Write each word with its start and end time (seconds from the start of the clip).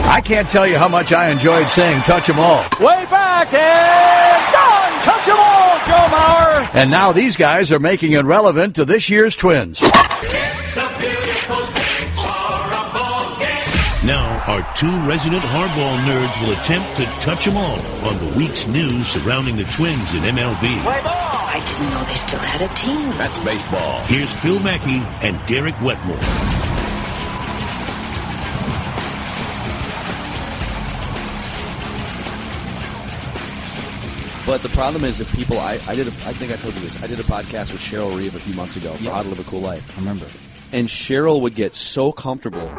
I 0.04 0.20
can't 0.20 0.50
tell 0.50 0.66
you 0.68 0.78
how 0.78 0.88
much 0.90 1.14
I 1.14 1.30
enjoyed 1.30 1.68
saying 1.70 2.02
touch 2.02 2.28
'em 2.30 2.40
all. 2.40 2.64
Way 2.80 3.06
back 3.10 3.54
and 3.54 4.54
gone. 4.54 5.02
Touch 5.04 5.30
'em 5.30 5.38
all, 5.40 5.78
Joe 5.88 6.08
Mauer. 6.16 6.70
And 6.74 6.90
now 6.92 7.12
these 7.14 7.38
guys 7.38 7.72
are 7.72 7.80
making 7.80 8.12
it 8.14 8.26
relevant 8.26 8.76
to 8.76 8.84
this 8.86 9.10
year's 9.10 9.36
Twins. 9.36 9.80
Now, 14.04 14.42
our 14.48 14.64
two 14.76 14.92
resident 15.08 15.44
hardball 15.44 15.96
nerds 16.06 16.42
will 16.42 16.52
attempt 16.60 16.96
to 16.98 17.06
touch 17.20 17.48
'em 17.48 17.56
all 17.56 17.80
on 18.04 18.18
the 18.18 18.26
week's 18.36 18.66
news 18.68 19.08
surrounding 19.08 19.56
the 19.58 19.64
Twins 19.66 20.14
in 20.14 20.26
MLB. 20.26 20.82
I 21.54 21.60
didn't 21.66 21.90
know 21.90 22.04
they 22.06 22.14
still 22.16 22.40
had 22.40 22.62
a 22.62 22.74
team. 22.76 23.10
That's 23.18 23.38
baseball. 23.40 24.02
Here's 24.04 24.34
Phil 24.36 24.60
Mackey 24.62 25.02
and 25.22 25.38
Derek 25.48 25.76
Wetmore. 25.82 26.16
But 34.46 34.64
the 34.64 34.70
problem 34.70 35.04
is, 35.04 35.20
if 35.20 35.30
people, 35.36 35.60
I, 35.60 35.78
I 35.88 35.96
did, 35.96 36.08
a, 36.08 36.12
I 36.26 36.32
think 36.32 36.54
I 36.54 36.56
told 36.56 36.74
you 36.74 36.82
this. 36.82 37.04
I 37.04 37.08
did 37.08 37.20
a 37.20 37.24
podcast 37.24 37.74
with 37.74 37.82
Cheryl 37.82 38.18
Reeve 38.18 38.36
a 38.36 38.40
few 38.40 38.54
months 38.54 38.78
ago 38.78 38.94
for 38.94 39.10
How 39.10 39.22
to 39.22 39.28
Live 39.28 39.40
a 39.40 39.44
Cool 39.44 39.60
Life. 39.60 39.98
I 39.98 40.00
remember. 40.00 40.28
And 40.72 40.88
Cheryl 40.88 41.42
would 41.42 41.56
get 41.56 41.76
so 41.76 42.12
comfortable, 42.12 42.70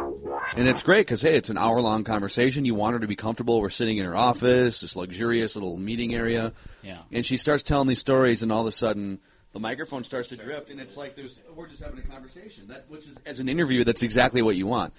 and 0.55 0.67
it's 0.67 0.83
great 0.83 1.01
because 1.01 1.21
hey, 1.21 1.35
it's 1.35 1.49
an 1.49 1.57
hour 1.57 1.79
long 1.81 2.03
conversation. 2.03 2.65
You 2.65 2.75
want 2.75 2.93
her 2.93 2.99
to 2.99 3.07
be 3.07 3.15
comfortable. 3.15 3.61
We're 3.61 3.69
sitting 3.69 3.97
in 3.97 4.05
her 4.05 4.15
office, 4.15 4.81
this 4.81 4.95
luxurious 4.95 5.55
little 5.55 5.77
meeting 5.77 6.15
area. 6.15 6.53
Yeah. 6.81 6.97
And 7.11 7.25
she 7.25 7.37
starts 7.37 7.63
telling 7.63 7.87
these 7.87 7.99
stories, 7.99 8.43
and 8.43 8.51
all 8.51 8.61
of 8.61 8.67
a 8.67 8.71
sudden, 8.71 9.19
the 9.53 9.59
microphone 9.59 10.03
starts 10.03 10.29
to 10.29 10.37
drift, 10.37 10.71
and 10.71 10.79
it's 10.79 10.97
like 10.97 11.15
there's 11.15 11.39
we're 11.55 11.67
just 11.67 11.83
having 11.83 11.99
a 11.99 12.03
conversation. 12.03 12.67
That 12.67 12.85
which 12.89 13.07
is 13.07 13.19
as 13.25 13.39
an 13.39 13.49
interview, 13.49 13.83
that's 13.83 14.03
exactly 14.03 14.41
what 14.41 14.55
you 14.55 14.67
want. 14.67 14.93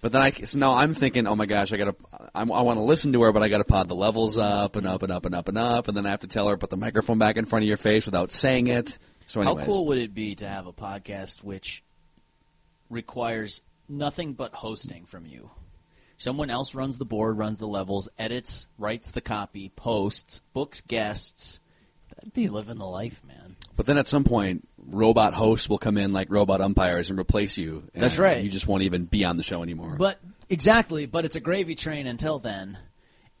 But 0.00 0.12
then 0.12 0.22
I 0.22 0.30
so 0.30 0.58
now 0.58 0.74
I'm 0.74 0.94
thinking, 0.94 1.26
oh 1.26 1.34
my 1.34 1.46
gosh, 1.46 1.72
I 1.72 1.76
gotta, 1.76 1.96
I, 2.34 2.42
I 2.42 2.44
want 2.44 2.78
to 2.78 2.82
listen 2.82 3.12
to 3.14 3.22
her, 3.22 3.32
but 3.32 3.42
I 3.42 3.48
gotta 3.48 3.64
pod 3.64 3.88
the 3.88 3.96
levels 3.96 4.38
up 4.38 4.76
and 4.76 4.86
up 4.86 5.02
and 5.02 5.10
up 5.10 5.26
and 5.26 5.34
up 5.34 5.48
and 5.48 5.58
up, 5.58 5.88
and 5.88 5.96
then 5.96 6.06
I 6.06 6.10
have 6.10 6.20
to 6.20 6.28
tell 6.28 6.48
her 6.48 6.56
put 6.56 6.70
the 6.70 6.76
microphone 6.76 7.18
back 7.18 7.36
in 7.36 7.44
front 7.44 7.64
of 7.64 7.68
your 7.68 7.76
face 7.76 8.06
without 8.06 8.30
saying 8.30 8.68
it. 8.68 8.98
So 9.26 9.42
How 9.42 9.56
cool 9.56 9.86
would 9.86 9.98
it 9.98 10.14
be 10.14 10.36
to 10.36 10.46
have 10.46 10.66
a 10.66 10.72
podcast 10.72 11.42
which 11.42 11.82
requires 12.88 13.62
nothing 13.88 14.34
but 14.34 14.52
hosting 14.54 15.04
from 15.04 15.26
you? 15.26 15.50
Someone 16.18 16.50
else 16.50 16.74
runs 16.74 16.98
the 16.98 17.04
board, 17.04 17.36
runs 17.36 17.58
the 17.58 17.66
levels, 17.66 18.08
edits, 18.18 18.68
writes 18.78 19.10
the 19.10 19.20
copy, 19.20 19.70
posts, 19.76 20.40
books 20.54 20.80
guests. 20.80 21.60
That'd 22.14 22.32
be 22.32 22.48
living 22.48 22.78
the 22.78 22.86
life, 22.86 23.22
man. 23.26 23.56
But 23.76 23.84
then 23.84 23.98
at 23.98 24.08
some 24.08 24.24
point, 24.24 24.66
robot 24.78 25.34
hosts 25.34 25.68
will 25.68 25.78
come 25.78 25.98
in 25.98 26.12
like 26.12 26.30
robot 26.30 26.62
umpires 26.62 27.10
and 27.10 27.18
replace 27.18 27.58
you. 27.58 27.88
and 27.92 28.02
That's 28.02 28.18
right. 28.18 28.42
You 28.42 28.48
just 28.48 28.66
won't 28.66 28.84
even 28.84 29.04
be 29.04 29.24
on 29.24 29.36
the 29.36 29.42
show 29.42 29.62
anymore. 29.62 29.96
But 29.98 30.18
exactly, 30.48 31.04
but 31.04 31.26
it's 31.26 31.36
a 31.36 31.40
gravy 31.40 31.74
train 31.74 32.06
until 32.06 32.38
then. 32.38 32.78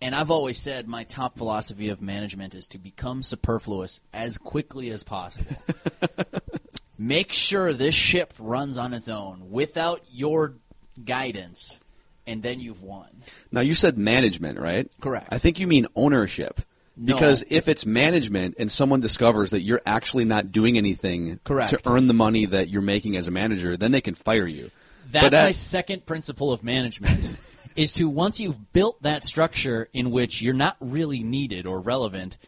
And 0.02 0.14
I've 0.14 0.30
always 0.30 0.58
said 0.58 0.86
my 0.86 1.04
top 1.04 1.38
philosophy 1.38 1.88
of 1.88 2.02
management 2.02 2.54
is 2.54 2.68
to 2.68 2.78
become 2.78 3.22
superfluous 3.22 4.02
as 4.12 4.36
quickly 4.36 4.90
as 4.90 5.02
possible. 5.02 5.56
Make 6.98 7.32
sure 7.32 7.72
this 7.72 7.94
ship 7.94 8.32
runs 8.38 8.78
on 8.78 8.94
its 8.94 9.08
own 9.08 9.50
without 9.50 10.00
your 10.10 10.54
guidance, 11.04 11.78
and 12.26 12.42
then 12.42 12.58
you've 12.60 12.82
won. 12.82 13.22
now 13.52 13.60
you 13.60 13.74
said 13.74 13.98
management, 13.98 14.58
right? 14.58 14.90
Correct. 15.00 15.28
I 15.30 15.38
think 15.38 15.60
you 15.60 15.66
mean 15.66 15.86
ownership. 15.94 16.60
No. 16.98 17.12
Because 17.14 17.44
if 17.50 17.68
it's 17.68 17.84
management 17.84 18.54
and 18.58 18.72
someone 18.72 19.00
discovers 19.00 19.50
that 19.50 19.60
you're 19.60 19.82
actually 19.84 20.24
not 20.24 20.50
doing 20.50 20.78
anything 20.78 21.38
Correct. 21.44 21.70
to 21.70 21.80
earn 21.84 22.06
the 22.06 22.14
money 22.14 22.46
that 22.46 22.70
you're 22.70 22.80
making 22.80 23.18
as 23.18 23.28
a 23.28 23.30
manager, 23.30 23.76
then 23.76 23.92
they 23.92 24.00
can 24.00 24.14
fire 24.14 24.46
you. 24.46 24.70
That's 25.10 25.24
But 25.26 25.34
at- 25.34 25.44
my 25.44 25.50
second 25.50 26.06
principle 26.06 26.52
of 26.52 26.64
management 26.64 27.36
is 27.76 27.92
to 27.94 28.08
once 28.08 28.40
you've 28.40 28.72
built 28.72 29.02
that 29.02 29.24
structure 29.24 29.90
in 29.92 30.10
which 30.10 30.40
you're 30.40 30.54
not 30.54 30.78
really 30.80 31.22
needed 31.22 31.66
or 31.66 31.80
relevant, 31.80 32.38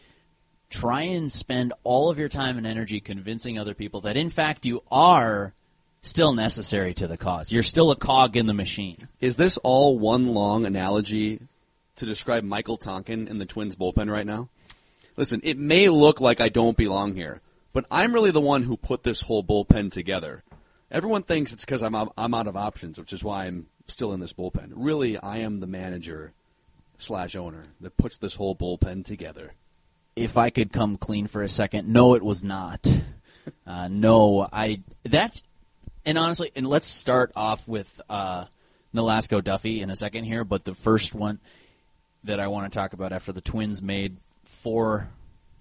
try 0.69 1.01
and 1.01 1.31
spend 1.31 1.73
all 1.83 2.09
of 2.09 2.19
your 2.19 2.29
time 2.29 2.57
and 2.57 2.67
energy 2.67 2.99
convincing 2.99 3.57
other 3.57 3.73
people 3.73 4.01
that 4.01 4.17
in 4.17 4.29
fact 4.29 4.65
you 4.65 4.83
are 4.91 5.53
still 6.01 6.33
necessary 6.33 6.93
to 6.93 7.07
the 7.07 7.17
cause. 7.17 7.51
You're 7.51 7.63
still 7.63 7.91
a 7.91 7.95
cog 7.95 8.37
in 8.37 8.45
the 8.45 8.53
machine. 8.53 8.97
Is 9.19 9.35
this 9.35 9.57
all 9.57 9.99
one 9.99 10.27
long 10.27 10.65
analogy 10.65 11.41
to 11.95 12.05
describe 12.05 12.43
Michael 12.43 12.77
Tonkin 12.77 13.27
in 13.27 13.37
the 13.37 13.45
Twins 13.45 13.75
bullpen 13.75 14.11
right 14.11 14.25
now? 14.25 14.49
Listen, 15.17 15.41
it 15.43 15.57
may 15.57 15.89
look 15.89 16.21
like 16.21 16.39
I 16.39 16.47
don't 16.47 16.77
belong 16.77 17.15
here, 17.15 17.41
but 17.73 17.85
I'm 17.91 18.13
really 18.13 18.31
the 18.31 18.39
one 18.39 18.63
who 18.63 18.77
put 18.77 19.03
this 19.03 19.21
whole 19.21 19.43
bullpen 19.43 19.91
together. 19.91 20.43
Everyone 20.91 21.23
thinks 21.23 21.51
it's 21.51 21.65
because 21.65 21.83
I'm 21.83 21.95
I'm 22.17 22.33
out 22.33 22.47
of 22.47 22.55
options, 22.55 22.97
which 22.97 23.13
is 23.13 23.23
why 23.23 23.45
I'm 23.45 23.67
still 23.87 24.13
in 24.13 24.21
this 24.21 24.33
bullpen. 24.33 24.71
Really, 24.75 25.17
I 25.17 25.37
am 25.37 25.57
the 25.57 25.67
manager 25.67 26.31
slash 26.97 27.35
owner 27.35 27.63
that 27.81 27.97
puts 27.97 28.17
this 28.17 28.35
whole 28.35 28.55
bullpen 28.55 29.05
together. 29.05 29.53
If 30.19 30.37
I 30.37 30.49
could 30.49 30.71
come 30.71 30.97
clean 30.97 31.27
for 31.27 31.41
a 31.41 31.49
second, 31.49 31.87
no, 31.87 32.15
it 32.15 32.23
was 32.23 32.43
not. 32.43 32.87
Uh, 33.65 33.87
no, 33.87 34.47
I 34.51 34.81
that's 35.03 35.41
and 36.05 36.17
honestly, 36.17 36.51
and 36.55 36.67
let's 36.67 36.85
start 36.85 37.31
off 37.35 37.67
with 37.67 37.99
uh, 38.09 38.45
Nolasco 38.93 39.41
Duffey 39.41 39.81
in 39.81 39.89
a 39.89 39.95
second 39.95 40.25
here. 40.25 40.43
But 40.43 40.63
the 40.63 40.75
first 40.75 41.15
one 41.15 41.39
that 42.23 42.39
I 42.39 42.47
want 42.47 42.71
to 42.71 42.77
talk 42.77 42.93
about 42.93 43.11
after 43.11 43.31
the 43.31 43.41
Twins 43.41 43.81
made 43.81 44.17
four 44.45 45.09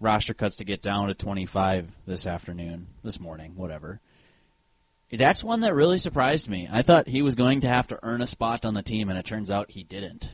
roster 0.00 0.34
cuts 0.34 0.56
to 0.56 0.64
get 0.64 0.82
down 0.82 1.08
to 1.08 1.14
25 1.14 1.90
this 2.06 2.26
afternoon, 2.26 2.88
this 3.02 3.20
morning, 3.20 3.54
whatever. 3.56 4.00
That's 5.10 5.42
one 5.42 5.60
that 5.60 5.74
really 5.74 5.98
surprised 5.98 6.48
me. 6.48 6.68
I 6.70 6.82
thought 6.82 7.08
he 7.08 7.22
was 7.22 7.34
going 7.34 7.62
to 7.62 7.68
have 7.68 7.88
to 7.88 7.98
earn 8.02 8.20
a 8.20 8.26
spot 8.26 8.66
on 8.66 8.74
the 8.74 8.82
team, 8.82 9.08
and 9.08 9.18
it 9.18 9.24
turns 9.24 9.50
out 9.50 9.70
he 9.70 9.82
didn't. 9.82 10.30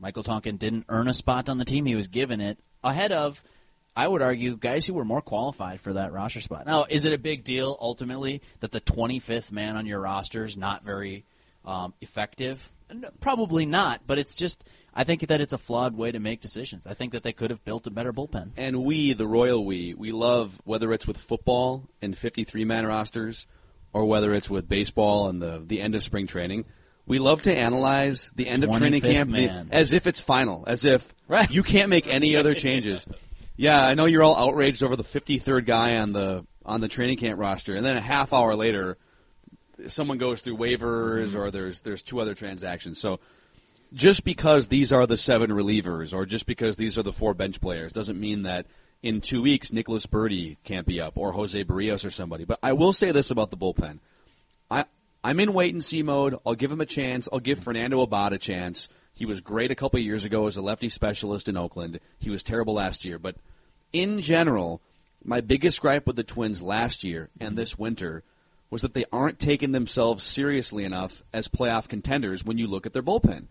Michael 0.00 0.22
Tonkin 0.22 0.56
didn't 0.56 0.86
earn 0.88 1.08
a 1.08 1.14
spot 1.14 1.48
on 1.48 1.58
the 1.58 1.64
team. 1.64 1.84
He 1.84 1.94
was 1.94 2.08
given 2.08 2.40
it 2.40 2.58
ahead 2.82 3.12
of, 3.12 3.44
I 3.94 4.08
would 4.08 4.22
argue, 4.22 4.56
guys 4.56 4.86
who 4.86 4.94
were 4.94 5.04
more 5.04 5.20
qualified 5.20 5.80
for 5.80 5.92
that 5.92 6.12
roster 6.12 6.40
spot. 6.40 6.66
Now, 6.66 6.86
is 6.88 7.04
it 7.04 7.12
a 7.12 7.18
big 7.18 7.44
deal 7.44 7.76
ultimately 7.80 8.40
that 8.60 8.72
the 8.72 8.80
25th 8.80 9.52
man 9.52 9.76
on 9.76 9.86
your 9.86 10.00
roster 10.00 10.44
is 10.44 10.56
not 10.56 10.82
very 10.82 11.24
um, 11.64 11.92
effective? 12.00 12.72
Probably 13.20 13.66
not, 13.66 14.02
but 14.06 14.18
it's 14.18 14.34
just. 14.34 14.64
I 14.92 15.04
think 15.04 15.24
that 15.28 15.40
it's 15.40 15.52
a 15.52 15.58
flawed 15.58 15.96
way 15.96 16.10
to 16.10 16.18
make 16.18 16.40
decisions. 16.40 16.84
I 16.84 16.94
think 16.94 17.12
that 17.12 17.22
they 17.22 17.32
could 17.32 17.50
have 17.50 17.64
built 17.64 17.86
a 17.86 17.92
better 17.92 18.12
bullpen. 18.12 18.50
And 18.56 18.82
we, 18.82 19.12
the 19.12 19.26
royal 19.26 19.64
we, 19.64 19.94
we 19.94 20.10
love 20.10 20.60
whether 20.64 20.92
it's 20.92 21.06
with 21.06 21.16
football 21.16 21.84
and 22.02 22.18
53 22.18 22.64
man 22.64 22.84
rosters 22.84 23.46
or 23.92 24.04
whether 24.04 24.34
it's 24.34 24.50
with 24.50 24.68
baseball 24.68 25.28
and 25.28 25.40
the, 25.40 25.62
the 25.64 25.80
end 25.80 25.94
of 25.94 26.02
spring 26.02 26.26
training. 26.26 26.64
We 27.10 27.18
love 27.18 27.42
to 27.42 27.52
analyze 27.56 28.30
the 28.36 28.46
end 28.46 28.62
of 28.62 28.70
training 28.70 29.00
camp 29.00 29.32
the- 29.32 29.66
as 29.72 29.92
if 29.92 30.06
it's 30.06 30.20
final, 30.20 30.62
as 30.68 30.84
if 30.84 31.12
Right. 31.26 31.50
you 31.50 31.64
can't 31.64 31.90
make 31.90 32.06
any 32.06 32.36
other 32.36 32.54
changes. 32.54 33.04
Yeah, 33.56 33.84
I 33.84 33.94
know 33.94 34.06
you're 34.06 34.22
all 34.22 34.36
outraged 34.36 34.84
over 34.84 34.94
the 34.94 35.02
53rd 35.02 35.66
guy 35.66 35.96
on 35.96 36.12
the 36.12 36.46
on 36.64 36.80
the 36.80 36.86
training 36.86 37.16
camp 37.16 37.40
roster, 37.40 37.74
and 37.74 37.84
then 37.84 37.96
a 37.96 38.00
half 38.00 38.32
hour 38.32 38.54
later, 38.54 38.96
someone 39.88 40.18
goes 40.18 40.40
through 40.40 40.56
waivers 40.58 41.34
or 41.34 41.50
there's 41.50 41.80
there's 41.80 42.02
two 42.02 42.20
other 42.20 42.36
transactions. 42.36 43.00
So 43.00 43.18
just 43.92 44.22
because 44.22 44.68
these 44.68 44.92
are 44.92 45.04
the 45.04 45.16
seven 45.16 45.50
relievers 45.50 46.14
or 46.14 46.24
just 46.26 46.46
because 46.46 46.76
these 46.76 46.96
are 46.96 47.02
the 47.02 47.12
four 47.12 47.34
bench 47.34 47.60
players 47.60 47.90
doesn't 47.90 48.20
mean 48.20 48.44
that 48.44 48.66
in 49.02 49.20
two 49.20 49.42
weeks 49.42 49.72
Nicholas 49.72 50.06
Burdi 50.06 50.58
can't 50.62 50.86
be 50.86 51.00
up 51.00 51.18
or 51.18 51.32
Jose 51.32 51.64
Berrios 51.64 52.04
or 52.06 52.10
somebody. 52.10 52.44
But 52.44 52.60
I 52.62 52.72
will 52.72 52.92
say 52.92 53.10
this 53.10 53.32
about 53.32 53.50
the 53.50 53.56
bullpen. 53.56 53.98
I 54.70 54.84
I'm 55.22 55.40
in 55.40 55.52
wait 55.52 55.74
and 55.74 55.84
see 55.84 56.02
mode. 56.02 56.34
I'll 56.46 56.54
give 56.54 56.72
him 56.72 56.80
a 56.80 56.86
chance. 56.86 57.28
I'll 57.32 57.40
give 57.40 57.58
Fernando 57.58 58.00
Abad 58.00 58.32
a 58.32 58.38
chance. 58.38 58.88
He 59.12 59.26
was 59.26 59.40
great 59.40 59.70
a 59.70 59.74
couple 59.74 59.98
years 60.00 60.24
ago 60.24 60.46
as 60.46 60.56
a 60.56 60.62
lefty 60.62 60.88
specialist 60.88 61.48
in 61.48 61.56
Oakland. 61.56 62.00
He 62.18 62.30
was 62.30 62.42
terrible 62.42 62.74
last 62.74 63.04
year, 63.04 63.18
but 63.18 63.36
in 63.92 64.20
general, 64.20 64.80
my 65.22 65.40
biggest 65.40 65.80
gripe 65.80 66.06
with 66.06 66.16
the 66.16 66.24
Twins 66.24 66.62
last 66.62 67.04
year 67.04 67.28
and 67.38 67.56
this 67.56 67.78
winter 67.78 68.22
was 68.70 68.82
that 68.82 68.94
they 68.94 69.04
aren't 69.12 69.38
taking 69.38 69.72
themselves 69.72 70.22
seriously 70.22 70.84
enough 70.84 71.22
as 71.32 71.48
playoff 71.48 71.88
contenders 71.88 72.44
when 72.44 72.56
you 72.56 72.66
look 72.66 72.86
at 72.86 72.92
their 72.92 73.02
bullpen. 73.02 73.46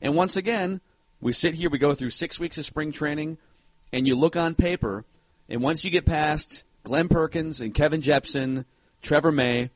And 0.00 0.16
once 0.16 0.36
again, 0.36 0.80
we 1.20 1.32
sit 1.32 1.54
here, 1.54 1.70
we 1.70 1.78
go 1.78 1.94
through 1.94 2.10
six 2.10 2.40
weeks 2.40 2.58
of 2.58 2.64
spring 2.64 2.90
training, 2.90 3.38
and 3.92 4.08
you 4.08 4.16
look 4.16 4.36
on 4.36 4.54
paper, 4.54 5.04
and 5.48 5.62
once 5.62 5.84
you 5.84 5.90
get 5.90 6.06
past 6.06 6.64
Glenn 6.82 7.08
Perkins 7.08 7.60
and 7.60 7.74
Kevin 7.74 8.00
Jepsen, 8.02 8.64
Trevor 9.02 9.30
May. 9.30 9.70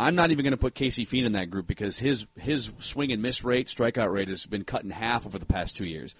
I'm 0.00 0.14
not 0.14 0.30
even 0.30 0.44
going 0.44 0.52
to 0.52 0.56
put 0.56 0.74
Casey 0.74 1.04
Fien 1.04 1.26
in 1.26 1.32
that 1.32 1.50
group 1.50 1.66
because 1.66 1.98
his 1.98 2.26
his 2.36 2.72
swing 2.78 3.12
and 3.12 3.20
miss 3.20 3.44
rate, 3.44 3.66
strikeout 3.66 4.10
rate 4.10 4.28
has 4.28 4.46
been 4.46 4.64
cut 4.64 4.82
in 4.82 4.90
half 4.90 5.26
over 5.26 5.38
the 5.38 5.44
past 5.44 5.76
two 5.76 5.84
years. 5.84 6.14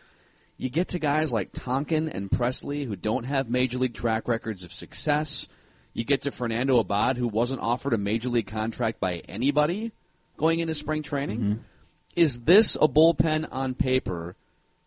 You 0.59 0.69
get 0.69 0.88
to 0.88 0.99
guys 0.99 1.32
like 1.32 1.53
Tonkin 1.55 2.11
and 2.11 2.31
Pressly 2.31 2.87
who 2.87 2.94
don't 2.94 3.25
have 3.25 3.49
major 3.49 3.79
league 3.79 3.94
track 3.94 4.29
records 4.29 4.65
of 4.65 4.73
success. 4.73 5.49
You 5.94 6.05
get 6.05 6.23
to 6.23 6.31
Fernando 6.31 6.79
Abad 6.79 7.17
who 7.17 7.27
wasn't 7.27 7.62
offered 7.62 7.94
a 7.94 7.99
major 7.99 8.29
league 8.29 8.47
contract 8.47 9.00
by 9.00 9.23
anybody 9.29 9.93
going 10.37 10.61
into 10.61 10.75
spring 10.75 11.03
training. 11.03 11.41
Mm-hmm. 11.41 11.62
Is 12.17 12.43
this 12.43 12.77
a 12.77 12.87
bullpen 12.87 13.49
on 13.50 13.75
paper 13.75 14.37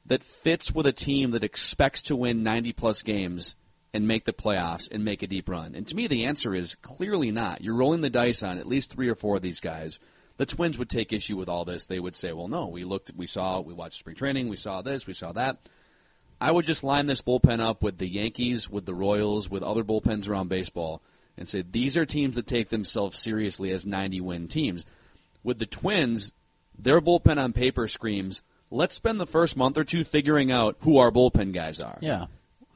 that 0.06 0.24
fits 0.24 0.72
with 0.72 0.86
a 0.86 0.92
team 0.92 1.31
that 1.31 1.44
expects 1.44 2.04
to 2.04 2.16
win 2.16 2.44
90 2.44 2.74
plus 2.74 3.01
games 3.01 3.56
and 3.94 4.07
make 4.07 4.25
the 4.25 4.34
playoffs 4.34 4.92
and 4.92 5.06
make 5.06 5.22
a 5.22 5.28
deep 5.28 5.50
run? 5.50 5.75
And 5.75 5.88
to 5.88 5.95
me, 5.95 6.07
the 6.07 6.25
answer 6.25 6.54
is 6.54 6.75
clearly 6.75 7.31
not. 7.31 7.62
You're 7.62 7.75
rolling 7.75 8.01
the 8.01 8.10
dice 8.10 8.44
on 8.44 8.57
at 8.57 8.68
least 8.68 8.92
three 8.92 9.10
or 9.10 9.16
four 9.16 9.36
of 9.36 9.42
these 9.42 9.60
guys. 9.60 10.00
The 10.38 10.45
Twins 10.45 10.78
would 10.80 10.90
take 10.90 11.13
issue 11.13 11.38
with 11.38 11.50
all 11.50 11.66
this. 11.66 11.86
They 11.86 12.00
would 12.00 12.16
say, 12.16 12.34
well, 12.34 12.48
no, 12.48 12.68
we 12.68 12.84
looked, 12.84 13.12
we 13.16 13.28
saw, 13.28 13.60
we 13.62 13.74
watched 13.74 14.00
spring 14.00 14.16
training, 14.16 14.50
we 14.50 14.56
saw 14.56 14.81
this, 14.81 15.06
we 15.06 15.13
saw 15.13 15.31
that. 15.34 15.57
I 16.42 16.51
would 16.51 16.66
just 16.66 16.84
line 16.84 17.06
this 17.06 17.22
bullpen 17.22 17.60
up 17.60 17.84
with 17.84 18.00
the 18.00 18.07
Yankees, 18.07 18.69
with 18.69 18.86
the 18.86 18.95
Royals, 18.95 19.50
with 19.50 19.63
other 19.63 19.84
bullpens 19.84 20.28
around 20.28 20.50
baseball, 20.50 21.01
and 21.38 21.48
say 21.48 21.62
these 21.62 21.95
are 21.95 22.06
teams 22.06 22.36
that 22.36 22.48
take 22.48 22.69
themselves 22.69 23.18
seriously 23.18 23.72
as 23.72 23.86
90 23.86 24.22
win 24.22 24.48
teams. 24.48 24.86
With 25.44 25.60
the 25.60 25.66
Twins, 25.66 26.34
their 26.78 27.00
bullpen 27.00 27.42
on 27.42 27.54
paper 27.54 27.88
screams, 27.88 28.42
let's 28.72 28.95
spend 28.95 29.19
the 29.19 29.28
first 29.28 29.56
month 29.56 29.78
or 29.78 29.84
two 29.84 30.04
figuring 30.04 30.51
out 30.51 30.78
who 30.81 30.98
our 30.98 31.12
bullpen 31.12 31.54
guys 31.54 31.80
are. 31.80 31.98
Yeah. 32.01 32.25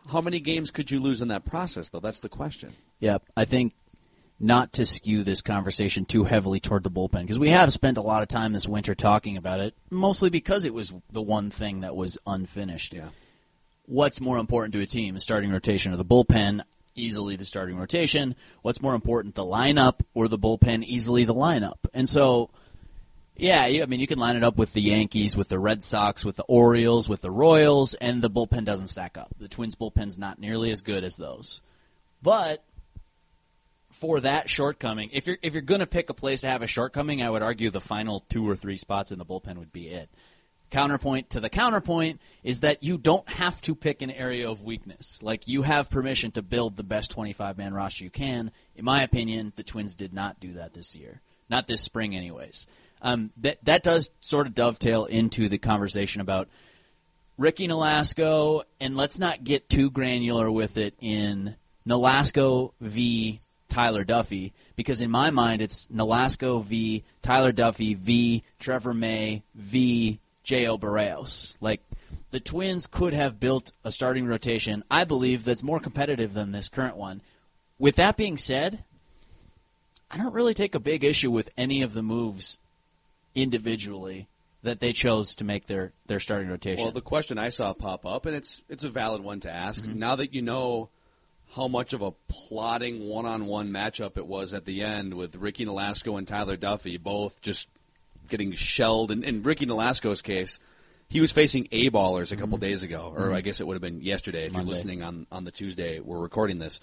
How 0.09 0.21
many 0.21 0.39
games 0.39 0.71
could 0.71 0.89
you 0.91 0.99
lose 0.99 1.21
in 1.21 1.27
that 1.29 1.45
process, 1.45 1.89
though? 1.89 1.99
That's 1.99 2.21
the 2.21 2.29
question. 2.29 2.73
Yep. 2.99 3.23
I 3.35 3.45
think 3.45 3.73
not 4.39 4.73
to 4.73 4.85
skew 4.85 5.23
this 5.23 5.41
conversation 5.41 6.05
too 6.05 6.23
heavily 6.23 6.59
toward 6.59 6.83
the 6.83 6.91
bullpen 6.91 7.21
because 7.21 7.39
we 7.39 7.49
have 7.49 7.73
spent 7.73 7.97
a 7.97 8.01
lot 8.01 8.21
of 8.21 8.27
time 8.27 8.53
this 8.53 8.67
winter 8.67 8.93
talking 8.95 9.37
about 9.37 9.59
it, 9.59 9.75
mostly 9.89 10.29
because 10.29 10.65
it 10.65 10.73
was 10.73 10.93
the 11.11 11.21
one 11.21 11.49
thing 11.49 11.81
that 11.81 11.95
was 11.95 12.17
unfinished. 12.27 12.93
Yeah. 12.93 13.09
What's 13.85 14.21
more 14.21 14.37
important 14.37 14.73
to 14.73 14.81
a 14.81 14.85
team, 14.85 15.13
the 15.13 15.19
starting 15.19 15.51
rotation 15.51 15.93
or 15.93 15.97
the 15.97 16.05
bullpen? 16.05 16.61
Easily 16.95 17.35
the 17.35 17.45
starting 17.45 17.77
rotation. 17.77 18.35
What's 18.63 18.81
more 18.81 18.95
important, 18.95 19.35
the 19.35 19.43
lineup 19.43 20.01
or 20.13 20.27
the 20.27 20.37
bullpen? 20.37 20.83
Easily 20.83 21.25
the 21.25 21.35
lineup. 21.35 21.77
And 21.93 22.09
so, 22.09 22.49
yeah, 23.39 23.67
you, 23.67 23.83
I 23.83 23.85
mean, 23.85 23.99
you 23.99 24.07
can 24.07 24.19
line 24.19 24.35
it 24.35 24.43
up 24.43 24.57
with 24.57 24.73
the 24.73 24.81
Yankees, 24.81 25.35
with 25.35 25.49
the 25.49 25.59
Red 25.59 25.83
Sox, 25.83 26.25
with 26.25 26.35
the 26.35 26.43
Orioles, 26.43 27.07
with 27.07 27.21
the 27.21 27.31
Royals, 27.31 27.93
and 27.95 28.21
the 28.21 28.29
bullpen 28.29 28.65
doesn't 28.65 28.87
stack 28.87 29.17
up. 29.17 29.29
The 29.37 29.47
Twins 29.47 29.75
bullpen's 29.75 30.17
not 30.17 30.39
nearly 30.39 30.71
as 30.71 30.81
good 30.81 31.03
as 31.03 31.17
those. 31.17 31.61
But 32.21 32.63
for 33.91 34.19
that 34.21 34.49
shortcoming, 34.49 35.09
if 35.13 35.27
you're 35.27 35.37
if 35.41 35.53
you're 35.53 35.61
going 35.61 35.79
to 35.79 35.87
pick 35.87 36.09
a 36.09 36.13
place 36.13 36.41
to 36.41 36.47
have 36.47 36.61
a 36.61 36.67
shortcoming, 36.67 37.21
I 37.21 37.29
would 37.29 37.43
argue 37.43 37.69
the 37.69 37.81
final 37.81 38.21
two 38.29 38.47
or 38.47 38.55
three 38.55 38.77
spots 38.77 39.11
in 39.11 39.19
the 39.19 39.25
bullpen 39.25 39.57
would 39.57 39.73
be 39.73 39.87
it. 39.87 40.09
Counterpoint 40.69 41.29
to 41.29 41.39
the 41.39 41.49
counterpoint 41.49 42.19
is 42.43 42.59
that 42.59 42.83
you 42.83 42.97
don't 42.97 43.27
have 43.29 43.61
to 43.61 43.73
pick 43.73 44.01
an 44.01 44.11
area 44.11 44.49
of 44.49 44.63
weakness. 44.63 45.23
Like 45.23 45.47
you 45.47 45.61
have 45.61 45.89
permission 45.89 46.31
to 46.31 46.41
build 46.41 46.75
the 46.75 46.83
best 46.83 47.09
25 47.11 47.57
man 47.57 47.73
roster 47.73 48.03
you 48.03 48.09
can. 48.09 48.51
In 48.75 48.83
my 48.83 49.01
opinion, 49.03 49.53
the 49.55 49.63
Twins 49.63 49.95
did 49.95 50.13
not 50.13 50.41
do 50.41 50.53
that 50.53 50.73
this 50.73 50.95
year, 50.95 51.21
not 51.49 51.67
this 51.67 51.81
spring, 51.81 52.15
anyways. 52.15 52.67
Um, 53.01 53.31
that 53.37 53.63
that 53.65 53.83
does 53.83 54.11
sort 54.21 54.47
of 54.47 54.55
dovetail 54.55 55.05
into 55.05 55.49
the 55.49 55.57
conversation 55.57 56.21
about 56.21 56.47
Ricky 57.37 57.67
Nolasco, 57.67 58.63
and 58.79 58.97
let's 58.97 59.19
not 59.19 59.43
get 59.43 59.69
too 59.69 59.91
granular 59.91 60.49
with 60.49 60.77
it 60.77 60.95
in 60.99 61.55
Nolasco 61.87 62.73
v. 62.81 63.39
Tyler 63.69 64.03
Duffey, 64.03 64.53
because 64.75 65.01
in 65.01 65.11
my 65.11 65.29
mind 65.29 65.61
it's 65.61 65.87
Nolasco 65.87 66.63
v. 66.63 67.03
Tyler 67.21 67.53
Duffey 67.53 67.95
v. 67.95 68.43
Trevor 68.59 68.93
May 68.93 69.43
v. 69.53 70.19
J.O. 70.43 70.77
Berrios. 70.77 71.57
Like, 71.59 71.81
the 72.31 72.39
Twins 72.39 72.87
could 72.87 73.13
have 73.13 73.39
built 73.39 73.73
a 73.83 73.91
starting 73.91 74.25
rotation, 74.25 74.83
I 74.89 75.03
believe, 75.03 75.43
that's 75.43 75.61
more 75.61 75.79
competitive 75.79 76.33
than 76.33 76.53
this 76.53 76.69
current 76.69 76.95
one. 76.95 77.21
With 77.77 77.97
that 77.97 78.17
being 78.17 78.37
said, 78.37 78.83
I 80.09 80.17
don't 80.17 80.33
really 80.33 80.53
take 80.53 80.73
a 80.73 80.79
big 80.79 81.03
issue 81.03 81.29
with 81.29 81.49
any 81.57 81.81
of 81.81 81.93
the 81.93 82.01
moves 82.01 82.59
individually 83.37 84.27
that 84.63 84.79
they 84.79 84.91
chose 84.91 85.35
to 85.35 85.45
make 85.45 85.67
their, 85.67 85.93
their 86.07 86.19
starting 86.19 86.49
rotation. 86.49 86.83
Well, 86.83 86.91
the 86.91 87.01
question 87.01 87.37
I 87.37 87.49
saw 87.49 87.73
pop 87.73 88.05
up, 88.05 88.25
and 88.25 88.35
it's 88.35 88.63
it's 88.67 88.83
a 88.83 88.89
valid 88.89 89.23
one 89.23 89.39
to 89.41 89.51
ask. 89.51 89.83
Mm-hmm. 89.83 89.99
Now 89.99 90.15
that 90.17 90.33
you 90.33 90.41
know 90.41 90.89
how 91.55 91.67
much 91.69 91.93
of 91.93 92.01
a 92.01 92.11
plotting 92.27 93.07
one-on-one 93.07 93.69
matchup 93.69 94.17
it 94.17 94.27
was 94.27 94.53
at 94.53 94.65
the 94.65 94.81
end 94.83 95.13
with 95.13 95.35
Ricky 95.37 95.65
Nolasco 95.65 96.17
and 96.17 96.27
Tyler 96.27 96.57
Duffey, 96.57 97.01
both 97.01 97.39
just 97.39 97.69
getting 98.27 98.51
shelled. 98.51 99.11
And 99.11 99.23
in 99.23 99.43
Ricky 99.43 99.65
Nolasco's 99.65 100.21
case, 100.21 100.59
he 101.07 101.21
was 101.21 101.31
facing 101.31 101.69
A 101.71 101.89
ballers 101.89 102.33
a 102.33 102.35
couple 102.35 102.57
days 102.57 102.83
ago, 102.83 103.13
or 103.15 103.31
I 103.31 103.39
guess 103.39 103.61
it 103.61 103.67
would 103.67 103.75
have 103.75 103.81
been 103.81 104.01
yesterday 104.01 104.45
if 104.47 104.47
Mm-hmm. 104.51 104.57
Monday. 104.57 104.67
you're 104.69 104.75
listening 104.75 105.03
on 105.03 105.27
on 105.31 105.43
the 105.45 105.51
Tuesday 105.51 105.99
we're 106.01 106.19
recording 106.19 106.59
this. 106.59 106.81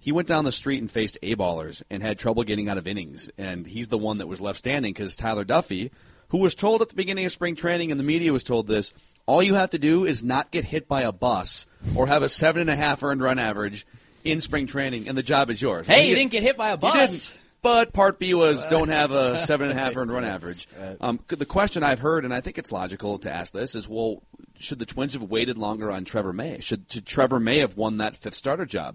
He 0.00 0.12
went 0.12 0.28
down 0.28 0.44
the 0.44 0.52
street 0.52 0.80
and 0.80 0.90
faced 0.90 1.18
A 1.22 1.34
ballers 1.36 1.82
and 1.90 2.02
had 2.02 2.18
trouble 2.18 2.44
getting 2.44 2.68
out 2.68 2.78
of 2.78 2.86
innings, 2.86 3.30
and 3.36 3.66
he's 3.66 3.88
the 3.88 3.98
one 3.98 4.18
that 4.18 4.28
was 4.28 4.40
left 4.40 4.58
standing 4.58 4.92
because 4.92 5.16
Tyler 5.16 5.44
Duffey, 5.44 5.90
who 6.28 6.38
was 6.38 6.54
told 6.54 6.82
at 6.82 6.88
the 6.88 6.94
beginning 6.94 7.24
of 7.26 7.32
spring 7.32 7.56
training, 7.56 7.90
and 7.90 7.98
the 7.98 8.04
media 8.04 8.32
was 8.32 8.44
told 8.44 8.66
this, 8.68 8.92
all 9.26 9.42
you 9.42 9.54
have 9.54 9.70
to 9.70 9.78
do 9.78 10.04
is 10.04 10.22
not 10.22 10.50
get 10.50 10.64
hit 10.64 10.86
by 10.88 11.02
a 11.02 11.12
bus 11.12 11.66
or 11.94 12.06
have 12.06 12.22
a 12.22 12.28
seven 12.28 12.62
and 12.62 12.70
a 12.70 12.76
half 12.76 13.02
earned 13.02 13.20
run 13.20 13.38
average 13.38 13.86
in 14.24 14.40
spring 14.40 14.66
training, 14.66 15.08
and 15.08 15.18
the 15.18 15.22
job 15.22 15.50
is 15.50 15.60
yours. 15.60 15.86
hey, 15.86 16.02
He- 16.04 16.10
you 16.10 16.14
didn't 16.14 16.30
get 16.30 16.42
hit 16.42 16.56
by 16.56 16.70
a 16.70 16.76
bus. 16.76 17.32
But 17.60 17.92
part 17.92 18.20
B 18.20 18.34
was 18.34 18.64
don't 18.66 18.88
have 18.88 19.10
a 19.10 19.36
seven 19.44 19.68
and 19.68 19.76
a 19.78 19.82
half 19.82 19.96
earned 19.96 20.12
run 20.12 20.22
average. 20.22 20.68
Um, 21.00 21.18
the 21.26 21.44
question 21.44 21.82
I've 21.82 21.98
heard, 21.98 22.24
and 22.24 22.32
I 22.32 22.40
think 22.40 22.56
it's 22.56 22.70
logical 22.70 23.18
to 23.18 23.32
ask 23.34 23.52
this, 23.52 23.74
is 23.74 23.88
well, 23.88 24.22
should 24.60 24.78
the 24.78 24.86
Twins 24.86 25.14
have 25.14 25.24
waited 25.24 25.58
longer 25.58 25.90
on 25.90 26.04
Trevor 26.04 26.32
May? 26.32 26.60
Should, 26.60 26.84
should 26.90 27.04
Trevor 27.04 27.40
May 27.40 27.58
have 27.58 27.76
won 27.76 27.98
that 27.98 28.14
fifth 28.16 28.34
starter 28.34 28.64
job? 28.64 28.94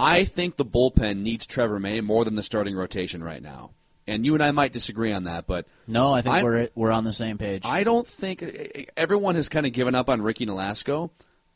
I 0.00 0.24
think 0.24 0.56
the 0.56 0.64
bullpen 0.64 1.18
needs 1.18 1.46
Trevor 1.46 1.78
May 1.78 2.00
more 2.00 2.24
than 2.24 2.34
the 2.34 2.42
starting 2.42 2.74
rotation 2.74 3.22
right 3.22 3.42
now. 3.42 3.70
And 4.06 4.24
you 4.24 4.34
and 4.34 4.42
I 4.42 4.50
might 4.50 4.72
disagree 4.72 5.12
on 5.12 5.24
that, 5.24 5.46
but 5.46 5.66
No, 5.86 6.12
I 6.12 6.22
think 6.22 6.34
I'm- 6.36 6.44
we're 6.44 6.68
we're 6.74 6.90
on 6.90 7.04
the 7.04 7.12
same 7.12 7.38
page. 7.38 7.62
I 7.64 7.84
don't 7.84 8.06
think 8.06 8.90
everyone 8.96 9.34
has 9.36 9.48
kind 9.48 9.66
of 9.66 9.72
given 9.72 9.94
up 9.94 10.08
on 10.08 10.22
Ricky 10.22 10.46
Nolasco. 10.46 11.10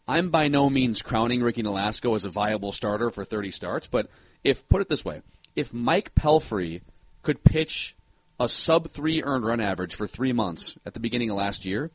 I'm 0.07 0.31
by 0.31 0.49
no 0.49 0.69
means 0.69 1.03
crowning 1.03 1.43
Ricky 1.43 1.63
Nolasco 1.63 2.15
as 2.15 2.25
a 2.25 2.31
viable 2.31 2.73
starter 2.73 3.11
for 3.11 3.25
30 3.25 3.51
starts, 3.51 3.87
but 3.87 4.09
if 4.45 4.69
put 4.69 4.83
it 4.83 4.89
this 4.89 5.05
way, 5.05 5.23
if 5.57 5.73
Mike 5.73 6.15
Pelfrey 6.15 6.83
could 7.23 7.43
pitch 7.43 7.97
a 8.39 8.49
sub 8.49 8.89
three 8.89 9.23
earned 9.23 9.45
run 9.47 9.61
average 9.61 9.95
for 9.95 10.07
three 10.07 10.33
months 10.33 10.77
at 10.85 10.93
the 10.95 11.01
beginning 11.01 11.31
of 11.31 11.37
last 11.37 11.65
year, 11.65 11.91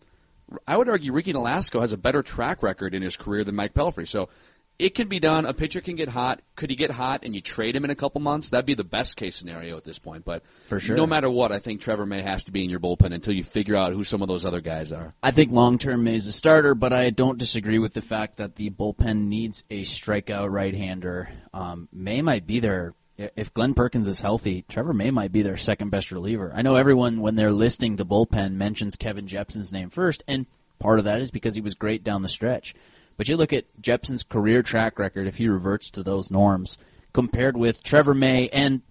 I 0.67 0.75
would 0.77 0.89
argue 0.89 1.13
Ricky 1.13 1.33
Nolasco 1.33 1.81
has 1.81 1.93
a 1.93 1.97
better 1.97 2.23
track 2.23 2.63
record 2.63 2.95
in 2.95 3.03
his 3.03 3.15
career 3.15 3.43
than 3.43 3.55
Mike 3.55 3.75
Pelfrey. 3.75 4.07
So 4.07 4.29
it 4.79 4.95
can 4.95 5.09
be 5.09 5.19
done. 5.19 5.45
A 5.45 5.53
pitcher 5.53 5.81
can 5.81 5.95
get 5.97 6.07
hot. 6.07 6.41
Could 6.55 6.69
he 6.69 6.75
get 6.77 6.89
hot 6.89 7.21
and 7.23 7.35
you 7.35 7.41
trade 7.41 7.75
him 7.75 7.83
in 7.83 7.91
a 7.91 7.95
couple 7.95 8.21
months? 8.21 8.49
That'd 8.49 8.65
be 8.65 8.73
the 8.73 8.83
best 8.85 9.17
case 9.17 9.35
scenario 9.35 9.75
at 9.75 9.83
this 9.83 9.99
point. 9.99 10.23
But 10.23 10.41
For 10.65 10.79
sure. 10.79 10.95
no 10.95 11.05
matter 11.05 11.29
what, 11.29 11.51
I 11.51 11.59
think 11.59 11.81
Trevor 11.81 12.05
May 12.05 12.21
has 12.21 12.45
to 12.45 12.51
be 12.51 12.63
in 12.63 12.69
your 12.69 12.79
bullpen 12.79 13.13
until 13.13 13.33
you 13.33 13.43
figure 13.43 13.75
out 13.75 13.91
who 13.91 14.05
some 14.05 14.21
of 14.21 14.29
those 14.29 14.45
other 14.45 14.61
guys 14.61 14.93
are. 14.93 15.13
I 15.21 15.31
think 15.31 15.51
long 15.51 15.77
term 15.77 16.05
May's 16.05 16.25
a 16.27 16.31
starter, 16.31 16.73
but 16.75 16.93
I 16.93 17.09
don't 17.09 17.37
disagree 17.37 17.77
with 17.77 17.93
the 17.93 18.01
fact 18.01 18.37
that 18.37 18.55
the 18.55 18.69
bullpen 18.69 19.27
needs 19.27 19.65
a 19.69 19.81
strikeout 19.81 20.49
right 20.49 20.73
hander. 20.73 21.29
Um, 21.53 21.89
May 21.91 22.21
might 22.21 22.47
be 22.47 22.59
their 22.59 22.93
if 23.35 23.53
Glenn 23.53 23.73
Perkins 23.73 24.07
is 24.07 24.21
healthy, 24.21 24.63
Trevor 24.69 24.93
May 24.93 25.11
might 25.11 25.33
be 25.33 25.41
their 25.41 25.57
second 25.57 25.89
best 25.89 26.09
reliever. 26.11 26.53
I 26.55 26.61
know 26.61 26.77
everyone 26.77 27.19
when 27.19 27.35
they're 27.35 27.51
listing 27.51 27.97
the 27.97 28.05
bullpen 28.05 28.53
mentions 28.53 28.95
Kevin 28.95 29.27
Jepsen's 29.27 29.73
name 29.73 29.89
first, 29.89 30.23
and 30.25 30.45
part 30.79 30.99
of 30.99 31.05
that 31.05 31.19
is 31.19 31.29
because 31.29 31.53
he 31.55 31.61
was 31.61 31.73
great 31.73 32.01
down 32.01 32.21
the 32.21 32.29
stretch. 32.29 32.73
But 33.19 33.27
you 33.27 33.35
look 33.35 33.51
at 33.51 33.65
Jepsen's 33.81 34.23
career 34.23 34.63
track 34.63 34.97
record 34.97 35.27
if 35.27 35.35
he 35.35 35.49
reverts 35.49 35.91
to 35.91 36.03
those 36.03 36.31
norms 36.31 36.77
compared 37.11 37.57
with 37.57 37.83
Trevor 37.83 38.13
May 38.13 38.47
and 38.47 38.81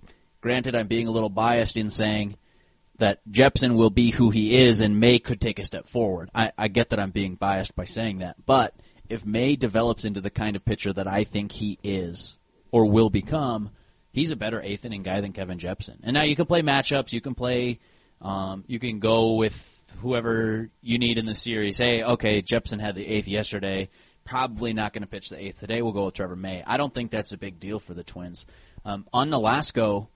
granted 0.42 0.74
I'm 0.74 0.86
being 0.86 1.06
a 1.06 1.10
little 1.10 1.30
biased 1.30 1.78
in 1.78 1.88
saying 1.88 2.36
that 2.98 3.20
Jepson 3.30 3.74
will 3.74 3.88
be 3.88 4.10
who 4.10 4.28
he 4.28 4.54
is 4.54 4.82
and 4.82 5.00
May 5.00 5.18
could 5.18 5.40
take 5.40 5.58
a 5.58 5.64
step 5.64 5.88
forward. 5.88 6.28
I, 6.34 6.52
I 6.58 6.68
get 6.68 6.90
that 6.90 7.00
I'm 7.00 7.10
being 7.10 7.36
biased 7.36 7.74
by 7.74 7.84
saying 7.84 8.18
that, 8.18 8.36
but 8.44 8.74
if 9.08 9.24
May 9.24 9.56
develops 9.56 10.04
into 10.04 10.20
the 10.20 10.28
kind 10.28 10.56
of 10.56 10.64
pitcher 10.66 10.92
that 10.92 11.08
I 11.08 11.24
think 11.24 11.50
he 11.50 11.78
is 11.82 12.36
or 12.70 12.84
will 12.84 13.08
become, 13.08 13.70
he's 14.12 14.30
a 14.30 14.36
better 14.36 14.60
eighth 14.62 14.84
inning 14.84 15.04
guy 15.04 15.22
than 15.22 15.32
Kevin 15.32 15.56
Jepsen. 15.56 16.00
And 16.02 16.12
now 16.12 16.24
you 16.24 16.36
can 16.36 16.44
play 16.44 16.60
matchups, 16.60 17.14
you 17.14 17.22
can 17.22 17.34
play, 17.34 17.78
um, 18.20 18.64
you 18.66 18.78
can 18.78 18.98
go 18.98 19.36
with 19.36 19.94
whoever 20.02 20.68
you 20.82 20.98
need 20.98 21.16
in 21.16 21.24
the 21.24 21.34
series. 21.34 21.78
Hey, 21.78 22.02
okay, 22.02 22.42
Jepson 22.42 22.78
had 22.78 22.94
the 22.94 23.06
eighth 23.06 23.26
yesterday. 23.26 23.88
Probably 24.28 24.74
not 24.74 24.92
going 24.92 25.00
to 25.00 25.08
pitch 25.08 25.30
the 25.30 25.42
eighth 25.42 25.60
today. 25.60 25.80
We'll 25.80 25.92
go 25.92 26.04
with 26.04 26.12
Trevor 26.12 26.36
May. 26.36 26.62
I 26.66 26.76
don't 26.76 26.92
think 26.92 27.10
that's 27.10 27.32
a 27.32 27.38
big 27.38 27.58
deal 27.58 27.80
for 27.80 27.94
the 27.94 28.04
Twins. 28.04 28.44
Um, 28.84 29.06
on 29.10 29.30
Nolasco, 29.30 30.08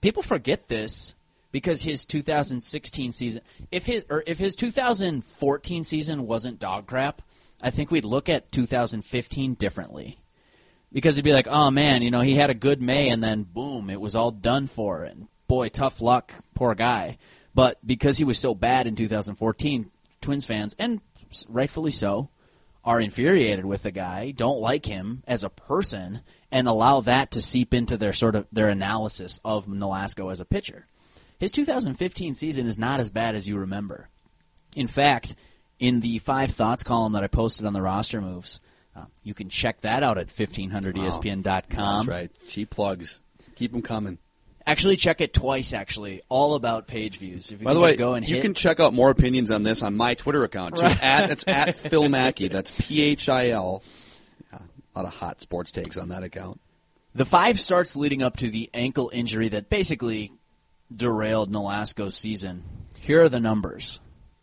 people 0.00 0.24
forget 0.24 0.66
this 0.66 1.14
because 1.52 1.82
his 1.82 2.04
2016 2.04 3.12
season, 3.12 3.42
if 3.70 3.86
his 3.86 4.04
or 4.10 4.24
if 4.26 4.40
his 4.40 4.56
2014 4.56 5.84
season 5.84 6.26
wasn't 6.26 6.58
dog 6.58 6.88
crap, 6.88 7.22
I 7.62 7.70
think 7.70 7.92
we'd 7.92 8.04
look 8.04 8.28
at 8.28 8.50
2015 8.50 9.54
differently. 9.54 10.18
because 10.92 11.14
he'd 11.14 11.22
be 11.22 11.32
like, 11.32 11.46
"Oh 11.46 11.70
man, 11.70 12.02
you 12.02 12.10
know, 12.10 12.22
he 12.22 12.34
had 12.34 12.50
a 12.50 12.54
good 12.54 12.82
May 12.82 13.08
and 13.08 13.22
then 13.22 13.44
boom, 13.44 13.88
it 13.88 14.00
was 14.00 14.16
all 14.16 14.32
done 14.32 14.66
for." 14.66 15.04
And 15.04 15.28
boy, 15.46 15.68
tough 15.68 16.00
luck, 16.00 16.32
poor 16.54 16.74
guy. 16.74 17.18
But 17.54 17.78
because 17.86 18.18
he 18.18 18.24
was 18.24 18.38
so 18.40 18.52
bad 18.52 18.88
in 18.88 18.96
2014, 18.96 19.92
Twins 20.20 20.44
fans 20.44 20.74
and 20.76 21.00
rightfully 21.48 21.92
so 21.92 22.30
are 22.86 23.00
infuriated 23.00 23.64
with 23.64 23.82
the 23.82 23.90
guy, 23.90 24.30
don't 24.30 24.60
like 24.60 24.86
him 24.86 25.24
as 25.26 25.42
a 25.42 25.50
person, 25.50 26.20
and 26.52 26.68
allow 26.68 27.00
that 27.00 27.32
to 27.32 27.42
seep 27.42 27.74
into 27.74 27.96
their 27.96 28.12
sort 28.12 28.36
of 28.36 28.46
their 28.52 28.68
analysis 28.68 29.40
of 29.44 29.66
Nolasco 29.66 30.30
as 30.30 30.38
a 30.38 30.44
pitcher. 30.44 30.86
His 31.38 31.50
2015 31.50 32.34
season 32.36 32.66
is 32.66 32.78
not 32.78 33.00
as 33.00 33.10
bad 33.10 33.34
as 33.34 33.48
you 33.48 33.58
remember. 33.58 34.08
In 34.76 34.86
fact, 34.86 35.34
in 35.78 36.00
the 36.00 36.18
five 36.18 36.52
thoughts 36.52 36.84
column 36.84 37.12
that 37.12 37.24
I 37.24 37.26
posted 37.26 37.66
on 37.66 37.72
the 37.72 37.82
roster 37.82 38.20
moves, 38.20 38.60
uh, 38.94 39.06
you 39.24 39.34
can 39.34 39.48
check 39.48 39.80
that 39.82 40.02
out 40.02 40.16
at 40.16 40.28
1500ESPN.com. 40.28 42.06
That's 42.06 42.06
right. 42.06 42.30
Cheap 42.48 42.70
plugs. 42.70 43.20
Keep 43.56 43.72
them 43.72 43.82
coming. 43.82 44.18
Actually, 44.66 44.96
check 44.96 45.20
it 45.20 45.32
twice. 45.32 45.72
Actually, 45.72 46.22
all 46.28 46.54
about 46.54 46.88
page 46.88 47.18
views. 47.18 47.52
If 47.52 47.60
you 47.60 47.64
By 47.64 47.74
the 47.74 47.80
just 47.80 47.92
way, 47.92 47.96
go 47.96 48.14
and 48.14 48.28
you 48.28 48.36
hit, 48.36 48.42
can 48.42 48.54
check 48.54 48.80
out 48.80 48.92
more 48.92 49.10
opinions 49.10 49.50
on 49.52 49.62
this 49.62 49.82
on 49.82 49.96
my 49.96 50.14
Twitter 50.14 50.42
account. 50.42 50.76
Too. 50.76 50.86
At 50.86 51.30
it's 51.30 51.44
at 51.46 51.76
Phil 51.78 52.08
Mackey. 52.08 52.48
That's 52.48 52.86
P 52.86 53.00
H 53.02 53.28
I 53.28 53.50
L. 53.50 53.82
Yeah, 54.52 54.58
a 54.58 54.98
lot 54.98 55.06
of 55.06 55.14
hot 55.14 55.40
sports 55.40 55.70
takes 55.70 55.96
on 55.96 56.08
that 56.08 56.24
account. 56.24 56.60
the 57.14 57.24
five 57.24 57.60
starts 57.60 57.94
leading 57.96 58.22
up 58.22 58.38
to 58.38 58.50
the 58.50 58.68
ankle 58.74 59.08
injury 59.12 59.48
that 59.50 59.70
basically 59.70 60.32
derailed 60.94 61.50
Nolasco's 61.52 62.16
season. 62.16 62.64
Here 62.98 63.22
are 63.22 63.28
the 63.28 63.40
numbers. 63.40 64.00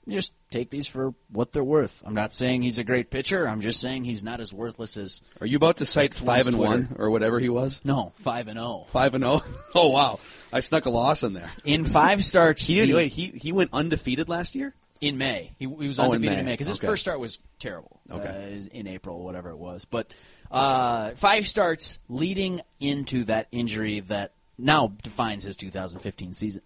Just 0.08 0.32
take 0.54 0.70
these 0.70 0.88
for 0.88 1.14
what 1.30 1.52
they're 1.52 1.64
worth. 1.64 2.02
I'm 2.06 2.14
not 2.14 2.32
saying 2.34 2.62
he's 2.62 2.78
a 2.80 2.84
great 2.84 3.10
pitcher. 3.10 3.48
I'm 3.48 3.60
just 3.62 3.82
saying 3.82 4.06
he's 4.06 4.24
not 4.24 4.40
as 4.40 4.54
worthless 4.54 4.96
as 4.98 5.22
Are 5.42 5.48
you 5.48 5.58
about 5.58 5.78
to 5.78 5.86
cite 5.86 6.14
five 6.14 6.48
and 6.48 6.56
Twitter. 6.56 6.70
one 6.72 6.96
or 6.98 7.10
whatever 7.10 7.40
he 7.40 7.50
was? 7.50 7.82
no 7.84 8.12
five 8.16 8.48
and 8.48 8.58
zero 8.58 8.86
Five 8.90 9.16
and 9.16 9.24
zero. 9.24 9.42
Oh 9.76 9.90
wow, 9.90 10.20
I 10.54 10.60
snuck 10.62 10.86
a 10.86 10.90
loss 10.90 11.24
in 11.24 11.34
there. 11.34 11.50
in 11.66 11.84
five 11.84 12.24
starts. 12.24 12.66
He 12.68 12.76
did. 12.76 12.94
Wait, 12.94 13.12
he 13.12 13.28
he 13.28 13.52
went 13.52 13.72
undefeated 13.74 14.30
last 14.30 14.56
year. 14.56 14.74
in 15.02 15.18
May. 15.18 15.52
He, 15.60 15.66
he 15.66 15.88
was 15.88 16.00
Oh, 16.00 16.04
undefeated 16.06 16.34
May. 16.36 16.40
in 16.40 16.46
May 16.46 16.54
because 16.54 16.68
his 16.68 16.80
Okay. 16.80 16.88
first 16.88 17.02
start 17.04 17.20
was 17.20 17.40
terrible. 17.60 18.00
Okay. 18.10 18.62
uh, 18.64 18.78
in 18.78 18.88
April, 18.88 19.22
whatever 19.24 19.50
it 19.50 19.58
was. 19.58 19.84
But 19.86 20.14
uh, 20.52 21.12
five 21.16 21.48
starts 21.48 22.00
leading 22.08 22.62
into 22.80 23.24
that 23.26 23.48
injury 23.52 24.00
that 24.02 24.32
now 24.58 24.94
defines 25.02 25.44
his 25.44 25.58
2015 25.58 26.34
season. 26.34 26.62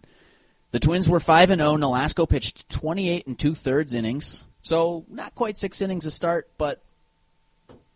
The 0.78 0.86
Twins 0.86 1.10
were 1.10 1.20
five 1.20 1.50
and 1.50 1.60
zero. 1.60 1.76
Nolasco 1.76 2.30
pitched 2.30 2.70
28 2.70 3.26
and 3.26 3.40
two 3.40 3.56
thirds 3.56 3.96
innings, 3.96 4.46
so 4.62 5.06
not 5.10 5.34
quite 5.34 5.58
six 5.58 5.82
innings 5.82 6.06
a 6.06 6.12
start, 6.12 6.52
but 6.60 6.84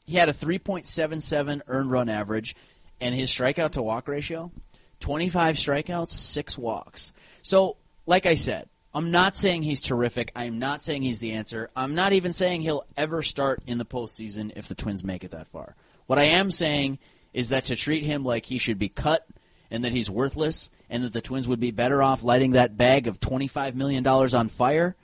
he 0.08 0.18
had 0.18 0.30
a 0.30 0.34
3.77 0.34 1.62
earned 1.68 1.92
run 1.92 2.10
average, 2.10 2.56
and 3.00 3.14
his 3.14 3.30
strikeout 3.30 3.74
to 3.74 3.84
walk 3.84 4.08
ratio, 4.08 4.52
25 5.00 5.58
strikeouts, 5.58 6.10
six 6.10 6.58
walks. 6.58 7.14
So, 7.44 7.78
like 8.08 8.26
I 8.26 8.34
said, 8.34 8.68
I'm 8.96 9.12
not 9.12 9.38
saying 9.38 9.62
he's 9.62 9.82
terrific. 9.82 10.32
I'm 10.36 10.58
not 10.58 10.82
saying 10.82 11.04
he's 11.04 11.20
the 11.20 11.34
answer. 11.34 11.70
I'm 11.76 11.94
not 11.94 12.14
even 12.14 12.34
saying 12.34 12.62
he'll 12.62 12.88
ever 12.98 13.22
start 13.22 13.62
in 13.68 13.78
the 13.78 13.86
postseason 13.86 14.54
if 14.56 14.68
the 14.68 14.74
Twins 14.74 15.04
make 15.04 15.24
it 15.24 15.30
that 15.30 15.46
far. 15.46 15.76
What 16.08 16.18
I 16.18 16.24
am 16.24 16.50
saying 16.50 16.98
is 17.32 17.50
that 17.50 17.66
to 17.66 17.76
treat 17.76 18.04
him 18.04 18.26
like 18.26 18.48
he 18.48 18.58
should 18.58 18.80
be 18.80 18.90
cut 18.90 19.28
and 19.70 19.86
that 19.86 19.92
he's 19.92 20.10
worthless 20.10 20.72
and 20.92 21.04
that 21.04 21.14
the 21.14 21.22
Twins 21.22 21.48
would 21.48 21.60
be 21.60 21.72
better 21.72 22.04
off 22.04 22.24
lighting 22.24 22.52
that 22.52 22.78
bag 22.78 23.08
of 23.08 23.20
$25 23.20 23.74
million 23.74 24.06
on 24.06 24.48
fire 24.50 24.96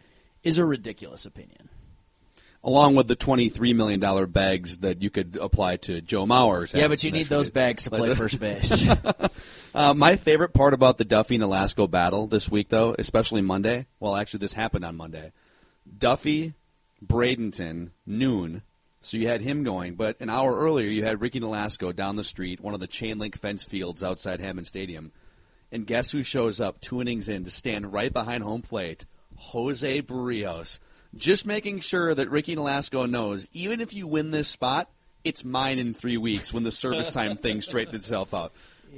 is 0.44 0.60
a 0.60 0.66
ridiculous 0.66 1.26
opinion. 1.26 1.70
Along 2.64 2.96
with 2.96 3.08
the 3.08 3.16
twenty-three 3.16 3.72
million 3.74 4.00
dollar 4.00 4.26
bags 4.26 4.80
that 4.80 5.02
you 5.02 5.10
could 5.10 5.38
apply 5.40 5.78
to 5.78 6.02
Joe 6.02 6.26
Mauer's. 6.26 6.74
Yeah, 6.74 6.90
but 6.90 7.02
you 7.04 7.12
need 7.12 7.28
those 7.28 7.50
bags 7.50 7.84
to 7.84 7.92
play 7.92 8.14
first 8.14 8.40
base. 8.40 8.86
Uh, 9.76 9.94
my 9.94 10.16
favorite 10.16 10.56
part 10.56 10.74
about 10.74 10.98
the 10.98 11.06
Duffey 11.06 11.36
and 11.36 11.44
Alasko 11.44 11.88
battle 11.88 12.26
this 12.26 12.50
week, 12.50 12.70
though, 12.70 12.96
especially 12.98 13.44
Monday. 13.44 13.86
Well, 14.00 14.16
actually, 14.16 14.40
this 14.40 14.54
happened 14.54 14.84
on 14.84 14.96
Monday. 14.96 15.34
Duffey, 16.00 16.56
Bradenton, 17.06 17.92
noon. 18.04 18.64
So 19.02 19.18
you 19.18 19.28
had 19.28 19.42
him 19.42 19.64
going, 19.64 19.94
but 19.94 20.20
an 20.20 20.32
hour 20.32 20.58
earlier 20.58 20.90
you 20.90 21.04
had 21.06 21.22
Ricky 21.22 21.40
Nolasco 21.40 21.96
down 21.96 22.16
the 22.16 22.24
street, 22.24 22.60
one 22.60 22.74
of 22.74 22.80
the 22.80 22.88
chain 22.88 23.20
link 23.20 23.38
fence 23.38 23.64
fields 23.64 24.04
outside 24.04 24.40
Hammond 24.40 24.66
Stadium. 24.66 25.12
And 25.72 25.86
guess 25.86 26.12
who 26.12 26.24
shows 26.24 26.62
up 26.62 26.80
two 26.80 27.02
innings 27.02 27.28
in 27.28 27.44
to 27.44 27.52
stand 27.52 27.92
right 27.92 28.12
behind 28.12 28.44
home 28.44 28.62
plate? 28.62 29.06
Jose 29.36 30.02
Berrios. 30.02 30.80
Just 31.16 31.46
making 31.46 31.80
sure 31.80 32.14
that 32.14 32.30
Ricky 32.30 32.56
Nolasco 32.56 33.10
knows, 33.10 33.48
even 33.54 33.82
if 33.82 33.94
you 33.94 34.08
win 34.08 34.32
this 34.32 34.48
spot, 34.48 34.90
it's 35.24 35.44
mine 35.44 35.80
in 35.80 35.94
three 35.94 36.18
weeks 36.18 36.54
when 36.54 36.64
the 36.64 36.72
service 36.72 37.10
time 37.10 37.38
thing 37.38 37.62
straightens 37.62 38.04
itself 38.04 38.34
out. 38.34 38.54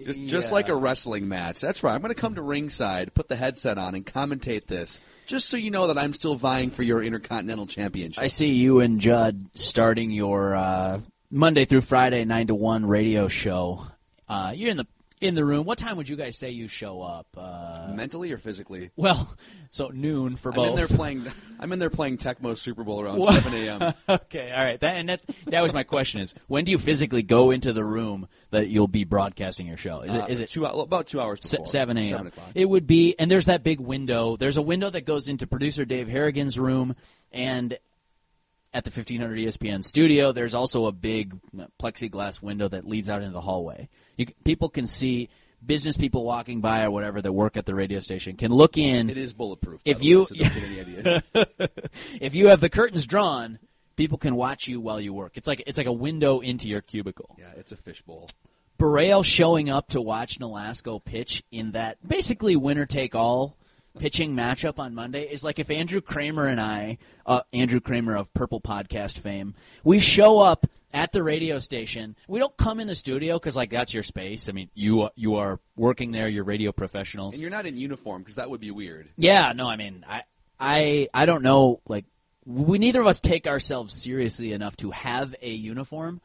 Just, 0.05 0.21
just 0.25 0.51
like 0.51 0.69
a 0.69 0.75
wrestling 0.75 1.27
match. 1.27 1.59
That's 1.59 1.83
right. 1.83 1.93
I'm 1.93 2.01
going 2.01 2.13
to 2.13 2.19
come 2.19 2.35
to 2.35 2.41
ringside, 2.41 3.13
put 3.13 3.27
the 3.27 3.35
headset 3.35 3.77
on, 3.77 3.95
and 3.95 4.05
commentate 4.05 4.67
this, 4.67 4.99
just 5.25 5.49
so 5.49 5.57
you 5.57 5.71
know 5.71 5.88
that 5.88 5.97
I'm 5.97 6.13
still 6.13 6.35
vying 6.35 6.69
for 6.69 6.83
your 6.83 7.03
Intercontinental 7.03 7.65
Championship. 7.65 8.23
I 8.23 8.27
see 8.27 8.51
you 8.51 8.81
and 8.81 8.99
Judd 9.01 9.45
starting 9.55 10.11
your 10.11 10.55
uh, 10.55 11.01
Monday 11.31 11.65
through 11.65 11.81
Friday 11.81 12.23
nine 12.23 12.47
to 12.47 12.55
one 12.55 12.85
radio 12.85 13.27
show. 13.27 13.88
Uh, 14.27 14.53
you're 14.55 14.69
in 14.69 14.77
the 14.77 14.88
in 15.21 15.35
the 15.35 15.43
room. 15.43 15.65
What 15.65 15.77
time 15.77 15.97
would 15.97 16.07
you 16.07 16.15
guys 16.15 16.38
say 16.38 16.49
you 16.51 16.67
show 16.67 17.01
up? 17.01 17.27
Uh, 17.38 17.91
Mentally 17.93 18.31
or 18.31 18.38
physically? 18.38 18.89
well, 18.95 19.35
so 19.69 19.89
noon 19.89 20.35
for 20.35 20.49
I'm 20.51 20.55
both. 20.55 20.69
in 20.69 20.75
there 20.75 20.88
playing. 20.97 21.23
I'm 21.59 21.71
in 21.71 21.79
there 21.79 21.89
playing 21.89 22.17
Tecmo 22.17 22.57
Super 22.57 22.83
Bowl 22.83 23.01
around 23.01 23.19
What? 23.19 23.33
7 23.43 23.53
a.m. 23.53 23.93
okay, 24.09 24.51
all 24.51 24.63
right. 24.63 24.79
That 24.79 24.95
and 24.97 25.09
that's 25.09 25.25
that 25.47 25.61
was 25.61 25.73
my 25.73 25.83
question: 25.83 26.21
is 26.21 26.33
when 26.47 26.63
do 26.63 26.71
you 26.71 26.77
physically 26.77 27.21
go 27.23 27.51
into 27.51 27.73
the 27.73 27.83
room 27.83 28.27
that 28.51 28.67
you'll 28.69 28.88
be 28.88 29.03
broadcasting 29.03 29.67
your 29.67 29.77
show? 29.77 30.01
Is 30.01 30.13
Uh, 30.13 30.25
it 30.27 30.31
is 30.31 30.39
it 30.39 30.49
two 30.49 30.65
about 30.65 31.07
two 31.07 31.19
hours 31.19 31.39
before 31.39 31.65
7 31.65 31.67
Seven 31.67 31.97
a.m. 31.97 32.27
o'clock. 32.27 32.47
It 32.55 32.69
would 32.69 32.88
be, 32.88 33.15
and 33.19 33.29
there's 33.29 33.47
that 33.47 33.63
big 33.63 33.79
window. 33.79 34.35
There's 34.38 34.57
a 34.57 34.61
window 34.61 34.89
that 34.89 35.05
goes 35.05 35.27
into 35.27 35.47
producer 35.47 35.85
Dave 35.85 36.07
Harrigan's 36.07 36.57
room, 36.57 36.95
and 37.31 37.77
at 38.71 38.83
the 38.83 38.91
1500 38.91 39.35
ESPN 39.39 39.83
studio, 39.83 40.31
there's 40.31 40.53
also 40.53 40.85
a 40.85 40.91
big 40.91 41.33
uh, 41.59 41.65
plexiglass 41.81 42.39
window 42.41 42.67
that 42.67 42.85
leads 42.85 43.09
out 43.09 43.21
into 43.23 43.33
the 43.33 43.41
hallway. 43.41 43.89
You, 44.19 44.27
people 44.43 44.69
can 44.69 44.85
see 44.85 45.29
business 45.65 45.97
people 45.97 46.23
walking 46.23 46.61
by 46.61 46.83
or 46.83 46.91
whatever 46.91 47.21
that 47.21 47.31
work 47.33 47.57
at 47.57 47.65
the 47.65 47.73
radio 47.73 47.99
station 47.99 48.35
can 48.35 48.51
look 48.51 48.77
in. 48.77 49.09
It 49.09 49.17
is 49.17 49.33
bulletproof. 49.33 49.81
If 49.85 49.99
the 49.99 50.05
way, 50.05 50.09
you- 50.09 50.25
so 50.25 50.35
don't 50.35 50.49
get 50.53 50.63
any 50.67 50.79
idea. 50.79 51.23
If 52.21 52.35
you 52.35 52.47
have 52.49 52.59
the 52.59 52.69
curtains 52.69 53.05
drawn, 53.05 53.59
people 53.95 54.17
can 54.17 54.35
watch 54.35 54.67
you 54.67 54.79
while 54.81 54.99
you 55.01 55.13
work. 55.13 55.38
It's 55.38 55.47
like 55.47 55.63
it's 55.65 55.77
like 55.77 55.88
a 55.88 55.93
window 55.93 56.39
into 56.41 56.67
your 56.69 56.81
cubicle. 56.81 57.35
yeah, 57.39 57.45
it's 57.57 57.71
a 57.71 57.77
fishbowl. 57.77 58.29
Borrell 58.77 59.25
showing 59.25 59.69
up 59.69 59.89
to 59.89 59.99
watch 60.01 60.39
Nolasco 60.39 61.03
pitch 61.03 61.43
in 61.51 61.71
that 61.71 61.97
basically 62.07 62.55
winner 62.55 62.85
take 62.85 63.13
all 63.15 63.57
pitching 63.97 64.33
matchup 64.35 64.79
on 64.79 64.95
Monday 64.95 65.23
is 65.23 65.43
like 65.43 65.59
if 65.59 65.69
Andrew 65.69 65.99
Krammer 65.99 66.49
and 66.49 66.61
I, 66.61 66.97
uh, 67.25 67.41
Andrew 67.51 67.81
Krammer 67.81 68.17
of 68.17 68.33
Purple 68.33 68.61
Podcast 68.61 69.19
fame, 69.19 69.53
we 69.83 69.99
show 69.99 70.39
up 70.39 70.65
at 70.93 71.12
the 71.12 71.24
radio 71.24 71.60
station. 71.60 72.15
We 72.27 72.39
don't 72.39 72.55
come 72.58 72.79
in 72.79 72.88
the 72.88 72.96
studio 72.96 73.38
because 73.38 73.55
like 73.55 73.69
that's 73.69 73.93
your 73.93 74.03
space. 74.03 74.50
I 74.50 74.53
mean, 74.53 74.69
you 74.74 75.10
you 75.15 75.36
are 75.36 75.60
working 75.75 76.12
there. 76.12 76.27
You're 76.27 76.43
radio 76.43 76.72
professionals. 76.72 77.36
And 77.36 77.41
you're 77.41 77.51
not 77.51 77.65
in 77.65 77.77
uniform 77.77 78.22
because 78.22 78.36
that 78.36 78.50
would 78.50 78.62
be 78.62 78.72
weird. 78.72 79.10
Yeah, 79.17 79.53
no, 79.53 79.69
I 79.69 79.77
mean, 79.77 80.05
I, 80.08 80.24
I, 80.60 81.08
I 81.13 81.25
don't 81.25 81.43
know. 81.43 81.81
Like, 81.88 82.05
we 82.46 82.79
neither 82.79 83.01
of 83.01 83.08
us 83.08 83.19
take 83.19 83.48
ourselves 83.48 83.93
seriously 83.93 84.53
enough 84.53 84.75
to 84.77 84.91
have 84.91 85.36
a 85.41 85.51
uniform, 85.51 86.22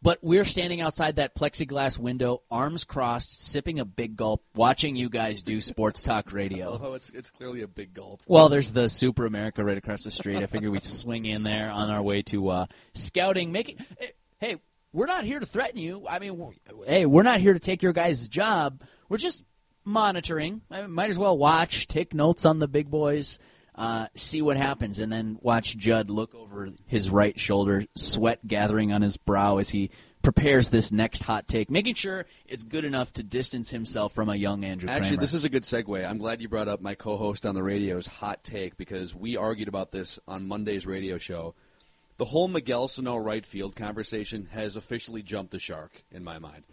but 0.00 0.18
we're 0.22 0.44
standing 0.44 0.80
outside 0.80 1.16
that 1.16 1.34
plexiglass 1.34 1.98
window, 1.98 2.42
arms 2.50 2.84
crossed, 2.84 3.44
sipping 3.50 3.80
a 3.80 3.84
big 3.84 4.16
gulp, 4.16 4.44
watching 4.54 4.94
you 4.96 5.08
guys 5.08 5.42
do 5.42 5.60
sports 5.60 6.02
talk 6.02 6.32
radio. 6.32 6.78
Oh, 6.88 6.94
it's 6.94 7.10
it's 7.10 7.30
clearly 7.30 7.62
a 7.62 7.68
big 7.68 7.92
gulp. 7.94 8.22
Well, 8.26 8.48
there's 8.48 8.72
the 8.72 8.88
Super 8.88 9.26
America 9.26 9.64
right 9.64 9.76
across 9.78 10.04
the 10.04 10.10
street. 10.10 10.36
I 10.38 10.46
figure 10.46 10.70
we 10.70 10.78
swing 10.78 11.26
in 11.26 11.42
there 11.42 11.70
on 11.70 11.90
our 11.90 12.02
way 12.02 12.22
to 12.22 12.48
uh, 12.48 12.66
scouting, 12.94 13.50
making. 13.52 13.78
Hey, 14.38 14.56
we're 14.92 15.06
not 15.06 15.24
here 15.24 15.40
to 15.40 15.46
threaten 15.46 15.78
you. 15.80 16.06
I 16.08 16.18
mean, 16.18 16.36
we're- 16.38 16.54
hey, 16.86 17.04
we're 17.06 17.22
not 17.24 17.40
here 17.40 17.52
to 17.52 17.58
take 17.58 17.82
your 17.82 17.92
guys' 17.92 18.28
job. 18.28 18.82
We're 19.08 19.18
just 19.18 19.42
monitoring. 19.84 20.62
I 20.70 20.82
mean, 20.82 20.92
might 20.92 21.10
as 21.10 21.18
well 21.18 21.36
watch, 21.36 21.88
take 21.88 22.14
notes 22.14 22.44
on 22.46 22.58
the 22.58 22.68
big 22.68 22.90
boys, 22.90 23.38
uh, 23.78 24.08
see 24.16 24.42
what 24.42 24.56
happens, 24.56 24.98
and 24.98 25.10
then 25.12 25.38
watch 25.40 25.76
Judd 25.76 26.10
look 26.10 26.34
over 26.34 26.68
his 26.86 27.08
right 27.08 27.38
shoulder, 27.38 27.84
sweat 27.96 28.44
gathering 28.44 28.92
on 28.92 29.02
his 29.02 29.16
brow 29.16 29.58
as 29.58 29.70
he 29.70 29.90
prepares 30.20 30.68
this 30.70 30.90
next 30.90 31.22
hot 31.22 31.46
take, 31.46 31.70
making 31.70 31.94
sure 31.94 32.26
it's 32.48 32.64
good 32.64 32.84
enough 32.84 33.12
to 33.12 33.22
distance 33.22 33.70
himself 33.70 34.12
from 34.12 34.28
a 34.28 34.34
young 34.34 34.64
Andrew 34.64 34.90
Actually, 34.90 35.18
Krammer. 35.18 35.20
this 35.20 35.34
is 35.34 35.44
a 35.44 35.48
good 35.48 35.62
segue. 35.62 36.04
I'm 36.04 36.18
glad 36.18 36.42
you 36.42 36.48
brought 36.48 36.66
up 36.66 36.80
my 36.80 36.96
co-host 36.96 37.46
on 37.46 37.54
the 37.54 37.62
radio's 37.62 38.08
hot 38.08 38.42
take 38.42 38.76
because 38.76 39.14
we 39.14 39.36
argued 39.36 39.68
about 39.68 39.92
this 39.92 40.18
on 40.26 40.48
Monday's 40.48 40.84
radio 40.84 41.16
show. 41.16 41.54
The 42.16 42.24
whole 42.24 42.48
Miguel 42.48 42.88
Sano 42.88 43.16
right 43.16 43.46
field 43.46 43.76
conversation 43.76 44.48
has 44.50 44.74
officially 44.74 45.22
jumped 45.22 45.52
the 45.52 45.60
shark 45.60 46.02
in 46.10 46.24
my 46.24 46.40
mind. 46.40 46.64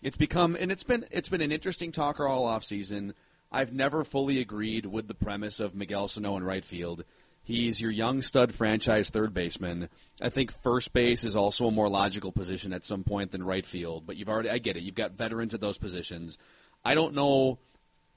It's 0.00 0.16
become 0.16 0.56
and 0.58 0.72
it's 0.72 0.82
been 0.82 1.04
it's 1.10 1.28
been 1.28 1.42
an 1.42 1.52
interesting 1.52 1.92
talker 1.92 2.26
all 2.26 2.46
off 2.46 2.64
season. 2.64 3.12
I've 3.54 3.72
never 3.72 4.04
fully 4.04 4.40
agreed 4.40 4.86
with 4.86 5.08
the 5.08 5.14
premise 5.14 5.60
of 5.60 5.74
Miguel 5.74 6.08
Sano 6.08 6.36
in 6.36 6.44
right 6.44 6.64
field. 6.64 7.04
He's 7.42 7.80
your 7.80 7.90
young 7.90 8.22
stud 8.22 8.52
franchise 8.52 9.10
third 9.10 9.32
baseman. 9.32 9.88
I 10.20 10.28
think 10.28 10.50
first 10.50 10.92
base 10.92 11.24
is 11.24 11.36
also 11.36 11.68
a 11.68 11.70
more 11.70 11.88
logical 11.88 12.32
position 12.32 12.72
at 12.72 12.84
some 12.84 13.04
point 13.04 13.30
than 13.30 13.44
right 13.44 13.64
field, 13.64 14.06
but 14.06 14.16
you've 14.16 14.28
already 14.28 14.50
I 14.50 14.58
get 14.58 14.76
it. 14.76 14.82
You've 14.82 14.94
got 14.94 15.12
veterans 15.12 15.54
at 15.54 15.60
those 15.60 15.78
positions. 15.78 16.36
I 16.84 16.94
don't 16.94 17.14
know 17.14 17.58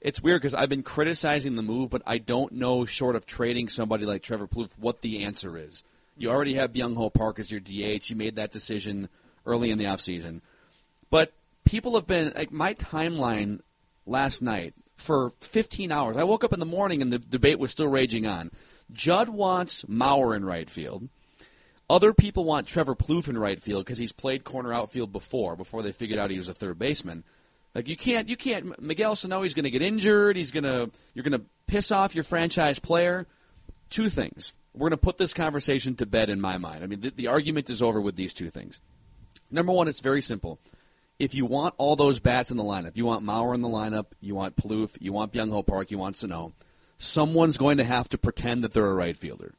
it's 0.00 0.22
weird 0.22 0.40
because 0.40 0.54
I've 0.54 0.68
been 0.68 0.82
criticizing 0.82 1.56
the 1.56 1.62
move, 1.62 1.90
but 1.90 2.02
I 2.06 2.18
don't 2.18 2.52
know, 2.52 2.84
short 2.84 3.16
of 3.16 3.26
trading 3.26 3.68
somebody 3.68 4.06
like 4.06 4.22
Trevor 4.22 4.46
Plouffe, 4.46 4.78
what 4.78 5.00
the 5.00 5.24
answer 5.24 5.58
is. 5.58 5.82
You 6.16 6.30
already 6.30 6.54
have 6.54 6.72
Byung 6.72 6.96
Ho 6.96 7.10
Park 7.10 7.38
as 7.38 7.50
your 7.50 7.60
DH. 7.60 8.08
You 8.10 8.16
made 8.16 8.36
that 8.36 8.52
decision 8.52 9.08
early 9.44 9.70
in 9.70 9.78
the 9.78 9.86
offseason. 9.86 10.40
But 11.10 11.32
people 11.64 11.94
have 11.94 12.06
been, 12.06 12.32
like, 12.34 12.52
my 12.52 12.74
timeline 12.74 13.60
last 14.06 14.40
night 14.40 14.74
for 14.98 15.32
15 15.40 15.90
hours. 15.90 16.16
I 16.16 16.24
woke 16.24 16.44
up 16.44 16.52
in 16.52 16.60
the 16.60 16.66
morning 16.66 17.00
and 17.02 17.12
the 17.12 17.18
debate 17.18 17.58
was 17.58 17.70
still 17.70 17.88
raging 17.88 18.26
on. 18.26 18.50
Judd 18.92 19.28
wants 19.28 19.84
Mauer 19.84 20.36
in 20.36 20.44
right 20.44 20.68
field. 20.68 21.08
Other 21.90 22.12
people 22.12 22.44
want 22.44 22.66
Trevor 22.66 22.94
Plouffe 22.94 23.28
in 23.28 23.38
right 23.38 23.58
field 23.58 23.84
because 23.84 23.98
he's 23.98 24.12
played 24.12 24.44
corner 24.44 24.74
outfield 24.74 25.12
before, 25.12 25.56
before 25.56 25.82
they 25.82 25.92
figured 25.92 26.18
out 26.18 26.30
he 26.30 26.36
was 26.36 26.48
a 26.48 26.54
third 26.54 26.78
baseman. 26.78 27.24
Like 27.74 27.88
you 27.88 27.96
can't, 27.96 28.28
you 28.28 28.36
can't. 28.36 28.80
Miguel 28.80 29.16
Sano, 29.16 29.42
he's 29.42 29.54
going 29.54 29.64
to 29.64 29.70
get 29.70 29.82
injured. 29.82 30.36
He's 30.36 30.50
going 30.50 30.64
to, 30.64 30.90
you're 31.14 31.22
going 31.22 31.40
to 31.40 31.46
piss 31.66 31.90
off 31.90 32.14
your 32.14 32.24
franchise 32.24 32.78
player. 32.78 33.26
Two 33.88 34.08
things. 34.08 34.52
We're 34.74 34.90
going 34.90 34.98
to 34.98 35.04
put 35.04 35.18
this 35.18 35.32
conversation 35.32 35.94
to 35.96 36.06
bed 36.06 36.28
in 36.28 36.40
my 36.40 36.58
mind. 36.58 36.84
I 36.84 36.86
mean, 36.86 37.00
the, 37.00 37.10
the 37.10 37.26
argument 37.28 37.70
is 37.70 37.80
over 37.80 38.00
with 38.00 38.16
these 38.16 38.34
two 38.34 38.50
things. 38.50 38.80
Number 39.50 39.72
one, 39.72 39.88
it's 39.88 40.00
very 40.00 40.20
simple. 40.20 40.60
If 41.18 41.34
you 41.34 41.46
want 41.46 41.74
all 41.78 41.96
those 41.96 42.20
bats 42.20 42.50
in 42.50 42.56
the 42.56 42.62
lineup, 42.62 42.92
you 42.96 43.04
want 43.04 43.24
Mauer 43.24 43.54
in 43.54 43.60
the 43.60 43.68
lineup, 43.68 44.06
you 44.20 44.34
want 44.34 44.56
Plouffe, 44.56 44.96
you 45.00 45.12
want 45.12 45.32
Byung 45.32 45.50
Ho 45.50 45.62
Park, 45.62 45.90
you 45.90 45.98
want 45.98 46.16
Sano, 46.16 46.52
someone's 46.96 47.58
going 47.58 47.78
to 47.78 47.84
have 47.84 48.08
to 48.10 48.18
pretend 48.18 48.62
that 48.62 48.72
they're 48.72 48.86
a 48.86 48.94
right 48.94 49.16
fielder 49.16 49.54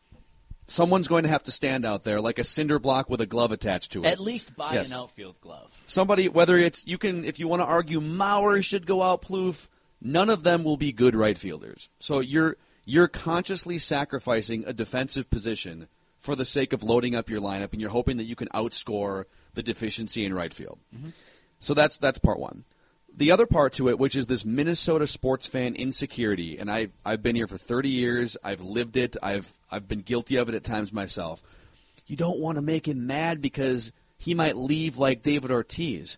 someone's 0.72 1.08
going 1.08 1.24
to 1.24 1.30
have 1.30 1.44
to 1.44 1.52
stand 1.52 1.86
out 1.86 2.04
there 2.04 2.22
like 2.22 2.40
a 2.40 2.44
cinder 2.44 2.80
block 2.80 3.10
with 3.10 3.22
a 3.22 3.26
glove 3.26 3.52
attached 3.52 3.92
to 3.94 4.02
it. 4.04 4.06
At 4.08 4.20
least 4.20 4.56
buy 4.56 4.74
Yes. 4.74 4.92
an 4.92 4.98
outfield 4.98 5.40
glove. 5.42 5.78
Somebody, 5.86 6.30
whether 6.30 6.58
it's 6.58 6.86
you 6.86 6.98
can, 6.98 7.26
if 7.26 7.40
you 7.40 7.48
want 7.48 7.62
to 7.62 7.66
argue 7.66 8.00
Mauer 8.00 8.64
should 8.64 8.86
go 8.86 9.02
out, 9.02 9.22
Plouffe, 9.22 9.68
none 10.02 10.30
of 10.30 10.44
them 10.44 10.64
will 10.64 10.78
be 10.78 10.92
good 10.92 11.16
right 11.16 11.38
fielders. 11.38 11.90
So 12.00 12.20
you're 12.20 12.58
you're 12.86 13.08
consciously 13.08 13.78
sacrificing 13.78 14.64
a 14.66 14.74
defensive 14.74 15.30
position 15.30 15.88
for 16.18 16.36
the 16.36 16.46
sake 16.46 16.74
of 16.74 16.84
loading 16.84 17.16
up 17.16 17.30
your 17.30 17.40
lineup, 17.40 17.72
and 17.72 17.80
you're 17.80 17.92
hoping 17.92 18.18
that 18.18 18.24
you 18.24 18.36
can 18.36 18.48
outscore 18.50 19.26
the 19.54 19.62
deficiency 19.64 20.26
in 20.26 20.34
right 20.34 20.54
field. 20.54 20.80
Mm-hmm. 20.96 21.10
So 21.60 21.74
that's 21.74 21.98
that's 21.98 22.20
part 22.20 22.40
one. 22.40 22.64
The 23.16 23.32
other 23.32 23.46
part 23.46 23.74
to 23.74 23.90
it, 23.90 24.00
which 24.00 24.16
is 24.16 24.28
this 24.28 24.46
Minnesota 24.46 25.08
sports 25.08 25.48
fan 25.48 25.76
insecurity, 25.76 26.58
and 26.58 26.72
I 26.72 26.90
I've 27.06 27.22
been 27.22 27.36
here 27.36 27.48
for 27.48 27.58
30 27.58 27.90
years. 27.90 28.38
I've 28.44 28.62
lived 28.62 28.96
it. 28.98 29.18
I've 29.22 29.54
I've 29.70 29.88
been 29.88 30.02
guilty 30.02 30.38
of 30.38 30.50
it 30.50 30.56
at 30.56 30.64
times 30.64 30.94
myself. 30.94 31.44
You 32.08 32.16
don't 32.16 32.40
want 32.40 32.56
to 32.58 32.62
make 32.62 32.88
him 32.88 33.06
mad 33.06 33.42
because 33.42 33.92
he 34.18 34.34
might 34.34 34.58
leave 34.58 34.98
like 34.98 35.22
David 35.22 35.52
Ortiz. 35.52 36.18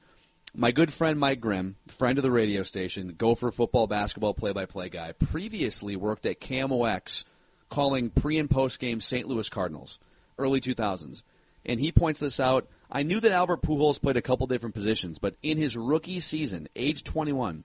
My 0.53 0.71
good 0.71 0.91
friend 0.91 1.17
Mike 1.17 1.39
Grimm, 1.39 1.77
friend 1.87 2.17
of 2.17 2.23
the 2.23 2.31
radio 2.31 2.63
station, 2.63 3.15
Gopher 3.17 3.51
football, 3.51 3.87
basketball 3.87 4.33
play-by-play 4.33 4.89
guy, 4.89 5.13
previously 5.13 5.95
worked 5.95 6.25
at 6.25 6.41
KMOX 6.41 7.23
calling 7.69 8.09
pre 8.09 8.37
and 8.37 8.49
post 8.49 8.79
game 8.79 8.99
St. 8.99 9.27
Louis 9.27 9.47
Cardinals, 9.49 9.97
early 10.37 10.59
2000s. 10.59 11.23
And 11.65 11.79
he 11.79 11.91
points 11.91 12.19
this 12.19 12.39
out. 12.39 12.67
I 12.91 13.03
knew 13.03 13.19
that 13.19 13.31
Albert 13.31 13.61
Pujols 13.61 14.01
played 14.01 14.17
a 14.17 14.21
couple 14.21 14.47
different 14.47 14.75
positions, 14.75 15.19
but 15.19 15.35
in 15.41 15.57
his 15.57 15.77
rookie 15.77 16.19
season, 16.19 16.67
age 16.75 17.03
21, 17.03 17.63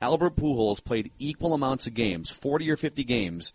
Albert 0.00 0.36
Pujols 0.36 0.82
played 0.82 1.12
equal 1.18 1.54
amounts 1.54 1.86
of 1.86 1.94
games, 1.94 2.30
40 2.30 2.70
or 2.70 2.76
50 2.76 3.04
games, 3.04 3.52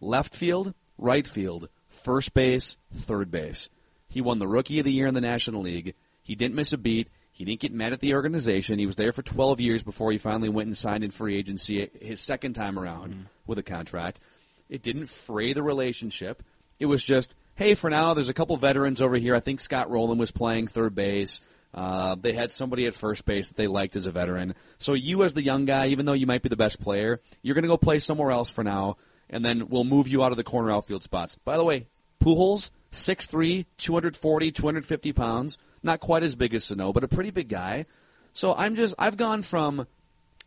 left 0.00 0.34
field, 0.34 0.74
right 0.98 1.26
field, 1.26 1.68
first 1.88 2.34
base, 2.34 2.76
third 2.92 3.30
base. 3.30 3.70
He 4.08 4.20
won 4.20 4.38
the 4.38 4.48
Rookie 4.48 4.80
of 4.80 4.84
the 4.84 4.92
Year 4.92 5.06
in 5.06 5.14
the 5.14 5.20
National 5.20 5.62
League. 5.62 5.94
He 6.22 6.34
didn't 6.34 6.56
miss 6.56 6.72
a 6.72 6.78
beat. 6.78 7.08
He 7.32 7.44
didn't 7.44 7.60
get 7.60 7.72
mad 7.72 7.92
at 7.92 8.00
the 8.00 8.14
organization. 8.14 8.78
He 8.78 8.86
was 8.86 8.96
there 8.96 9.12
for 9.12 9.22
12 9.22 9.60
years 9.60 9.82
before 9.82 10.12
he 10.12 10.18
finally 10.18 10.50
went 10.50 10.66
and 10.66 10.76
signed 10.76 11.04
in 11.04 11.10
free 11.10 11.36
agency 11.36 11.88
his 12.00 12.20
second 12.20 12.52
time 12.52 12.78
around 12.78 13.12
mm-hmm. 13.12 13.22
with 13.46 13.58
a 13.58 13.62
contract. 13.62 14.20
It 14.68 14.82
didn't 14.82 15.06
fray 15.06 15.52
the 15.52 15.62
relationship. 15.62 16.42
It 16.78 16.86
was 16.86 17.02
just, 17.02 17.34
hey, 17.54 17.74
for 17.74 17.90
now, 17.90 18.14
there's 18.14 18.28
a 18.28 18.34
couple 18.34 18.56
veterans 18.56 19.00
over 19.00 19.16
here. 19.16 19.34
I 19.34 19.40
think 19.40 19.60
Scott 19.60 19.90
Rolen 19.90 20.18
was 20.18 20.30
playing 20.30 20.68
third 20.68 20.94
base. 20.94 21.40
Uh, 21.72 22.16
they 22.20 22.32
had 22.32 22.52
somebody 22.52 22.86
at 22.86 22.94
first 22.94 23.24
base 23.24 23.48
that 23.48 23.56
they 23.56 23.66
liked 23.66 23.94
as 23.96 24.06
a 24.06 24.10
veteran. 24.10 24.54
So 24.78 24.94
you, 24.94 25.22
as 25.22 25.34
the 25.34 25.42
young 25.42 25.66
guy, 25.66 25.88
even 25.88 26.06
though 26.06 26.14
you 26.14 26.26
might 26.26 26.42
be 26.42 26.48
the 26.48 26.56
best 26.56 26.80
player, 26.80 27.20
you're 27.42 27.54
going 27.54 27.62
to 27.62 27.68
go 27.68 27.76
play 27.76 27.98
somewhere 27.98 28.30
else 28.30 28.50
for 28.50 28.64
now, 28.64 28.96
and 29.28 29.44
then 29.44 29.68
we'll 29.68 29.84
move 29.84 30.08
you 30.08 30.24
out 30.24 30.32
of 30.32 30.36
the 30.36 30.44
corner 30.44 30.72
outfield 30.72 31.04
spots. 31.04 31.36
By 31.44 31.56
the 31.56 31.64
way, 31.64 31.86
Pujols, 32.20 32.70
6'3", 32.92 33.66
240, 33.76 34.50
250 34.50 35.12
pounds, 35.12 35.58
not 35.82 36.00
quite 36.00 36.22
as 36.22 36.34
big 36.34 36.54
as 36.54 36.64
Sano, 36.64 36.92
but 36.92 37.04
a 37.04 37.08
pretty 37.08 37.30
big 37.30 37.48
guy. 37.48 37.86
So 38.32 38.54
I'm 38.54 38.74
just, 38.74 38.94
I've 38.98 39.16
gone 39.16 39.42
from, 39.42 39.86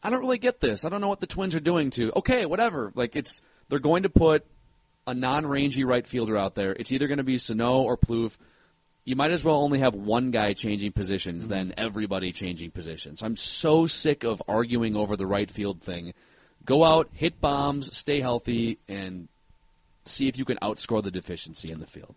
I 0.01 0.09
don't 0.09 0.19
really 0.19 0.37
get 0.37 0.59
this. 0.59 0.83
I 0.83 0.89
don't 0.89 1.01
know 1.01 1.07
what 1.07 1.19
the 1.21 1.27
Twins 1.27 1.55
are 1.55 1.61
doing 1.61 1.89
to, 1.91 2.11
okay, 2.17 2.45
whatever. 2.45 2.91
Like 2.95 3.15
it's, 3.15 3.41
they're 3.69 3.79
going 3.79 4.03
to 4.03 4.09
put 4.09 4.45
a 5.05 5.13
non-rangy 5.13 5.83
right 5.83 6.05
fielder 6.05 6.37
out 6.37 6.55
there. 6.55 6.71
It's 6.71 6.91
either 6.91 7.07
going 7.07 7.17
to 7.17 7.23
be 7.23 7.37
Sano 7.37 7.81
or 7.81 7.97
Plouffe. 7.97 8.37
You 9.05 9.15
might 9.15 9.31
as 9.31 9.43
well 9.43 9.61
only 9.61 9.79
have 9.79 9.95
one 9.95 10.31
guy 10.31 10.53
changing 10.53 10.93
positions 10.93 11.43
mm-hmm. 11.43 11.51
than 11.51 11.73
everybody 11.77 12.31
changing 12.31 12.71
positions. 12.71 13.21
I'm 13.21 13.35
so 13.35 13.85
sick 13.87 14.23
of 14.23 14.41
arguing 14.47 14.95
over 14.95 15.15
the 15.15 15.27
right 15.27 15.49
field 15.51 15.81
thing. 15.81 16.13
Go 16.65 16.85
out, 16.85 17.09
hit 17.13 17.41
bombs, 17.41 17.95
stay 17.95 18.21
healthy, 18.21 18.79
and 18.87 19.27
see 20.05 20.27
if 20.27 20.37
you 20.37 20.45
can 20.45 20.57
outscore 20.57 21.03
the 21.03 21.11
deficiency 21.11 21.71
in 21.71 21.79
the 21.79 21.85
field. 21.85 22.15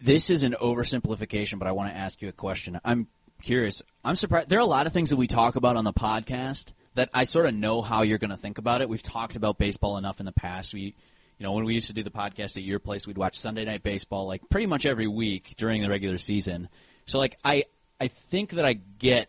This 0.00 0.28
is 0.28 0.42
an 0.42 0.54
oversimplification, 0.60 1.58
but 1.58 1.68
I 1.68 1.72
want 1.72 1.90
to 1.90 1.96
ask 1.96 2.20
you 2.20 2.28
a 2.28 2.32
question. 2.32 2.78
I'm 2.84 3.06
curious. 3.40 3.82
I'm 4.04 4.16
surprised. 4.16 4.50
There 4.50 4.58
are 4.58 4.62
a 4.62 4.66
lot 4.66 4.86
of 4.86 4.92
things 4.92 5.10
that 5.10 5.16
we 5.16 5.26
talk 5.26 5.56
about 5.56 5.76
on 5.76 5.84
the 5.84 5.92
podcast 5.94 6.74
that 6.94 7.08
I 7.14 7.24
sort 7.24 7.46
of 7.46 7.54
know 7.54 7.80
how 7.80 8.02
you're 8.02 8.18
going 8.18 8.30
to 8.30 8.36
think 8.36 8.58
about 8.58 8.82
it. 8.82 8.88
We've 8.88 9.02
talked 9.02 9.36
about 9.36 9.58
baseball 9.58 9.96
enough 9.96 10.20
in 10.20 10.26
the 10.26 10.32
past. 10.32 10.74
We, 10.74 10.94
you 11.38 11.44
know, 11.44 11.52
when 11.52 11.64
we 11.64 11.74
used 11.74 11.88
to 11.88 11.92
do 11.92 12.02
the 12.02 12.10
podcast 12.10 12.56
at 12.56 12.62
your 12.62 12.78
place, 12.78 13.06
we'd 13.06 13.18
watch 13.18 13.38
Sunday 13.38 13.64
Night 13.64 13.82
Baseball 13.82 14.26
like 14.26 14.48
pretty 14.48 14.66
much 14.66 14.86
every 14.86 15.08
week 15.08 15.54
during 15.56 15.82
the 15.82 15.88
regular 15.88 16.18
season. 16.18 16.68
So 17.06 17.18
like 17.18 17.38
I, 17.44 17.64
I 18.00 18.08
think 18.08 18.50
that 18.52 18.64
I 18.64 18.74
get 18.74 19.28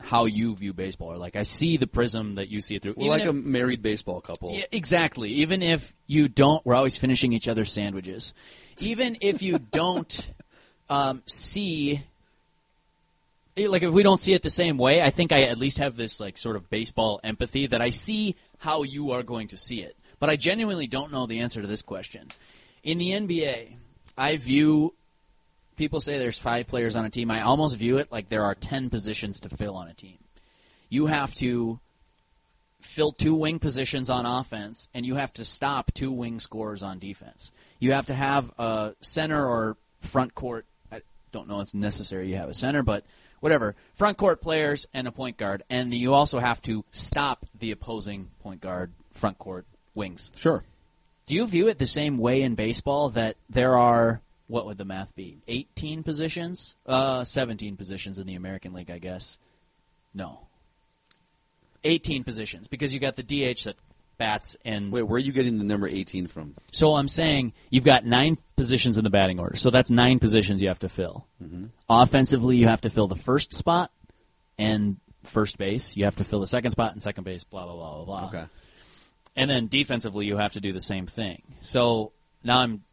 how 0.00 0.26
you 0.26 0.54
view 0.54 0.72
baseball, 0.72 1.12
or 1.12 1.16
like 1.16 1.36
I 1.36 1.42
see 1.42 1.76
the 1.76 1.86
prism 1.86 2.36
that 2.36 2.48
you 2.48 2.60
see 2.60 2.76
it 2.76 2.82
through. 2.82 2.94
We're 2.96 3.08
like 3.08 3.22
if- 3.22 3.28
a 3.28 3.32
married 3.32 3.82
baseball 3.82 4.20
couple. 4.20 4.52
yeah, 4.52 4.64
exactly. 4.72 5.30
Even 5.30 5.62
if 5.62 5.94
you 6.06 6.28
don't, 6.28 6.64
we're 6.64 6.74
always 6.74 6.96
finishing 6.96 7.32
each 7.32 7.48
other's 7.48 7.72
sandwiches. 7.72 8.34
Even 8.80 9.16
if 9.20 9.42
you 9.42 9.58
don't 9.72 10.32
um, 10.90 11.22
see, 11.26 12.02
eh, 13.56 13.68
like 13.68 13.82
if 13.82 13.92
we 13.92 14.02
don't 14.02 14.20
see 14.20 14.34
it 14.34 14.42
the 14.42 14.50
same 14.50 14.76
way, 14.76 15.02
I 15.02 15.10
think 15.10 15.32
I 15.32 15.42
at 15.42 15.58
least 15.58 15.78
have 15.78 15.96
this 15.96 16.20
like 16.20 16.36
sort 16.36 16.56
of 16.56 16.68
baseball 16.68 17.20
empathy 17.24 17.66
that 17.68 17.80
I 17.80 17.90
see 17.90 18.36
how 18.58 18.82
you 18.82 19.12
are 19.12 19.22
going 19.22 19.48
to 19.48 19.56
see 19.56 19.80
it. 19.80 19.96
But 20.24 20.30
I 20.30 20.36
genuinely 20.36 20.86
don't 20.86 21.12
know 21.12 21.26
the 21.26 21.40
answer 21.40 21.60
to 21.60 21.68
this 21.68 21.82
question. 21.82 22.28
In 22.82 22.96
the 22.96 23.10
NBA, 23.10 23.74
I 24.16 24.38
view 24.38 24.94
people 25.76 26.00
say 26.00 26.18
there's 26.18 26.38
five 26.38 26.66
players 26.66 26.96
on 26.96 27.04
a 27.04 27.10
team. 27.10 27.30
I 27.30 27.42
almost 27.42 27.76
view 27.76 27.98
it 27.98 28.10
like 28.10 28.30
there 28.30 28.44
are 28.44 28.54
ten 28.54 28.88
positions 28.88 29.40
to 29.40 29.50
fill 29.50 29.76
on 29.76 29.88
a 29.88 29.92
team. 29.92 30.16
You 30.88 31.08
have 31.08 31.34
to 31.34 31.78
fill 32.80 33.12
two 33.12 33.34
wing 33.34 33.58
positions 33.58 34.08
on 34.08 34.24
offense, 34.24 34.88
and 34.94 35.04
you 35.04 35.16
have 35.16 35.30
to 35.34 35.44
stop 35.44 35.92
two 35.92 36.10
wing 36.10 36.40
scorers 36.40 36.82
on 36.82 36.98
defense. 36.98 37.52
You 37.78 37.92
have 37.92 38.06
to 38.06 38.14
have 38.14 38.50
a 38.58 38.94
center 39.02 39.46
or 39.46 39.76
front 40.00 40.34
court. 40.34 40.64
I 40.90 41.02
don't 41.32 41.48
know 41.48 41.60
it's 41.60 41.74
necessary 41.74 42.30
you 42.30 42.36
have 42.36 42.48
a 42.48 42.54
center, 42.54 42.82
but 42.82 43.04
whatever. 43.40 43.76
Front 43.92 44.16
court 44.16 44.40
players 44.40 44.86
and 44.94 45.06
a 45.06 45.12
point 45.12 45.36
guard, 45.36 45.64
and 45.68 45.92
you 45.92 46.14
also 46.14 46.38
have 46.38 46.62
to 46.62 46.82
stop 46.92 47.44
the 47.58 47.72
opposing 47.72 48.30
point 48.42 48.62
guard, 48.62 48.90
front 49.12 49.36
court 49.36 49.66
wings. 49.94 50.32
Sure. 50.36 50.64
Do 51.26 51.34
you 51.34 51.46
view 51.46 51.68
it 51.68 51.78
the 51.78 51.86
same 51.86 52.18
way 52.18 52.42
in 52.42 52.54
baseball 52.54 53.08
that 53.10 53.36
there 53.48 53.78
are 53.78 54.20
what 54.46 54.66
would 54.66 54.76
the 54.76 54.84
math 54.84 55.14
be? 55.16 55.38
18 55.48 56.02
positions? 56.02 56.76
Uh 56.86 57.24
17 57.24 57.76
positions 57.76 58.18
in 58.18 58.26
the 58.26 58.34
American 58.34 58.72
League, 58.74 58.90
I 58.90 58.98
guess. 58.98 59.38
No. 60.12 60.40
18 61.84 62.24
positions 62.24 62.68
because 62.68 62.94
you 62.94 63.00
got 63.00 63.16
the 63.16 63.22
DH 63.22 63.64
that 63.64 63.76
bats 64.16 64.56
and 64.64 64.92
Wait, 64.92 65.02
where 65.02 65.16
are 65.16 65.18
you 65.18 65.32
getting 65.32 65.58
the 65.58 65.64
number 65.64 65.88
18 65.88 66.28
from? 66.28 66.54
so 66.72 66.94
I'm 66.94 67.08
saying 67.08 67.52
you've 67.70 67.84
got 67.84 68.04
9 68.06 68.38
positions 68.56 68.96
in 68.96 69.04
the 69.04 69.10
batting 69.10 69.40
order. 69.40 69.56
So 69.56 69.70
that's 69.70 69.90
9 69.90 70.18
positions 70.18 70.62
you 70.62 70.68
have 70.68 70.78
to 70.80 70.88
fill. 70.88 71.26
Offensively, 71.88 72.56
you 72.56 72.68
have 72.68 72.82
to 72.82 72.90
fill 72.90 73.06
the 73.06 73.16
first 73.16 73.52
spot 73.52 73.90
and 74.58 74.98
first 75.24 75.58
base. 75.58 75.96
You 75.96 76.04
have 76.04 76.16
to 76.16 76.24
fill 76.24 76.40
the 76.40 76.46
second 76.46 76.70
spot 76.70 76.92
and 76.92 77.02
second 77.02 77.24
base, 77.24 77.44
blah 77.44 77.64
blah 77.64 77.74
blah 77.74 77.94
blah 77.96 78.04
blah. 78.04 78.28
Okay. 78.28 78.44
And 79.36 79.50
then 79.50 79.66
defensively, 79.66 80.26
you 80.26 80.36
have 80.36 80.52
to 80.52 80.60
do 80.60 80.72
the 80.72 80.80
same 80.80 81.06
thing. 81.06 81.42
So 81.60 82.12
now 82.42 82.60
I'm 82.60 82.84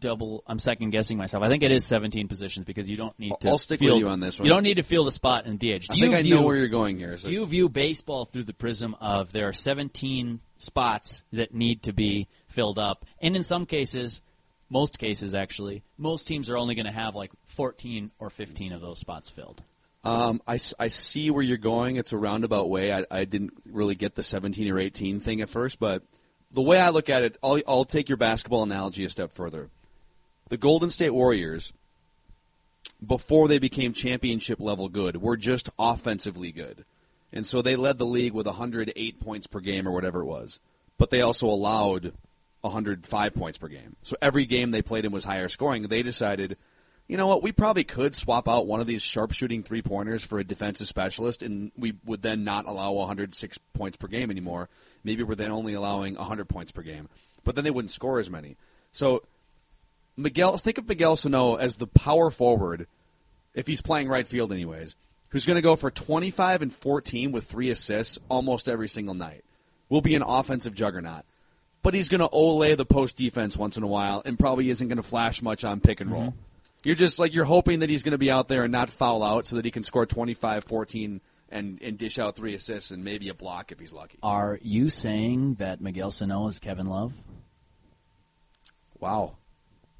double. 0.00 0.42
I'm 0.46 0.58
second 0.58 0.90
guessing 0.90 1.18
myself. 1.18 1.44
I 1.44 1.48
think 1.48 1.62
it 1.62 1.70
is 1.70 1.84
17 1.84 2.26
positions 2.26 2.64
because 2.64 2.88
you 2.88 2.96
don't 2.96 3.16
need 3.18 3.32
to. 3.40 3.48
I'll 3.48 3.58
stick 3.58 3.80
with 3.80 3.98
you 3.98 4.08
on 4.08 4.20
this 4.20 4.38
one. 4.38 4.46
You 4.46 4.52
don't 4.52 4.62
need 4.62 4.76
to 4.76 4.82
field 4.82 5.06
a 5.08 5.12
spot 5.12 5.46
in 5.46 5.56
DH. 5.56 5.60
Do 5.60 5.66
I 5.66 5.94
you 5.94 6.02
think 6.02 6.14
I 6.14 6.22
view, 6.22 6.36
know 6.36 6.42
where 6.42 6.56
you're 6.56 6.68
going 6.68 6.96
here. 6.96 7.16
So 7.18 7.28
Do 7.28 7.34
you 7.34 7.46
view 7.46 7.68
baseball 7.68 8.24
through 8.24 8.44
the 8.44 8.54
prism 8.54 8.96
of 9.00 9.30
there 9.32 9.48
are 9.48 9.52
17 9.52 10.40
spots 10.56 11.22
that 11.32 11.54
need 11.54 11.84
to 11.84 11.92
be 11.92 12.28
filled 12.48 12.78
up, 12.78 13.04
and 13.20 13.36
in 13.36 13.42
some 13.42 13.66
cases, 13.66 14.22
most 14.68 14.98
cases 14.98 15.34
actually, 15.34 15.82
most 15.98 16.26
teams 16.26 16.48
are 16.48 16.56
only 16.56 16.74
going 16.74 16.86
to 16.86 16.92
have 16.92 17.14
like 17.14 17.30
14 17.46 18.10
or 18.18 18.30
15 18.30 18.72
of 18.72 18.80
those 18.80 18.98
spots 18.98 19.28
filled. 19.28 19.62
Um, 20.02 20.40
I, 20.46 20.58
I 20.78 20.88
see 20.88 21.30
where 21.30 21.42
you're 21.42 21.58
going. 21.58 21.96
It's 21.96 22.12
a 22.12 22.16
roundabout 22.16 22.70
way. 22.70 22.92
I, 22.92 23.04
I 23.10 23.24
didn't 23.24 23.52
really 23.70 23.94
get 23.94 24.14
the 24.14 24.22
17 24.22 24.70
or 24.70 24.78
18 24.78 25.20
thing 25.20 25.40
at 25.42 25.50
first, 25.50 25.78
but 25.78 26.02
the 26.52 26.62
way 26.62 26.80
I 26.80 26.88
look 26.88 27.08
at 27.08 27.22
it, 27.22 27.36
I'll, 27.42 27.60
I'll 27.68 27.84
take 27.84 28.08
your 28.08 28.16
basketball 28.16 28.62
analogy 28.62 29.04
a 29.04 29.10
step 29.10 29.32
further. 29.32 29.68
The 30.48 30.56
Golden 30.56 30.90
State 30.90 31.10
Warriors, 31.10 31.72
before 33.06 33.46
they 33.46 33.58
became 33.58 33.92
championship 33.92 34.58
level 34.58 34.88
good, 34.88 35.18
were 35.18 35.36
just 35.36 35.70
offensively 35.78 36.50
good. 36.50 36.84
And 37.32 37.46
so 37.46 37.62
they 37.62 37.76
led 37.76 37.98
the 37.98 38.06
league 38.06 38.32
with 38.32 38.46
108 38.46 39.20
points 39.20 39.46
per 39.46 39.60
game 39.60 39.86
or 39.86 39.92
whatever 39.92 40.22
it 40.22 40.26
was. 40.26 40.58
But 40.98 41.10
they 41.10 41.20
also 41.20 41.46
allowed 41.46 42.12
105 42.62 43.34
points 43.34 43.58
per 43.58 43.68
game. 43.68 43.96
So 44.02 44.16
every 44.20 44.46
game 44.46 44.70
they 44.70 44.82
played 44.82 45.04
in 45.04 45.12
was 45.12 45.24
higher 45.24 45.48
scoring. 45.48 45.84
They 45.84 46.02
decided, 46.02 46.56
you 47.10 47.16
know 47.16 47.26
what, 47.26 47.42
we 47.42 47.50
probably 47.50 47.82
could 47.82 48.14
swap 48.14 48.48
out 48.48 48.68
one 48.68 48.78
of 48.78 48.86
these 48.86 49.02
sharpshooting 49.02 49.64
three 49.64 49.82
pointers 49.82 50.24
for 50.24 50.38
a 50.38 50.44
defensive 50.44 50.86
specialist, 50.86 51.42
and 51.42 51.72
we 51.76 51.94
would 52.04 52.22
then 52.22 52.44
not 52.44 52.66
allow 52.66 52.92
106 52.92 53.58
points 53.74 53.96
per 53.96 54.06
game 54.06 54.30
anymore. 54.30 54.68
Maybe 55.02 55.24
we're 55.24 55.34
then 55.34 55.50
only 55.50 55.74
allowing 55.74 56.14
100 56.14 56.48
points 56.48 56.70
per 56.70 56.82
game. 56.82 57.08
But 57.42 57.56
then 57.56 57.64
they 57.64 57.72
wouldn't 57.72 57.90
score 57.90 58.20
as 58.20 58.30
many. 58.30 58.56
So 58.92 59.24
Miguel, 60.16 60.56
think 60.56 60.78
of 60.78 60.86
Miguel 60.86 61.16
Sano 61.16 61.56
as 61.56 61.74
the 61.74 61.88
power 61.88 62.30
forward, 62.30 62.86
if 63.54 63.66
he's 63.66 63.82
playing 63.82 64.06
right 64.06 64.26
field, 64.26 64.52
anyways, 64.52 64.94
who's 65.30 65.46
going 65.46 65.56
to 65.56 65.62
go 65.62 65.74
for 65.74 65.90
25 65.90 66.62
and 66.62 66.72
14 66.72 67.32
with 67.32 67.42
three 67.42 67.70
assists 67.70 68.20
almost 68.28 68.68
every 68.68 68.86
single 68.86 69.14
night. 69.14 69.42
Will 69.88 70.00
be 70.00 70.14
an 70.14 70.22
offensive 70.22 70.74
juggernaut, 70.76 71.24
but 71.82 71.94
he's 71.94 72.08
going 72.08 72.20
to 72.20 72.28
ole 72.28 72.76
the 72.76 72.86
post 72.86 73.16
defense 73.16 73.56
once 73.56 73.76
in 73.76 73.82
a 73.82 73.88
while, 73.88 74.22
and 74.24 74.38
probably 74.38 74.70
isn't 74.70 74.86
going 74.86 74.98
to 74.98 75.02
flash 75.02 75.42
much 75.42 75.64
on 75.64 75.80
pick 75.80 76.00
and 76.00 76.12
roll. 76.12 76.22
Mm-hmm. 76.26 76.49
You're 76.84 76.94
just 76.96 77.18
like 77.18 77.34
you're 77.34 77.44
hoping 77.44 77.80
that 77.80 77.90
he's 77.90 78.02
going 78.02 78.12
to 78.12 78.18
be 78.18 78.30
out 78.30 78.48
there 78.48 78.62
and 78.62 78.72
not 78.72 78.90
foul 78.90 79.22
out, 79.22 79.46
so 79.46 79.56
that 79.56 79.64
he 79.64 79.70
can 79.70 79.84
score 79.84 80.06
25, 80.06 80.64
14, 80.64 81.20
and 81.50 81.78
and 81.82 81.98
dish 81.98 82.18
out 82.18 82.36
three 82.36 82.54
assists 82.54 82.90
and 82.90 83.04
maybe 83.04 83.28
a 83.28 83.34
block 83.34 83.70
if 83.72 83.78
he's 83.80 83.92
lucky. 83.92 84.18
Are 84.22 84.58
you 84.62 84.88
saying 84.88 85.54
that 85.54 85.80
Miguel 85.80 86.10
Sano 86.10 86.46
is 86.46 86.58
Kevin 86.60 86.86
Love? 86.86 87.14
Wow, 88.98 89.36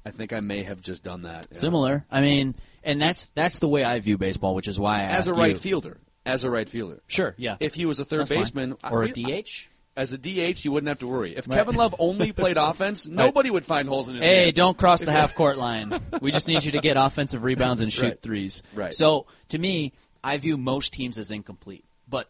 I 0.05 0.11
think 0.11 0.31
I 0.33 0.39
may 0.39 0.63
have 0.63 0.81
just 0.81 1.03
done 1.03 1.23
that. 1.23 1.47
Yeah. 1.51 1.57
Similar. 1.57 2.05
I 2.11 2.21
mean, 2.21 2.55
and 2.83 3.01
that's 3.01 3.25
that's 3.35 3.59
the 3.59 3.67
way 3.67 3.83
I 3.83 3.99
view 3.99 4.17
baseball, 4.17 4.55
which 4.55 4.67
is 4.67 4.79
why 4.79 4.99
I 4.99 5.03
as 5.05 5.29
a 5.29 5.33
right 5.33 5.49
you. 5.51 5.55
fielder. 5.55 5.97
As 6.23 6.43
a 6.43 6.51
right 6.51 6.69
fielder. 6.69 7.01
Sure, 7.07 7.33
yeah. 7.37 7.57
If 7.59 7.73
he 7.73 7.85
was 7.87 7.99
a 7.99 8.05
third 8.05 8.19
That's 8.21 8.29
fine. 8.29 8.39
baseman 8.39 8.77
or 8.83 9.03
a 9.03 9.07
I- 9.07 9.11
DH. 9.41 9.69
As 9.95 10.13
a 10.13 10.17
DH, 10.17 10.63
you 10.63 10.71
wouldn't 10.71 10.87
have 10.87 10.99
to 10.99 11.07
worry. 11.07 11.35
If 11.35 11.47
Right. 11.47 11.57
Kevin 11.57 11.75
Love 11.75 11.93
only 11.99 12.31
played 12.33 12.57
offense, 12.57 13.05
nobody 13.05 13.49
would 13.49 13.65
find 13.65 13.87
holes 13.87 14.07
in 14.07 14.15
his 14.15 14.23
Hey, 14.23 14.45
game. 14.45 14.53
don't 14.53 14.77
cross 14.77 15.01
the 15.03 15.11
half 15.19 15.35
court 15.35 15.57
line. 15.57 15.99
We 16.21 16.31
just 16.31 16.47
need 16.47 16.63
you 16.63 16.71
to 16.73 16.79
get 16.81 16.97
offensive 16.97 17.43
rebounds 17.43 17.81
and 17.81 17.91
shoot 17.91 18.03
Right. 18.03 18.21
threes. 18.21 18.63
Right. 18.73 18.93
So 18.93 19.27
to 19.49 19.57
me, 19.57 19.93
I 20.23 20.37
view 20.37 20.55
most 20.57 20.93
teams 20.93 21.17
as 21.17 21.31
incomplete. 21.31 21.83
But 22.07 22.29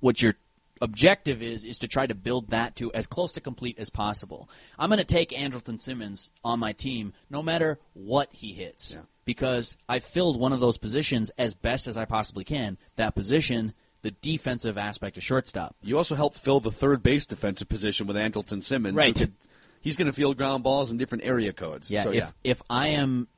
what 0.00 0.20
your 0.20 0.34
objective 0.80 1.42
is 1.42 1.64
is 1.64 1.78
to 1.78 1.88
try 1.88 2.06
to 2.06 2.14
build 2.14 2.50
that 2.50 2.76
to 2.76 2.92
as 2.92 3.06
close 3.06 3.32
to 3.32 3.40
complete 3.40 3.78
as 3.78 3.90
possible. 3.90 4.48
I'm 4.78 4.88
going 4.90 4.98
to 4.98 5.04
take 5.04 5.30
Andrelton 5.30 5.80
Simmons 5.80 6.30
on 6.44 6.60
my 6.60 6.72
team 6.72 7.12
no 7.30 7.42
matter 7.42 7.78
what 7.94 8.28
he 8.32 8.52
hits 8.52 8.94
Yeah. 8.94 9.02
because 9.24 9.76
I 9.88 9.98
filled 9.98 10.38
one 10.38 10.52
of 10.52 10.60
those 10.60 10.78
positions 10.78 11.30
as 11.38 11.54
best 11.54 11.88
as 11.88 11.96
I 11.96 12.04
possibly 12.04 12.44
can. 12.44 12.78
That 12.96 13.14
position, 13.16 13.72
the 14.02 14.10
defensive 14.12 14.78
aspect 14.78 15.16
of 15.16 15.22
shortstop. 15.24 15.74
You 15.82 15.98
also 15.98 16.14
help 16.14 16.34
fill 16.34 16.60
the 16.60 16.70
third 16.70 17.02
base 17.02 17.26
defensive 17.26 17.68
position 17.68 18.06
with 18.06 18.16
Andrelton 18.16 18.62
Simmons. 18.62 18.96
Right. 18.96 19.14
could- 19.16 19.34
he's 19.80 19.96
going 19.96 20.06
to 20.06 20.12
field 20.12 20.36
ground 20.36 20.62
balls 20.64 20.90
in 20.90 20.98
different 20.98 21.24
area 21.24 21.52
codes. 21.52 21.90
Yeah, 21.90 22.02
So, 22.04 22.10
if 22.10 22.16
yeah. 22.16 22.30
if 22.44 22.62
I 22.70 22.88
am, 22.88 23.28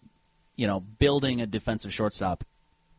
you 0.56 0.66
know, 0.66 0.80
building 0.80 1.40
a 1.40 1.46
defensive 1.46 1.92
shortstop 1.92 2.44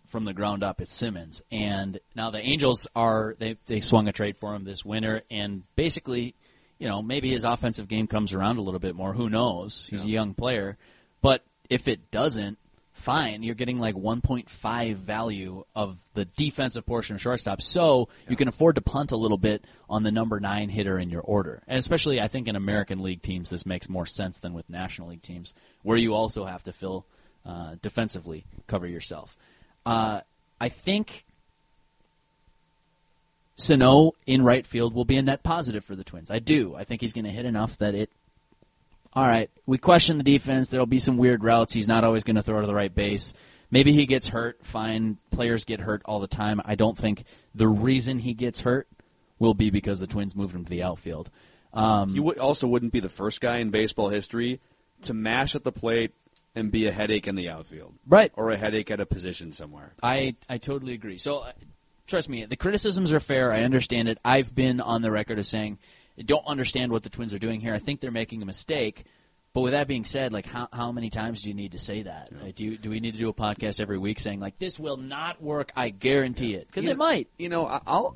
from 0.07 0.25
the 0.25 0.33
ground 0.33 0.63
up, 0.63 0.81
it's 0.81 0.93
Simmons. 0.93 1.41
And 1.51 1.99
now 2.15 2.31
the 2.31 2.39
Angels 2.41 2.87
are 2.95 3.35
they 3.39 3.57
they 3.65 3.79
swung 3.79 4.07
a 4.07 4.11
trade 4.11 4.37
for 4.37 4.55
him 4.55 4.63
this 4.63 4.83
winter, 4.83 5.21
and 5.29 5.63
basically, 5.75 6.35
you 6.79 6.87
know, 6.87 7.01
maybe 7.01 7.29
his 7.29 7.43
offensive 7.45 7.87
game 7.87 8.07
comes 8.07 8.33
around 8.33 8.57
a 8.57 8.61
little 8.61 8.79
bit 8.79 8.95
more. 8.95 9.13
Who 9.13 9.29
knows? 9.29 9.87
He's 9.89 10.03
a 10.05 10.09
young 10.09 10.33
player, 10.33 10.77
but 11.21 11.43
if 11.69 11.87
it 11.87 12.09
doesn't. 12.11 12.57
Fine, 13.01 13.41
you're 13.41 13.55
getting 13.55 13.79
like 13.79 13.95
1.5 13.95 14.95
value 14.95 15.63
of 15.75 15.97
the 16.13 16.25
defensive 16.25 16.85
portion 16.85 17.15
of 17.15 17.21
shortstop, 17.21 17.61
so 17.61 18.09
you 18.29 18.35
can 18.35 18.47
afford 18.47 18.75
to 18.75 18.81
punt 18.81 19.11
a 19.11 19.17
little 19.17 19.39
bit 19.39 19.65
on 19.89 20.03
the 20.03 20.11
number 20.11 20.39
nine 20.39 20.69
hitter 20.69 20.99
in 20.99 21.09
your 21.09 21.21
order. 21.21 21.63
And 21.67 21.79
especially, 21.79 22.21
I 22.21 22.27
think 22.27 22.47
in 22.47 22.55
American 22.55 23.01
League 23.01 23.23
teams, 23.23 23.49
this 23.49 23.65
makes 23.65 23.89
more 23.89 24.05
sense 24.05 24.37
than 24.39 24.53
with 24.53 24.69
National 24.69 25.09
League 25.09 25.23
teams, 25.23 25.55
where 25.81 25.97
you 25.97 26.13
also 26.13 26.45
have 26.45 26.61
to 26.63 26.73
fill 26.73 27.07
uh, 27.43 27.75
defensively, 27.81 28.45
cover 28.67 28.85
yourself. 28.85 29.35
Uh, 29.83 30.21
I 30.59 30.69
think 30.69 31.25
Sano 33.55 34.11
in 34.27 34.43
right 34.43 34.65
field 34.65 34.93
will 34.93 35.05
be 35.05 35.17
a 35.17 35.21
net 35.21 35.41
positive 35.43 35.83
for 35.83 35.95
the 35.95 36.03
Twins. 36.03 36.29
I 36.29 36.37
do. 36.37 36.75
I 36.75 36.83
think 36.83 37.01
he's 37.01 37.13
going 37.13 37.25
to 37.25 37.31
hit 37.31 37.45
enough 37.45 37.77
that 37.77 37.95
it. 37.95 38.11
All 39.13 39.25
right, 39.25 39.49
we 39.65 39.77
question 39.77 40.17
the 40.17 40.23
defense. 40.23 40.69
There'll 40.69 40.85
be 40.85 40.99
some 40.99 41.17
weird 41.17 41.43
routes. 41.43 41.73
He's 41.73 41.87
not 41.87 42.03
always 42.03 42.23
going 42.23 42.37
to 42.37 42.41
throw 42.41 42.61
to 42.61 42.67
the 42.67 42.75
right 42.75 42.93
base. 42.93 43.33
Maybe 43.69 43.91
he 43.91 44.05
gets 44.05 44.29
hurt. 44.29 44.65
Fine. 44.65 45.17
Players 45.31 45.65
get 45.65 45.79
hurt 45.79 46.01
all 46.05 46.19
the 46.19 46.27
time. 46.27 46.61
I 46.63 46.75
don't 46.75 46.97
think 46.97 47.23
the 47.55 47.67
reason 47.67 48.19
he 48.19 48.33
gets 48.33 48.61
hurt 48.61 48.87
will 49.39 49.53
be 49.53 49.69
because 49.69 49.99
the 49.99 50.07
Twins 50.07 50.35
moved 50.35 50.53
him 50.55 50.63
to 50.63 50.69
the 50.69 50.83
outfield. 50.83 51.29
Um, 51.73 52.13
You 52.13 52.23
would, 52.23 52.37
also 52.37 52.67
wouldn't 52.67 52.91
be 52.91 52.99
the 52.99 53.09
first 53.09 53.41
guy 53.41 53.57
in 53.57 53.69
baseball 53.69 54.09
history 54.09 54.59
to 55.03 55.13
mash 55.13 55.55
at 55.55 55.63
the 55.63 55.71
plate 55.71 56.11
and 56.53 56.69
be 56.69 56.85
a 56.87 56.91
headache 56.91 57.27
in 57.27 57.35
the 57.35 57.49
outfield. 57.49 57.93
Right. 58.05 58.31
Or 58.35 58.51
a 58.51 58.57
headache 58.57 58.91
at 58.91 58.99
a 58.99 59.05
position 59.05 59.51
somewhere. 59.51 59.93
I, 60.03 60.35
I 60.49 60.57
totally 60.57 60.93
agree. 60.93 61.17
So, 61.17 61.39
uh, 61.39 61.53
trust 62.07 62.27
me, 62.29 62.45
the 62.45 62.57
criticisms 62.57 63.13
are 63.13 63.21
fair. 63.21 63.53
I 63.53 63.63
understand 63.63 64.09
it. 64.09 64.19
I've 64.23 64.53
been 64.53 64.81
on 64.81 65.01
the 65.01 65.11
record 65.11 65.39
of 65.39 65.45
saying 65.45 65.79
don't 66.17 66.45
understand 66.45 66.91
what 66.91 67.03
the 67.03 67.09
Twins 67.09 67.33
are 67.33 67.39
doing 67.39 67.61
here. 67.61 67.73
I 67.73 67.79
think 67.79 67.99
they're 67.99 68.11
making 68.11 68.41
a 68.41 68.45
mistake. 68.45 69.05
But 69.53 69.61
with 69.61 69.73
that 69.73 69.87
being 69.87 70.05
said, 70.05 70.31
like 70.31 70.45
how 70.45 70.69
how 70.71 70.91
many 70.93 71.09
times 71.09 71.41
do 71.41 71.49
you 71.49 71.55
need 71.55 71.73
to 71.73 71.77
say 71.77 72.03
that? 72.03 72.29
Like, 72.41 72.55
do 72.55 72.63
you, 72.63 72.77
do 72.77 72.89
we 72.89 73.01
need 73.01 73.11
to 73.13 73.17
do 73.19 73.27
a 73.27 73.33
podcast 73.33 73.81
every 73.81 73.97
week 73.97 74.19
saying 74.19 74.39
like 74.39 74.57
this 74.59 74.79
will 74.79 74.95
not 74.97 75.41
work? 75.41 75.71
I 75.75 75.89
guarantee 75.89 76.53
it 76.53 76.67
because 76.67 76.87
it 76.87 76.91
know- 76.91 77.03
might. 77.03 77.27
You 77.37 77.49
know, 77.49 77.65
I- 77.67 77.81
I'll. 77.85 78.15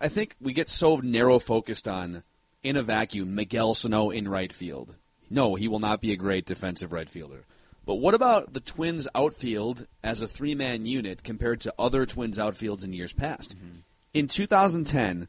I 0.00 0.08
think 0.08 0.36
we 0.42 0.52
get 0.52 0.68
so 0.68 0.96
narrow 0.96 1.38
focused 1.38 1.88
on 1.88 2.22
in 2.62 2.76
a 2.76 2.82
vacuum 2.82 3.34
Miguel 3.34 3.74
Sano 3.74 4.10
in 4.10 4.28
right 4.28 4.52
field. 4.52 4.96
No, 5.30 5.54
he 5.54 5.68
will 5.68 5.78
not 5.78 6.02
be 6.02 6.12
a 6.12 6.16
great 6.16 6.44
defensive 6.44 6.92
right 6.92 7.08
fielder. 7.08 7.44
But 7.86 7.96
what 7.96 8.14
about 8.14 8.52
the 8.52 8.60
Twins 8.60 9.08
outfield 9.14 9.86
as 10.02 10.22
a 10.22 10.28
three 10.28 10.54
man 10.54 10.84
unit 10.84 11.22
compared 11.22 11.60
to 11.62 11.74
other 11.78 12.04
Twins 12.04 12.38
outfields 12.38 12.84
in 12.84 12.92
years 12.92 13.12
past? 13.14 13.56
Mm-hmm. 13.56 13.78
In 14.12 14.28
2010, 14.28 15.28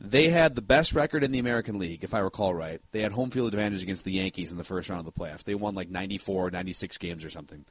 they 0.00 0.30
had 0.30 0.54
the 0.54 0.62
best 0.62 0.94
record 0.94 1.22
in 1.22 1.30
the 1.30 1.38
American 1.38 1.78
League, 1.78 2.02
if 2.02 2.14
I 2.14 2.20
recall 2.20 2.54
right. 2.54 2.80
They 2.90 3.02
had 3.02 3.12
home 3.12 3.30
field 3.30 3.48
advantage 3.48 3.82
against 3.82 4.04
the 4.04 4.12
Yankees 4.12 4.50
in 4.50 4.56
the 4.56 4.64
first 4.64 4.88
round 4.88 5.06
of 5.06 5.14
the 5.14 5.20
playoffs. 5.20 5.44
They 5.44 5.54
won 5.54 5.74
like 5.74 5.90
94, 5.90 6.50
96 6.50 6.96
games 6.98 7.22
or 7.22 7.28
something. 7.28 7.66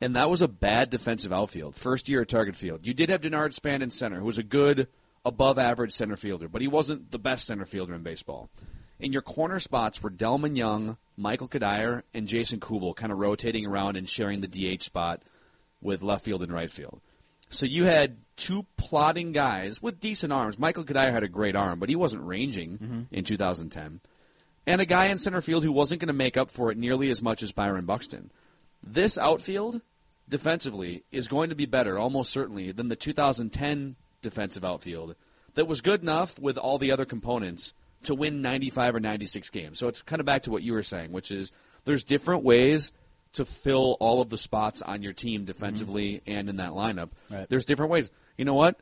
And 0.00 0.16
that 0.16 0.30
was 0.30 0.40
a 0.40 0.48
bad 0.48 0.88
defensive 0.88 1.34
outfield. 1.34 1.76
First 1.76 2.08
year 2.08 2.22
at 2.22 2.28
Target 2.28 2.56
Field. 2.56 2.86
You 2.86 2.94
did 2.94 3.10
have 3.10 3.20
Denard 3.20 3.52
Span 3.52 3.82
in 3.82 3.90
center, 3.90 4.18
who 4.18 4.24
was 4.24 4.38
a 4.38 4.42
good, 4.42 4.88
above 5.24 5.58
average 5.58 5.92
center 5.92 6.16
fielder, 6.16 6.48
but 6.48 6.62
he 6.62 6.68
wasn't 6.68 7.10
the 7.10 7.18
best 7.18 7.46
center 7.46 7.66
fielder 7.66 7.94
in 7.94 8.02
baseball. 8.02 8.48
In 8.98 9.12
your 9.12 9.22
corner 9.22 9.58
spots 9.58 10.02
were 10.02 10.10
Delmon 10.10 10.56
Young, 10.56 10.96
Michael 11.16 11.48
Cuddyer, 11.48 12.02
and 12.14 12.26
Jason 12.26 12.60
Kubel 12.60 12.94
kind 12.94 13.12
of 13.12 13.18
rotating 13.18 13.66
around 13.66 13.96
and 13.96 14.08
sharing 14.08 14.40
the 14.40 14.48
DH 14.76 14.82
spot 14.82 15.22
with 15.82 16.02
left 16.02 16.24
field 16.24 16.42
and 16.42 16.52
right 16.52 16.70
field. 16.70 17.00
So 17.50 17.66
you 17.66 17.84
had 17.84 18.18
two 18.36 18.64
plotting 18.76 19.32
guys 19.32 19.82
with 19.82 20.00
decent 20.00 20.32
arms. 20.32 20.58
Michael 20.58 20.84
Cuddyer 20.84 21.10
had 21.10 21.24
a 21.24 21.28
great 21.28 21.56
arm, 21.56 21.78
but 21.78 21.88
he 21.88 21.96
wasn't 21.96 22.24
ranging 22.24 22.78
mm-hmm. 22.78 23.00
in 23.10 23.24
2010. 23.24 24.00
And 24.66 24.80
a 24.80 24.86
guy 24.86 25.06
in 25.06 25.18
center 25.18 25.40
field 25.40 25.64
who 25.64 25.72
wasn't 25.72 26.00
going 26.00 26.08
to 26.08 26.14
make 26.14 26.36
up 26.36 26.50
for 26.50 26.70
it 26.70 26.78
nearly 26.78 27.10
as 27.10 27.22
much 27.22 27.42
as 27.42 27.52
Byron 27.52 27.86
Buxton. 27.86 28.30
This 28.82 29.18
outfield, 29.18 29.82
defensively, 30.28 31.04
is 31.10 31.28
going 31.28 31.50
to 31.50 31.56
be 31.56 31.66
better, 31.66 31.98
almost 31.98 32.32
certainly, 32.32 32.72
than 32.72 32.88
the 32.88 32.96
2010 32.96 33.96
defensive 34.22 34.64
outfield 34.64 35.16
that 35.54 35.66
was 35.66 35.80
good 35.80 36.02
enough 36.02 36.38
with 36.38 36.56
all 36.56 36.78
the 36.78 36.92
other 36.92 37.04
components 37.04 37.74
to 38.04 38.14
win 38.14 38.40
95 38.40 38.94
or 38.94 39.00
96 39.00 39.50
games. 39.50 39.78
So 39.78 39.88
it's 39.88 40.02
kind 40.02 40.20
of 40.20 40.26
back 40.26 40.42
to 40.42 40.50
what 40.50 40.62
you 40.62 40.72
were 40.72 40.82
saying, 40.82 41.12
which 41.12 41.30
is 41.30 41.52
there's 41.84 42.04
different 42.04 42.44
ways 42.44 42.92
to 43.34 43.44
fill 43.44 43.96
all 44.00 44.20
of 44.20 44.28
the 44.28 44.38
spots 44.38 44.82
on 44.82 45.02
your 45.02 45.12
team 45.12 45.44
defensively 45.44 46.22
and 46.26 46.48
in 46.48 46.56
that 46.56 46.70
lineup. 46.70 47.10
Right. 47.30 47.48
There's 47.48 47.64
different 47.64 47.92
ways. 47.92 48.10
You 48.36 48.44
know 48.44 48.54
what? 48.54 48.80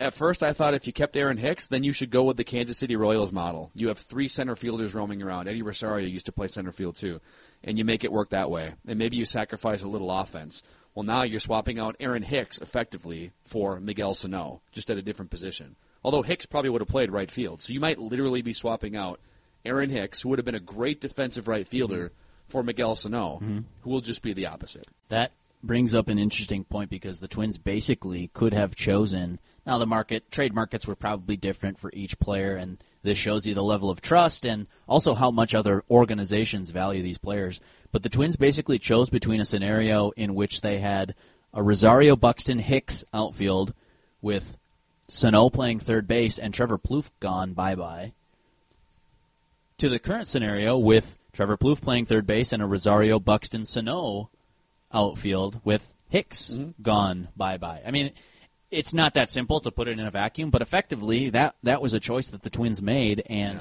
At 0.00 0.14
first, 0.14 0.42
I 0.42 0.52
thought 0.52 0.74
if 0.74 0.88
you 0.88 0.92
kept 0.92 1.16
Aaron 1.16 1.36
Hicks, 1.36 1.68
then 1.68 1.84
you 1.84 1.92
should 1.92 2.10
go 2.10 2.24
with 2.24 2.36
the 2.36 2.42
Kansas 2.42 2.78
City 2.78 2.96
Royals 2.96 3.30
model. 3.30 3.70
You 3.74 3.88
have 3.88 3.98
three 3.98 4.26
center 4.26 4.56
fielders 4.56 4.92
roaming 4.94 5.22
around. 5.22 5.46
Eddie 5.46 5.62
Rosario 5.62 6.08
used 6.08 6.26
to 6.26 6.32
play 6.32 6.48
center 6.48 6.72
field 6.72 6.96
too, 6.96 7.20
and 7.62 7.78
you 7.78 7.84
make 7.84 8.02
it 8.02 8.10
work 8.10 8.30
that 8.30 8.50
way. 8.50 8.74
And 8.88 8.98
maybe 8.98 9.16
you 9.16 9.24
sacrifice 9.24 9.84
a 9.84 9.88
little 9.88 10.10
offense. 10.10 10.64
Well, 10.94 11.04
now 11.04 11.22
you're 11.22 11.38
swapping 11.38 11.78
out 11.78 11.96
Aaron 12.00 12.22
Hicks 12.22 12.60
effectively 12.60 13.30
for 13.44 13.78
Miguel 13.78 14.14
Sano, 14.14 14.62
just 14.72 14.90
at 14.90 14.98
a 14.98 15.02
different 15.02 15.30
position. 15.30 15.76
Although 16.02 16.22
Hicks 16.22 16.46
probably 16.46 16.70
would 16.70 16.80
have 16.80 16.88
played 16.88 17.12
right 17.12 17.30
field, 17.30 17.60
so 17.60 17.72
you 17.72 17.80
might 17.80 17.98
literally 17.98 18.42
be 18.42 18.52
swapping 18.52 18.96
out 18.96 19.20
Aaron 19.64 19.90
Hicks, 19.90 20.20
who 20.20 20.28
would 20.28 20.38
have 20.38 20.44
been 20.44 20.54
a 20.54 20.60
great 20.60 21.00
defensive 21.00 21.46
right 21.46 21.66
fielder, 21.66 22.12
for 22.54 22.62
Miguel 22.62 22.94
Sano, 22.94 23.40
Mm-hmm. 23.42 23.58
who 23.80 23.90
will 23.90 24.00
just 24.00 24.22
be 24.22 24.32
the 24.32 24.46
opposite. 24.46 24.86
That 25.08 25.32
brings 25.60 25.92
up 25.92 26.08
an 26.08 26.20
interesting 26.20 26.62
point 26.62 26.88
because 26.88 27.18
the 27.18 27.26
Twins 27.26 27.58
basically 27.58 28.30
could 28.32 28.54
have 28.54 28.76
chosen. 28.76 29.40
Now 29.66 29.78
the 29.78 29.86
market 29.88 30.30
trade 30.30 30.54
markets 30.54 30.86
were 30.86 30.94
probably 30.94 31.36
different 31.36 31.80
for 31.80 31.90
each 31.92 32.16
player, 32.20 32.54
and 32.54 32.78
this 33.02 33.18
shows 33.18 33.44
you 33.44 33.54
the 33.54 33.62
level 33.62 33.90
of 33.90 34.00
trust 34.00 34.46
and 34.46 34.68
also 34.86 35.14
how 35.14 35.32
much 35.32 35.52
other 35.52 35.82
organizations 35.90 36.70
value 36.70 37.02
these 37.02 37.18
players. 37.18 37.60
But 37.90 38.04
the 38.04 38.08
Twins 38.08 38.36
basically 38.36 38.78
chose 38.78 39.10
between 39.10 39.40
a 39.40 39.44
scenario 39.44 40.10
in 40.12 40.36
which 40.36 40.60
they 40.60 40.78
had 40.78 41.16
a 41.52 41.60
Rosario 41.60 42.14
Buxton 42.14 42.60
Hicks 42.60 43.04
outfield 43.12 43.74
with 44.22 44.56
Sano 45.08 45.50
playing 45.50 45.80
third 45.80 46.06
base 46.06 46.38
and 46.38 46.54
Trevor 46.54 46.78
Plouffe 46.78 47.10
gone 47.18 47.52
bye 47.52 47.74
bye, 47.74 48.12
to 49.78 49.88
the 49.88 49.98
current 49.98 50.28
scenario 50.28 50.78
with 50.78 51.18
Trevor 51.34 51.56
Plouffe 51.56 51.82
playing 51.82 52.06
third 52.06 52.26
base 52.26 52.52
and 52.52 52.62
a 52.62 52.66
Rosario 52.66 53.18
Buxton 53.18 53.64
Sano 53.64 54.30
outfield 54.92 55.60
with 55.64 55.92
Hicks 56.08 56.52
mm-hmm. 56.52 56.80
gone 56.80 57.28
bye 57.36 57.58
bye. 57.58 57.82
I 57.84 57.90
mean, 57.90 58.12
it's 58.70 58.94
not 58.94 59.14
that 59.14 59.30
simple 59.30 59.60
to 59.60 59.70
put 59.70 59.88
it 59.88 59.98
in 59.98 60.06
a 60.06 60.10
vacuum, 60.10 60.50
but 60.50 60.62
effectively 60.62 61.30
that 61.30 61.56
that 61.64 61.82
was 61.82 61.92
a 61.92 62.00
choice 62.00 62.28
that 62.28 62.42
the 62.42 62.50
Twins 62.50 62.80
made, 62.80 63.22
and 63.26 63.60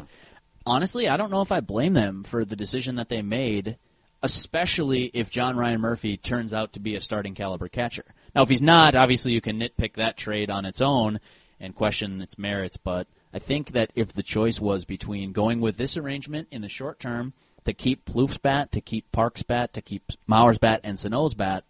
honestly, 0.65 1.09
I 1.09 1.17
don't 1.17 1.31
know 1.31 1.41
if 1.41 1.51
I 1.51 1.59
blame 1.59 1.93
them 1.93 2.23
for 2.23 2.45
the 2.45 2.55
decision 2.55 2.95
that 2.95 3.09
they 3.09 3.21
made. 3.21 3.77
Especially 4.25 5.11
if 5.13 5.29
John 5.29 5.57
Ryan 5.57 5.81
Murphy 5.81 6.15
turns 6.15 6.53
out 6.53 6.71
to 6.71 6.79
be 6.79 6.95
a 6.95 7.01
starting 7.01 7.35
caliber 7.35 7.67
catcher. 7.67 8.05
Now, 8.33 8.43
if 8.43 8.47
he's 8.47 8.61
not, 8.61 8.95
obviously 8.95 9.33
you 9.33 9.41
can 9.41 9.59
nitpick 9.59 9.95
that 9.95 10.15
trade 10.15 10.49
on 10.49 10.63
its 10.63 10.79
own 10.79 11.19
and 11.59 11.75
question 11.75 12.21
its 12.21 12.37
merits. 12.37 12.77
But 12.77 13.07
I 13.33 13.39
think 13.39 13.71
that 13.71 13.91
if 13.95 14.13
the 14.13 14.23
choice 14.23 14.61
was 14.61 14.85
between 14.85 15.33
going 15.33 15.59
with 15.59 15.75
this 15.75 15.97
arrangement 15.97 16.47
in 16.51 16.61
the 16.61 16.69
short 16.69 17.01
term 17.01 17.33
to 17.65 17.73
keep 17.73 18.05
Plouffe's 18.05 18.37
bat, 18.37 18.71
to 18.73 18.81
keep 18.81 19.11
Park's 19.11 19.43
bat, 19.43 19.73
to 19.73 19.81
keep 19.81 20.03
Mauer's 20.27 20.57
bat, 20.57 20.81
and 20.83 20.97
Sano's 20.97 21.33
bat, 21.33 21.63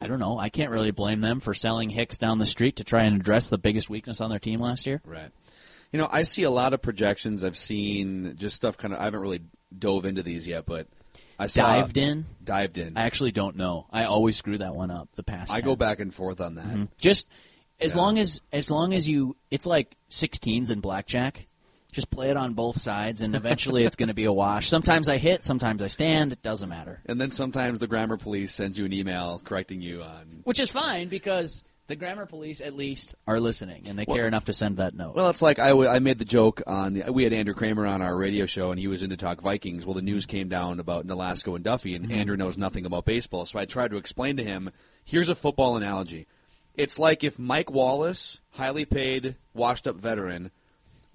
I 0.00 0.06
don't 0.08 0.18
know. 0.18 0.38
I 0.38 0.48
can't 0.50 0.70
really 0.70 0.90
blame 0.90 1.20
them 1.20 1.40
for 1.40 1.54
selling 1.54 1.88
Hicks 1.90 2.18
down 2.18 2.38
the 2.38 2.46
street 2.46 2.76
to 2.76 2.84
try 2.84 3.04
and 3.04 3.18
address 3.20 3.48
the 3.48 3.58
biggest 3.58 3.88
weakness 3.88 4.20
on 4.20 4.28
their 4.30 4.38
team 4.38 4.60
last 4.60 4.86
year. 4.86 5.00
Right. 5.04 5.30
You 5.92 5.98
know, 5.98 6.08
I 6.10 6.24
see 6.24 6.42
a 6.42 6.50
lot 6.50 6.74
of 6.74 6.82
projections. 6.82 7.44
I've 7.44 7.56
seen 7.56 8.34
just 8.36 8.56
stuff 8.56 8.76
kind 8.76 8.92
of. 8.92 9.00
I 9.00 9.04
haven't 9.04 9.20
really 9.20 9.40
dove 9.76 10.04
into 10.04 10.22
these 10.22 10.46
yet, 10.46 10.66
but 10.66 10.86
I 11.38 11.46
saw 11.46 11.66
Dived 11.80 11.96
in? 11.96 12.26
Dived 12.44 12.76
in. 12.76 12.96
I 12.96 13.02
actually 13.04 13.32
don't 13.32 13.56
know. 13.56 13.86
I 13.90 14.04
always 14.04 14.36
screw 14.36 14.58
that 14.58 14.74
one 14.74 14.90
up. 14.90 15.08
The 15.14 15.22
past. 15.22 15.50
I 15.50 15.60
go 15.60 15.76
back 15.76 16.00
and 16.00 16.12
forth 16.12 16.40
on 16.40 16.56
that. 16.56 16.66
Mm-hmm. 16.66 16.84
Just 17.00 17.28
as 17.80 17.94
Yeah. 17.94 18.00
long 18.00 18.18
as 18.18 18.42
as 18.52 18.70
long 18.70 18.92
as 18.92 19.08
you, 19.08 19.36
it's 19.50 19.64
like 19.66 19.96
16s 20.10 20.70
in 20.70 20.80
blackjack. 20.80 21.46
Just 21.96 22.10
play 22.10 22.28
it 22.28 22.36
on 22.36 22.52
both 22.52 22.78
sides, 22.78 23.22
and 23.22 23.34
eventually 23.34 23.84
it's 23.84 23.96
going 23.96 24.08
to 24.10 24.14
be 24.14 24.26
a 24.26 24.32
wash. 24.32 24.68
Sometimes 24.68 25.08
I 25.08 25.16
hit, 25.16 25.42
sometimes 25.44 25.82
I 25.82 25.86
stand. 25.86 26.30
It 26.30 26.42
doesn't 26.42 26.68
matter, 26.68 27.00
And 27.06 27.18
then 27.18 27.30
sometimes 27.30 27.78
the 27.78 27.86
grammar 27.86 28.18
police 28.18 28.52
sends 28.52 28.78
you 28.78 28.84
an 28.84 28.92
email 28.92 29.40
correcting 29.42 29.80
you 29.80 30.02
on. 30.02 30.42
which 30.44 30.60
is 30.60 30.70
fine 30.70 31.08
because 31.08 31.64
the 31.86 31.96
grammar 31.96 32.26
police 32.26 32.60
at 32.60 32.74
least 32.74 33.14
are 33.26 33.40
listening 33.40 33.84
and 33.88 33.98
they 33.98 34.04
care 34.04 34.26
enough 34.26 34.44
to 34.44 34.52
send 34.52 34.76
that 34.76 34.94
note. 34.94 35.14
Well, 35.14 35.30
it's 35.30 35.40
like 35.40 35.58
I, 35.58 35.70
w- 35.70 35.88
I 35.88 36.00
made 36.00 36.18
the 36.18 36.26
joke 36.26 36.60
on. 36.66 36.92
The, 36.92 37.10
we 37.10 37.24
had 37.24 37.32
Andrew 37.32 37.54
Krammer 37.54 37.88
on 37.88 38.02
our 38.02 38.14
radio 38.14 38.44
show, 38.44 38.72
and 38.72 38.78
he 38.78 38.88
was 38.88 39.02
in 39.02 39.08
to 39.08 39.16
talk 39.16 39.40
Vikings. 39.40 39.86
Well, 39.86 39.94
the 39.94 40.02
news 40.02 40.26
came 40.26 40.50
down 40.50 40.80
about 40.80 41.06
Nolasco 41.06 41.56
and 41.56 41.64
Duffey, 41.64 41.96
and 41.96 42.04
mm-hmm. 42.04 42.14
Andrew 42.14 42.36
knows 42.36 42.58
nothing 42.58 42.84
about 42.84 43.06
baseball. 43.06 43.46
So 43.46 43.58
I 43.58 43.64
tried 43.64 43.92
to 43.92 43.96
explain 43.96 44.36
to 44.36 44.44
him. 44.44 44.70
Here's 45.02 45.30
a 45.30 45.34
football 45.34 45.78
analogy. 45.78 46.26
It's 46.74 46.98
like 46.98 47.24
if 47.24 47.38
Mike 47.38 47.70
Wallace, 47.70 48.42
highly 48.50 48.84
paid, 48.84 49.36
washed-up 49.54 49.96
veteran, 49.96 50.50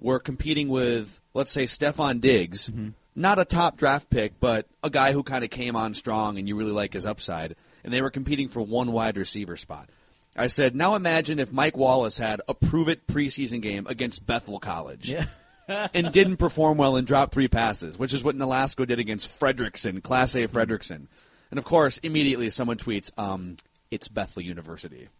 were 0.02 0.20
competing 0.20 0.68
with, 0.68 1.22
let's 1.34 1.52
say, 1.52 1.64
Stefon 1.64 2.20
Diggs, 2.20 2.70
not 3.16 3.40
a 3.40 3.46
top 3.46 3.78
draft 3.78 4.10
pick, 4.10 4.40
but 4.40 4.68
a 4.84 4.90
guy 4.90 5.14
who 5.14 5.24
kind 5.24 5.44
of 5.44 5.50
came 5.50 5.76
on 5.76 5.94
strong, 5.94 6.38
and 6.38 6.48
you 6.48 6.56
really 6.56 6.72
like 6.72 6.94
his 6.94 7.06
upside, 7.06 7.56
and 7.84 7.94
they 7.94 8.02
were 8.02 8.10
competing 8.10 8.50
for 8.50 8.62
one 8.62 8.92
wide 8.92 9.18
receiver 9.18 9.56
spot. 9.56 9.90
I 10.36 10.48
said, 10.48 10.76
now 10.76 10.96
imagine 10.96 11.40
if 11.40 11.52
Mike 11.52 11.78
Wallace 11.78 12.18
had 12.18 12.42
a 12.48 12.54
prove 12.54 12.90
it 12.90 13.06
preseason 13.06 13.62
game 13.62 13.86
against 13.88 14.26
Bethel 14.26 14.60
College. 14.60 15.14
and 15.68 16.12
didn't 16.12 16.38
perform 16.38 16.78
well 16.78 16.96
and 16.96 17.08
dropped 17.08 17.34
three 17.34 17.48
passes, 17.48 17.98
which 17.98 18.14
is 18.14 18.24
what 18.24 18.36
Nolasco 18.36 18.86
did 18.86 19.00
against 19.00 19.40
Frederickson, 19.40 20.02
Class 20.02 20.36
A 20.36 20.48
Frederickson. 20.48 21.08
And 21.50 21.58
of 21.58 21.64
course, 21.66 21.98
immediately 22.00 22.50
someone 22.50 22.78
tweets, 22.78 23.12
um, 23.18 23.56
it's 23.90 24.08
Bethel 24.08 24.42
University. 24.42 25.08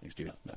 Thanks, 0.00 0.14
dude. 0.14 0.32
Yeah. 0.44 0.54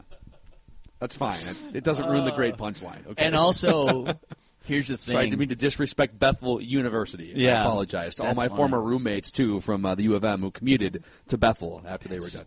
That's 1.05 1.15
fine. 1.15 1.37
It, 1.37 1.77
it 1.77 1.83
doesn't 1.83 2.07
ruin 2.09 2.25
the 2.25 2.31
great 2.31 2.57
punchline. 2.57 3.05
Okay? 3.07 3.23
and 3.23 3.35
also, 3.35 4.05
here's 4.65 4.87
the 4.87 4.97
thing. 4.97 5.13
Sorry, 5.13 5.25
I 5.25 5.29
didn't 5.29 5.39
mean 5.39 5.49
to 5.49 5.55
disrespect 5.55 6.17
Bethel 6.17 6.59
University. 6.59 7.31
I 7.31 7.37
Yeah. 7.37 7.61
apologize 7.61 8.15
to 8.15 8.23
all 8.23 8.33
my 8.33 8.49
former 8.49 8.81
roommates 8.81 9.29
too 9.29 9.61
from 9.61 9.85
uh, 9.85 9.93
the 9.93 10.03
U 10.03 10.15
of 10.15 10.23
M 10.23 10.41
who 10.41 10.49
commuted 10.49 11.03
to 11.27 11.37
Bethel 11.37 11.83
after 11.87 12.09
they 12.09 12.17
were 12.19 12.29
done. 12.29 12.45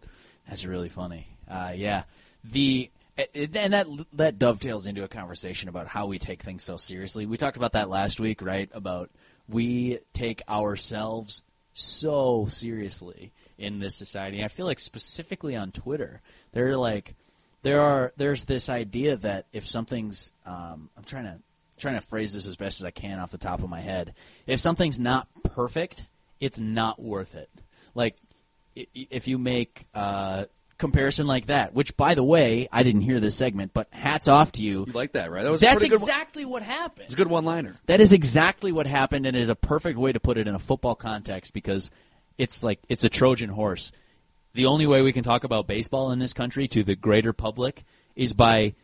That's 0.49 0.66
really 0.66 0.88
funny. 0.88 1.29
Uh, 1.49 1.73
yeah, 1.75 2.03
the 2.42 2.90
and 3.35 3.73
that 3.73 3.87
that 4.14 4.38
dovetails 4.38 4.87
into 4.88 5.05
a 5.05 5.09
conversation 5.09 5.68
about 5.68 5.87
how 5.87 6.07
we 6.07 6.18
take 6.18 6.42
things 6.42 6.64
so 6.64 6.77
seriously. 6.77 7.27
We 7.27 7.37
talked 7.37 7.57
about 7.57 7.73
that 7.73 7.88
last 7.88 8.18
week, 8.18 8.42
right? 8.42 8.68
About 8.73 9.11
we 9.49 9.99
take 10.12 10.42
ourselves 10.49 11.42
so 11.73 12.47
seriously 12.49 13.33
in 13.57 13.79
this 13.79 13.94
society. 13.97 14.42
I 14.44 14.49
feel 14.49 14.66
like 14.66 14.79
specifically 14.79 15.57
on 15.57 15.73
Twitter, 15.73 16.21
they're 16.53 16.77
like 16.77 17.14
there 17.62 17.81
are 17.81 18.12
there's 18.16 18.44
this 18.44 18.68
idea 18.68 19.16
that 19.16 19.47
if 19.53 19.66
something's 19.66 20.33
um, 20.47 20.90
I'm 20.97 21.05
trying 21.05 21.25
to 21.25 21.38
trying 21.79 21.94
to 21.94 22.01
phrase 22.01 22.35
this 22.35 22.47
as 22.49 22.57
best 22.57 22.81
as 22.81 22.85
I 22.85 22.90
can 22.90 23.18
off 23.21 23.31
the 23.31 23.38
top 23.38 23.62
of 23.62 23.68
my 23.68 23.81
head. 23.81 24.14
If 24.47 24.61
something's 24.61 24.99
not 24.99 25.29
perfect, 25.44 26.05
it's 26.40 26.61
not 26.61 27.01
worth 27.01 27.35
it. 27.35 27.51
Like 27.94 28.16
if 28.75 29.29
you 29.29 29.38
make 29.38 29.87
a 29.94 30.47
comparison 30.79 31.27
like 31.27 31.47
that, 31.47 31.75
which 31.75 31.97
by 31.97 32.14
the 32.14 32.23
way, 32.23 32.68
I 32.71 32.83
didn't 32.85 33.01
hear 33.03 33.18
this 33.21 33.35
segment, 33.35 33.73
but 33.75 33.88
hats 33.90 34.29
off 34.29 34.53
to 34.53 34.62
you. 34.62 34.85
You 34.87 34.92
like 34.92 35.12
that, 35.12 35.31
right? 35.31 35.42
That 35.42 35.51
was 35.51 35.62
a 35.62 35.66
That's 35.66 35.83
good 35.83 35.92
one- 35.92 36.01
exactly 36.03 36.44
what 36.44 36.62
happened. 36.62 37.05
It's 37.05 37.12
a 37.14 37.16
good 37.16 37.27
one-liner. 37.29 37.75
That 37.87 38.01
is 38.01 38.12
exactly 38.12 38.71
what 38.71 38.87
happened, 38.87 39.27
and 39.27 39.37
it 39.37 39.42
is 39.42 39.49
a 39.49 39.57
perfect 39.57 39.99
way 39.99 40.12
to 40.12 40.21
put 40.21 40.38
it 40.38 40.47
in 40.47 40.55
a 40.55 40.59
football 40.61 40.94
context 40.94 41.53
because 41.53 41.90
it's 42.37 42.62
like 42.62 42.79
it's 42.88 43.03
a 43.05 43.09
Trojan 43.09 43.51
horse. 43.51 43.90
The 44.59 44.66
only 44.66 44.88
way 44.88 45.03
we 45.03 45.12
can 45.12 45.23
talk 45.23 45.44
about 45.44 45.68
baseball 45.68 46.11
in 46.11 46.18
this 46.18 46.33
country 46.33 46.66
to 46.66 46.83
the 46.83 46.97
greater 46.97 47.33
public 47.33 47.85
is 48.16 48.35
by 48.35 48.75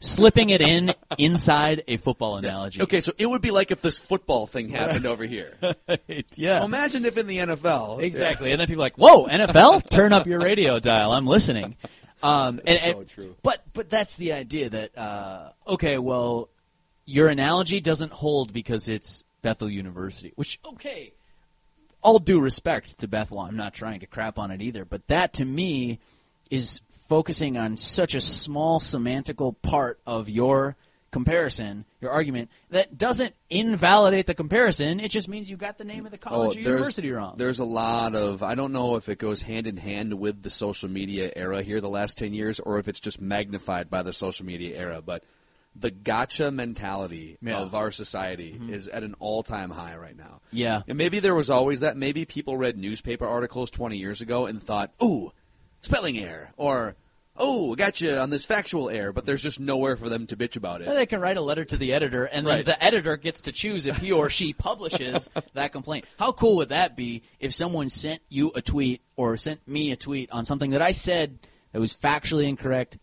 slipping 0.00 0.48
it 0.48 0.62
in 0.62 0.94
inside 1.18 1.84
a 1.86 1.98
football 1.98 2.38
analogy. 2.38 2.80
Okay, 2.80 3.02
so 3.02 3.12
it 3.18 3.26
would 3.26 3.42
be 3.42 3.50
like 3.50 3.70
if 3.70 3.82
this 3.82 3.98
football 3.98 4.46
thing 4.46 4.70
happened 4.70 5.04
over 5.04 5.24
here. 5.24 5.54
yeah. 6.34 6.60
So 6.60 6.64
imagine 6.64 7.04
if 7.04 7.18
in 7.18 7.26
the 7.26 7.36
NFL, 7.36 8.00
Exactly. 8.00 8.52
And 8.52 8.58
then 8.58 8.68
people 8.68 8.82
are 8.82 8.86
like, 8.86 8.96
"Whoa, 8.96 9.26
NFL! 9.26 9.86
Turn 9.90 10.14
up 10.14 10.26
your 10.26 10.40
radio 10.40 10.80
dial. 10.80 11.12
I'm 11.12 11.26
listening." 11.26 11.76
Um, 12.22 12.58
and, 12.66 12.78
so 12.78 13.00
and- 13.00 13.08
true. 13.10 13.36
But 13.42 13.62
but 13.74 13.90
that's 13.90 14.16
the 14.16 14.32
idea 14.32 14.70
that 14.70 14.96
uh, 14.96 15.50
okay, 15.66 15.98
well, 15.98 16.48
your 17.04 17.28
analogy 17.28 17.80
doesn't 17.80 18.12
hold 18.12 18.54
because 18.54 18.88
it's 18.88 19.24
Bethel 19.42 19.68
University. 19.68 20.32
Which 20.36 20.58
okay, 20.64 21.12
all 22.02 22.18
due 22.18 22.40
respect 22.40 22.98
to 22.98 23.08
Bethel, 23.08 23.40
I'm 23.40 23.56
not 23.56 23.74
trying 23.74 24.00
to 24.00 24.06
crap 24.06 24.38
on 24.38 24.50
it 24.50 24.62
either. 24.62 24.84
But 24.84 25.08
that 25.08 25.34
to 25.34 25.44
me 25.44 25.98
is 26.50 26.80
focusing 27.08 27.56
on 27.56 27.76
such 27.76 28.14
a 28.14 28.20
small 28.20 28.80
semantical 28.80 29.54
part 29.62 30.00
of 30.06 30.28
your 30.28 30.76
comparison, 31.10 31.86
your 32.00 32.10
argument, 32.10 32.50
that 32.70 32.98
doesn't 32.98 33.34
invalidate 33.48 34.26
the 34.26 34.34
comparison. 34.34 35.00
It 35.00 35.10
just 35.10 35.28
means 35.28 35.50
you 35.50 35.56
got 35.56 35.78
the 35.78 35.84
name 35.84 36.04
of 36.04 36.12
the 36.12 36.18
college 36.18 36.56
or 36.56 36.60
oh, 36.60 36.62
university 36.62 37.10
wrong. 37.10 37.34
There's 37.38 37.60
a 37.60 37.64
lot 37.64 38.14
of 38.14 38.42
I 38.42 38.54
don't 38.54 38.72
know 38.72 38.96
if 38.96 39.08
it 39.08 39.18
goes 39.18 39.42
hand 39.42 39.66
in 39.66 39.76
hand 39.76 40.14
with 40.14 40.42
the 40.42 40.50
social 40.50 40.88
media 40.88 41.32
era 41.34 41.62
here 41.62 41.80
the 41.80 41.88
last 41.88 42.18
ten 42.18 42.34
years, 42.34 42.60
or 42.60 42.78
if 42.78 42.88
it's 42.88 43.00
just 43.00 43.20
magnified 43.20 43.90
by 43.90 44.02
the 44.02 44.12
social 44.12 44.46
media 44.46 44.76
era. 44.78 45.02
But 45.02 45.24
the 45.76 45.90
gotcha 45.90 46.50
mentality 46.50 47.38
Yeah. 47.40 47.58
of 47.58 47.74
our 47.74 47.90
society 47.90 48.52
mm-hmm. 48.54 48.72
is 48.72 48.88
at 48.88 49.02
an 49.04 49.14
all-time 49.20 49.70
high 49.70 49.96
right 49.96 50.16
now. 50.16 50.40
Yeah. 50.50 50.82
and 50.88 50.98
maybe 50.98 51.20
there 51.20 51.34
was 51.34 51.50
always 51.50 51.80
that. 51.80 51.96
Maybe 51.96 52.24
people 52.24 52.56
read 52.56 52.76
newspaper 52.76 53.26
articles 53.26 53.70
20 53.70 53.96
years 53.96 54.20
ago 54.20 54.46
and 54.46 54.62
thought, 54.62 54.90
"Ooh, 55.02 55.32
spelling 55.82 56.18
error," 56.18 56.50
or 56.56 56.96
"Oh, 57.36 57.76
gotcha 57.76 58.18
on 58.18 58.30
this 58.30 58.44
factual 58.46 58.90
error," 58.90 59.12
but 59.12 59.24
there's 59.24 59.42
just 59.42 59.60
nowhere 59.60 59.96
for 59.96 60.08
them 60.08 60.26
to 60.26 60.36
bitch 60.36 60.56
about 60.56 60.80
it. 60.82 60.88
They 60.88 61.06
can 61.06 61.20
write 61.20 61.36
a 61.36 61.40
letter 61.40 61.64
to 61.66 61.76
the 61.76 61.92
editor, 61.92 62.24
and 62.24 62.44
then 62.44 62.54
Right. 62.56 62.64
the 62.64 62.82
editor 62.82 63.16
gets 63.16 63.42
to 63.42 63.52
choose 63.52 63.86
if 63.86 63.98
he 63.98 64.10
or 64.10 64.28
she 64.30 64.52
publishes 64.58 65.30
that 65.54 65.70
complaint. 65.70 66.06
How 66.18 66.32
cool 66.32 66.56
would 66.56 66.70
that 66.70 66.96
be 66.96 67.22
if 67.38 67.54
someone 67.54 67.90
sent 67.90 68.22
you 68.28 68.50
a 68.56 68.62
tweet 68.62 69.02
or 69.14 69.36
sent 69.36 69.66
me 69.68 69.92
a 69.92 69.96
tweet 69.96 70.32
on 70.32 70.44
something 70.44 70.70
that 70.70 70.82
I 70.82 70.90
said 70.90 71.38
that 71.72 71.78
was 71.80 71.94
factually 71.94 72.48
incorrect? 72.48 72.98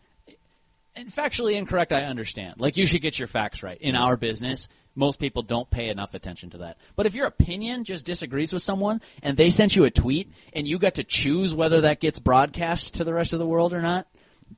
And 0.96 1.08
factually 1.10 1.56
incorrect, 1.56 1.92
I 1.92 2.04
understand. 2.04 2.54
Like, 2.58 2.76
you 2.76 2.86
should 2.86 3.02
get 3.02 3.18
your 3.18 3.28
facts 3.28 3.62
right. 3.62 3.78
In 3.80 3.94
our 3.94 4.16
business, 4.16 4.66
most 4.94 5.20
people 5.20 5.42
don't 5.42 5.70
pay 5.70 5.90
enough 5.90 6.14
attention 6.14 6.50
to 6.50 6.58
that. 6.58 6.78
But 6.96 7.04
if 7.06 7.14
your 7.14 7.26
opinion 7.26 7.84
just 7.84 8.06
disagrees 8.06 8.52
with 8.52 8.62
someone 8.62 9.02
and 9.22 9.36
they 9.36 9.50
sent 9.50 9.76
you 9.76 9.84
a 9.84 9.90
tweet 9.90 10.32
and 10.54 10.66
you 10.66 10.78
got 10.78 10.94
to 10.94 11.04
choose 11.04 11.54
whether 11.54 11.82
that 11.82 12.00
gets 12.00 12.18
broadcast 12.18 12.94
to 12.94 13.04
the 13.04 13.12
rest 13.12 13.34
of 13.34 13.38
the 13.38 13.46
world 13.46 13.74
or 13.74 13.82
not, 13.82 14.08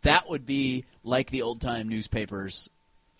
that 0.02 0.28
would 0.28 0.46
be 0.46 0.84
like 1.02 1.30
the 1.30 1.42
old 1.42 1.60
time 1.60 1.88
newspapers 1.88 2.70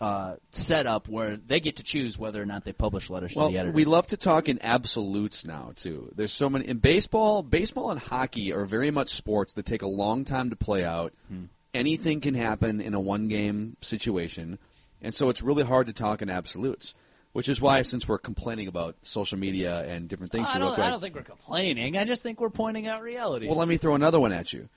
uh, 0.01 0.35
setup 0.51 1.09
where 1.09 1.35
they 1.35 1.59
get 1.59 1.75
to 1.75 1.83
choose 1.83 2.17
whether 2.17 2.41
or 2.41 2.45
not 2.45 2.63
they 2.63 2.71
publish 2.71 3.09
letters 3.09 3.35
Well, 3.35 3.47
to 3.47 3.53
the 3.53 3.59
editor. 3.59 3.75
we 3.75 3.83
love 3.83 4.07
to 4.07 4.17
talk 4.17 4.47
in 4.47 4.57
absolutes 4.61 5.43
now 5.43 5.73
too. 5.75 6.11
There's 6.15 6.31
so 6.31 6.49
many 6.49 6.67
in 6.67 6.77
baseball. 6.77 7.43
Baseball 7.43 7.91
and 7.91 7.99
hockey 7.99 8.53
are 8.53 8.65
very 8.65 8.91
much 8.91 9.09
sports 9.09 9.53
that 9.53 9.65
take 9.65 9.81
a 9.81 9.87
long 9.87 10.23
time 10.23 10.51
to 10.51 10.55
play 10.55 10.85
out. 10.85 11.13
Hmm. 11.27 11.45
Anything 11.73 12.21
can 12.21 12.33
happen 12.33 12.81
in 12.81 12.93
a 12.93 12.99
one-game 12.99 13.77
situation, 13.81 14.57
and 15.01 15.13
so 15.13 15.29
it's 15.29 15.41
really 15.41 15.63
hard 15.63 15.87
to 15.87 15.93
talk 15.93 16.21
in 16.21 16.29
absolutes. 16.29 16.95
Which 17.31 17.47
is 17.47 17.61
why, 17.61 17.83
since 17.83 18.07
we're 18.07 18.17
complaining 18.17 18.67
about 18.67 18.95
social 19.03 19.37
media 19.37 19.81
and 19.85 20.09
different 20.09 20.31
things, 20.31 20.49
I 20.51 20.57
don't, 20.57 20.73
quick, 20.73 20.87
I 20.87 20.89
don't 20.89 20.99
think 20.99 21.13
we're 21.13 21.21
complaining. 21.21 21.95
I 21.95 22.03
just 22.03 22.23
think 22.23 22.41
we're 22.41 22.49
pointing 22.49 22.87
out 22.87 23.03
realities. 23.03 23.49
Well, 23.49 23.59
let 23.59 23.67
me 23.67 23.77
throw 23.77 23.93
another 23.93 24.19
one 24.19 24.31
at 24.31 24.51
you. 24.51 24.67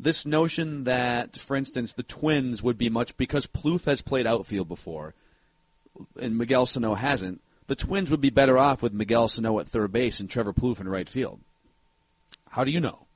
This 0.00 0.24
notion 0.24 0.84
that, 0.84 1.36
for 1.36 1.54
instance, 1.54 1.92
the 1.92 2.02
Twins 2.02 2.62
would 2.62 2.78
be 2.78 2.88
much 2.88 3.14
because 3.18 3.46
Plouffe 3.46 3.84
has 3.84 4.00
played 4.00 4.26
outfield 4.26 4.68
before, 4.68 5.12
and 6.18 6.38
Miguel 6.38 6.64
Sano 6.64 6.94
hasn't. 6.94 7.42
The 7.66 7.76
Twins 7.76 8.10
would 8.10 8.22
be 8.22 8.30
better 8.30 8.56
off 8.56 8.82
with 8.82 8.94
Miguel 8.94 9.28
Sano 9.28 9.58
at 9.58 9.68
third 9.68 9.92
base 9.92 10.18
and 10.18 10.30
Trevor 10.30 10.54
Plouffe 10.54 10.80
in 10.80 10.88
right 10.88 11.08
field. 11.08 11.40
How 12.48 12.64
do 12.64 12.70
you 12.70 12.80
know? 12.80 13.07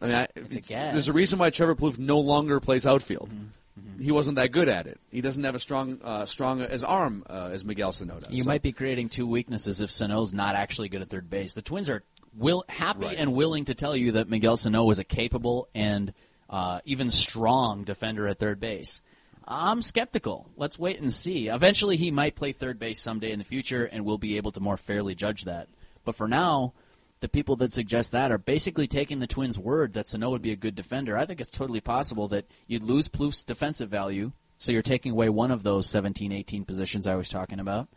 I 0.00 0.06
mean, 0.06 0.14
I, 0.14 0.26
It's 0.36 0.56
a 0.56 0.60
guess. 0.60 0.92
there's 0.92 1.08
a 1.08 1.12
reason 1.12 1.38
why 1.38 1.50
Trevor 1.50 1.74
Plouffe 1.74 1.98
no 1.98 2.18
longer 2.20 2.60
plays 2.60 2.86
outfield. 2.86 3.30
Mm-hmm. 3.30 4.02
He 4.02 4.12
wasn't 4.12 4.36
that 4.36 4.52
good 4.52 4.68
at 4.68 4.86
it. 4.86 5.00
He 5.10 5.20
doesn't 5.22 5.42
have 5.44 5.54
a 5.54 5.58
strong, 5.58 5.98
uh, 6.04 6.26
strong 6.26 6.60
as 6.60 6.84
arm 6.84 7.24
uh, 7.30 7.50
as 7.52 7.64
Miguel 7.64 7.92
Sano 7.92 8.18
does. 8.20 8.30
You 8.30 8.42
So- 8.42 8.48
might 8.50 8.62
be 8.62 8.72
creating 8.72 9.08
two 9.08 9.26
weaknesses 9.26 9.80
if 9.80 9.90
Sano's 9.90 10.34
not 10.34 10.54
actually 10.54 10.88
good 10.90 11.00
at 11.02 11.08
third 11.08 11.30
base. 11.30 11.54
The 11.54 11.62
Twins 11.62 11.88
are 11.88 12.02
will 12.36 12.64
happy 12.68 13.06
Right. 13.06 13.16
and 13.18 13.32
willing 13.32 13.64
to 13.66 13.74
tell 13.74 13.96
you 13.96 14.12
that 14.12 14.28
Miguel 14.28 14.58
Sano 14.58 14.90
is 14.90 14.98
a 14.98 15.04
capable 15.04 15.68
and 15.74 16.12
uh, 16.50 16.80
even 16.84 17.10
strong 17.10 17.84
defender 17.84 18.28
at 18.28 18.38
third 18.38 18.60
base. 18.60 19.00
I'm 19.48 19.80
skeptical. 19.80 20.50
Let's 20.56 20.78
wait 20.78 21.00
and 21.00 21.12
see. 21.14 21.48
Eventually, 21.48 21.96
he 21.96 22.10
might 22.10 22.34
play 22.34 22.52
third 22.52 22.78
base 22.78 23.00
someday 23.00 23.30
in 23.30 23.38
the 23.38 23.44
future, 23.44 23.84
and 23.84 24.04
we'll 24.04 24.18
be 24.18 24.36
able 24.36 24.52
to 24.52 24.60
more 24.60 24.76
fairly 24.76 25.14
judge 25.14 25.44
that. 25.44 25.68
But 26.04 26.16
for 26.16 26.28
now, 26.28 26.74
the 27.20 27.28
people 27.28 27.56
that 27.56 27.72
suggest 27.72 28.12
that 28.12 28.30
are 28.30 28.38
basically 28.38 28.86
taking 28.86 29.20
the 29.20 29.26
Twins' 29.26 29.58
word 29.58 29.94
that 29.94 30.08
Sano 30.08 30.30
would 30.30 30.42
be 30.42 30.52
a 30.52 30.56
good 30.56 30.74
defender. 30.74 31.16
I 31.16 31.26
think 31.26 31.40
it's 31.40 31.50
totally 31.50 31.80
possible 31.80 32.28
that 32.28 32.46
you'd 32.66 32.84
lose 32.84 33.08
Plouffe's 33.08 33.44
defensive 33.44 33.88
value, 33.88 34.32
so 34.58 34.72
you're 34.72 34.82
taking 34.82 35.12
away 35.12 35.28
one 35.28 35.50
of 35.50 35.62
those 35.62 35.88
17, 35.88 36.32
18 36.32 36.64
positions 36.64 37.06
I 37.06 37.14
was 37.14 37.28
talking 37.28 37.60
about 37.60 37.88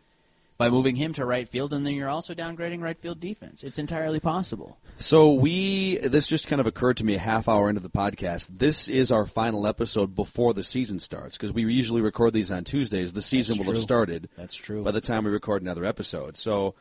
by 0.59 0.69
moving 0.69 0.97
him 0.97 1.13
to 1.13 1.25
right 1.25 1.47
field, 1.47 1.71
and 1.71 1.85
then 1.85 1.95
you're 1.95 2.09
also 2.09 2.35
downgrading 2.35 2.81
right 2.81 2.99
field 2.99 3.19
defense. 3.21 3.63
It's 3.63 3.79
entirely 3.79 4.19
possible. 4.19 4.77
So 4.97 5.33
we 5.33 5.97
this 5.97 6.27
just 6.27 6.49
kind 6.49 6.59
of 6.59 6.67
occurred 6.67 6.97
to 6.97 7.05
me 7.05 7.15
a 7.15 7.19
half 7.19 7.47
hour 7.47 7.69
into 7.69 7.81
the 7.81 7.89
podcast. 7.89 8.49
This 8.51 8.89
is 8.89 9.09
our 9.09 9.25
final 9.25 9.65
episode 9.65 10.13
before 10.15 10.53
the 10.53 10.65
season 10.65 10.99
starts 10.99 11.37
because 11.37 11.53
we 11.53 11.63
usually 11.63 12.01
record 12.01 12.33
these 12.33 12.51
on 12.51 12.65
Tuesdays. 12.65 13.13
The 13.13 13.21
season 13.21 13.55
That's 13.55 13.67
will 13.67 13.75
have 13.75 13.81
started. 13.81 14.27
That's 14.35 14.55
true. 14.55 14.83
By 14.83 14.91
the 14.91 15.01
time 15.01 15.23
we 15.23 15.31
record 15.31 15.61
another 15.61 15.85
episode, 15.85 16.37
so 16.37 16.75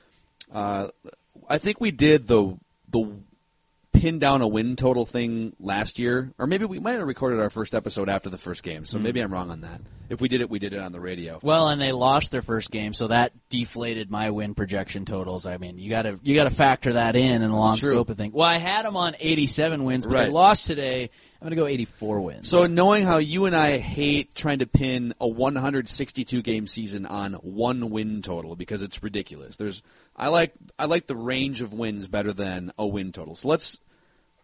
uh, 0.53 0.88
I 1.48 1.58
think 1.58 1.80
we 1.80 1.90
did 1.90 2.26
the 2.26 2.58
the 2.90 3.11
pin 3.92 4.18
down 4.18 4.42
a 4.42 4.48
win 4.48 4.76
total 4.76 5.06
thing 5.06 5.54
last 5.58 5.98
year, 5.98 6.32
or 6.38 6.46
maybe 6.46 6.64
we 6.64 6.78
might 6.78 6.92
have 6.92 7.06
recorded 7.06 7.40
our 7.40 7.50
first 7.50 7.74
episode 7.74 8.08
after 8.08 8.30
the 8.30 8.38
first 8.38 8.62
game. 8.62 8.84
So 8.84 8.98
hmm. 8.98 9.04
maybe 9.04 9.20
I'm 9.20 9.32
wrong 9.32 9.50
on 9.50 9.62
that. 9.62 9.80
If 10.08 10.20
we 10.20 10.28
did 10.28 10.40
it, 10.40 10.48
we 10.48 10.58
did 10.58 10.72
it 10.72 10.80
on 10.80 10.92
the 10.92 11.00
radio. 11.00 11.38
Well, 11.42 11.68
and 11.68 11.80
they 11.80 11.92
lost 11.92 12.30
their 12.30 12.42
first 12.42 12.70
game, 12.70 12.92
so 12.92 13.08
that 13.08 13.32
deflated 13.48 14.11
my 14.11 14.30
win 14.30 14.54
projection 14.54 15.04
totals. 15.04 15.46
I 15.46 15.56
mean, 15.56 15.78
you 15.78 15.90
got 15.90 16.02
to 16.02 16.18
you 16.22 16.34
got 16.34 16.44
to 16.44 16.50
factor 16.50 16.94
that 16.94 17.16
in 17.16 17.42
in 17.42 17.50
the 17.50 17.56
long 17.56 17.76
scope 17.76 18.11
of 18.11 18.16
things. 18.16 18.32
Well, 18.32 18.48
I 18.48 18.58
had 18.58 18.84
them 18.84 18.96
on 18.96 19.14
87 19.18 19.84
wins, 19.84 20.06
but 20.06 20.12
they 20.12 20.18
Right. 20.18 20.32
lost 20.32 20.66
today. 20.66 21.11
I'm 21.40 21.46
going 21.46 21.57
to 21.57 21.62
go 21.62 21.66
84 21.68 22.20
wins. 22.20 22.48
So 22.48 22.66
knowing 22.66 23.05
how 23.05 23.18
you 23.18 23.44
and 23.44 23.55
I 23.55 23.79
hate 23.79 24.35
trying 24.35 24.59
to 24.59 24.66
pin 24.66 25.14
a 25.20 25.29
162 25.29 26.42
game 26.42 26.66
season 26.66 27.07
on 27.07 27.35
one 27.35 27.90
win 27.90 28.22
total 28.22 28.57
because 28.57 28.83
it's 28.83 29.05
ridiculous. 29.05 29.57
There's 29.57 29.83
I 30.16 30.29
like 30.29 30.53
I 30.81 30.87
like 30.87 31.07
the 31.07 31.14
range 31.14 31.62
of 31.62 31.72
wins 31.72 32.09
better 32.09 32.33
than 32.33 32.72
a 32.77 32.87
win 32.87 33.12
total. 33.12 33.37
So 33.37 33.48
let's 33.48 33.79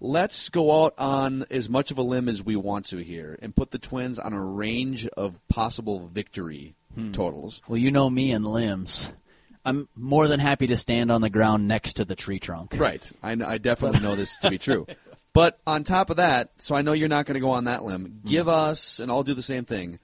let's 0.00 0.48
go 0.50 0.84
out 0.84 0.94
on 0.96 1.44
as 1.50 1.68
much 1.68 1.90
of 1.90 1.98
a 1.98 2.02
limb 2.02 2.28
as 2.28 2.44
we 2.44 2.54
want 2.54 2.86
to 2.86 2.98
here 2.98 3.36
and 3.42 3.56
put 3.56 3.72
the 3.72 3.78
Twins 3.78 4.20
on 4.20 4.32
a 4.32 4.44
range 4.44 5.08
of 5.08 5.40
possible 5.48 6.06
victory 6.06 6.76
hmm. 6.94 7.10
totals. 7.10 7.60
well, 7.66 7.78
you 7.78 7.90
know 7.90 8.08
me 8.08 8.30
and 8.30 8.46
limbs. 8.46 9.12
I'm 9.64 9.88
more 9.96 10.28
than 10.28 10.40
happy 10.40 10.66
to 10.68 10.76
stand 10.76 11.10
on 11.10 11.22
the 11.22 11.30
ground 11.30 11.66
next 11.66 11.94
to 11.94 12.04
the 12.04 12.14
tree 12.14 12.38
trunk. 12.38 12.74
Right. 12.76 13.10
I, 13.22 13.32
I 13.32 13.58
definitely 13.58 14.00
know 14.00 14.14
this 14.14 14.36
to 14.38 14.50
be 14.50 14.58
true. 14.58 14.86
But 15.34 15.58
on 15.66 15.82
top 15.82 16.08
of 16.10 16.16
that, 16.16 16.52
so 16.58 16.74
I 16.74 16.82
know 16.82 16.92
you're 16.92 17.08
not 17.08 17.26
going 17.26 17.34
to 17.34 17.40
go 17.40 17.50
on 17.50 17.64
that 17.64 17.84
limb. 17.84 18.20
Give 18.24 18.46
mm-hmm. 18.46 18.70
us, 18.70 19.00
and 19.00 19.10
I'll 19.10 19.24
do 19.24 19.34
the 19.34 19.42
same 19.42 19.64
thing, 19.64 19.98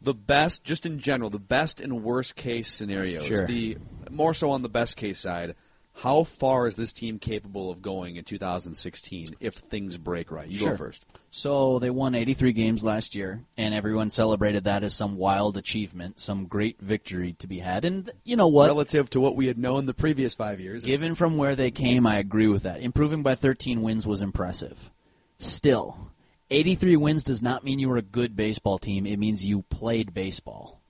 the 0.00 0.14
best, 0.14 0.64
just 0.64 0.86
in 0.86 0.98
general, 0.98 1.30
the 1.30 1.38
best 1.38 1.80
and 1.80 2.02
worst 2.02 2.34
case 2.34 2.72
scenarios. 2.72 3.26
Sure. 3.26 3.46
The 3.46 3.76
more 4.10 4.34
so 4.34 4.50
on 4.50 4.62
the 4.62 4.70
best 4.70 4.96
case 4.96 5.20
side. 5.20 5.54
How 6.00 6.24
far 6.24 6.66
is 6.66 6.76
this 6.76 6.94
team 6.94 7.18
capable 7.18 7.70
of 7.70 7.82
going 7.82 8.16
in 8.16 8.24
2016 8.24 9.26
if 9.38 9.52
things 9.52 9.98
break 9.98 10.32
right? 10.32 10.48
You 10.48 10.56
Sure. 10.56 10.70
go 10.70 10.76
first. 10.78 11.04
So 11.30 11.78
they 11.78 11.90
won 11.90 12.14
83 12.14 12.54
games 12.54 12.82
last 12.82 13.14
year, 13.14 13.44
and 13.58 13.74
everyone 13.74 14.08
celebrated 14.08 14.64
that 14.64 14.82
as 14.82 14.94
some 14.94 15.16
wild 15.16 15.58
achievement, 15.58 16.18
some 16.18 16.46
great 16.46 16.80
victory 16.80 17.34
to 17.34 17.46
be 17.46 17.58
had. 17.58 17.84
And 17.84 18.10
you 18.24 18.34
know 18.34 18.48
what? 18.48 18.68
Relative 18.68 19.10
to 19.10 19.20
what 19.20 19.36
we 19.36 19.46
had 19.46 19.58
known 19.58 19.84
the 19.84 19.92
previous 19.92 20.34
five 20.34 20.58
years. 20.58 20.84
Given 20.84 21.14
from 21.14 21.36
where 21.36 21.54
they 21.54 21.70
came, 21.70 22.06
I 22.06 22.16
agree 22.16 22.48
with 22.48 22.62
that. 22.62 22.80
Improving 22.80 23.22
by 23.22 23.34
13 23.34 23.82
wins 23.82 24.06
was 24.06 24.22
impressive. 24.22 24.90
Still, 25.36 26.12
83 26.48 26.96
wins 26.96 27.24
does 27.24 27.42
not 27.42 27.62
mean 27.62 27.78
you 27.78 27.90
were 27.90 27.98
a 27.98 28.02
good 28.02 28.34
baseball 28.34 28.78
team. 28.78 29.04
It 29.04 29.18
means 29.18 29.44
you 29.44 29.64
played 29.68 30.14
baseball. 30.14 30.80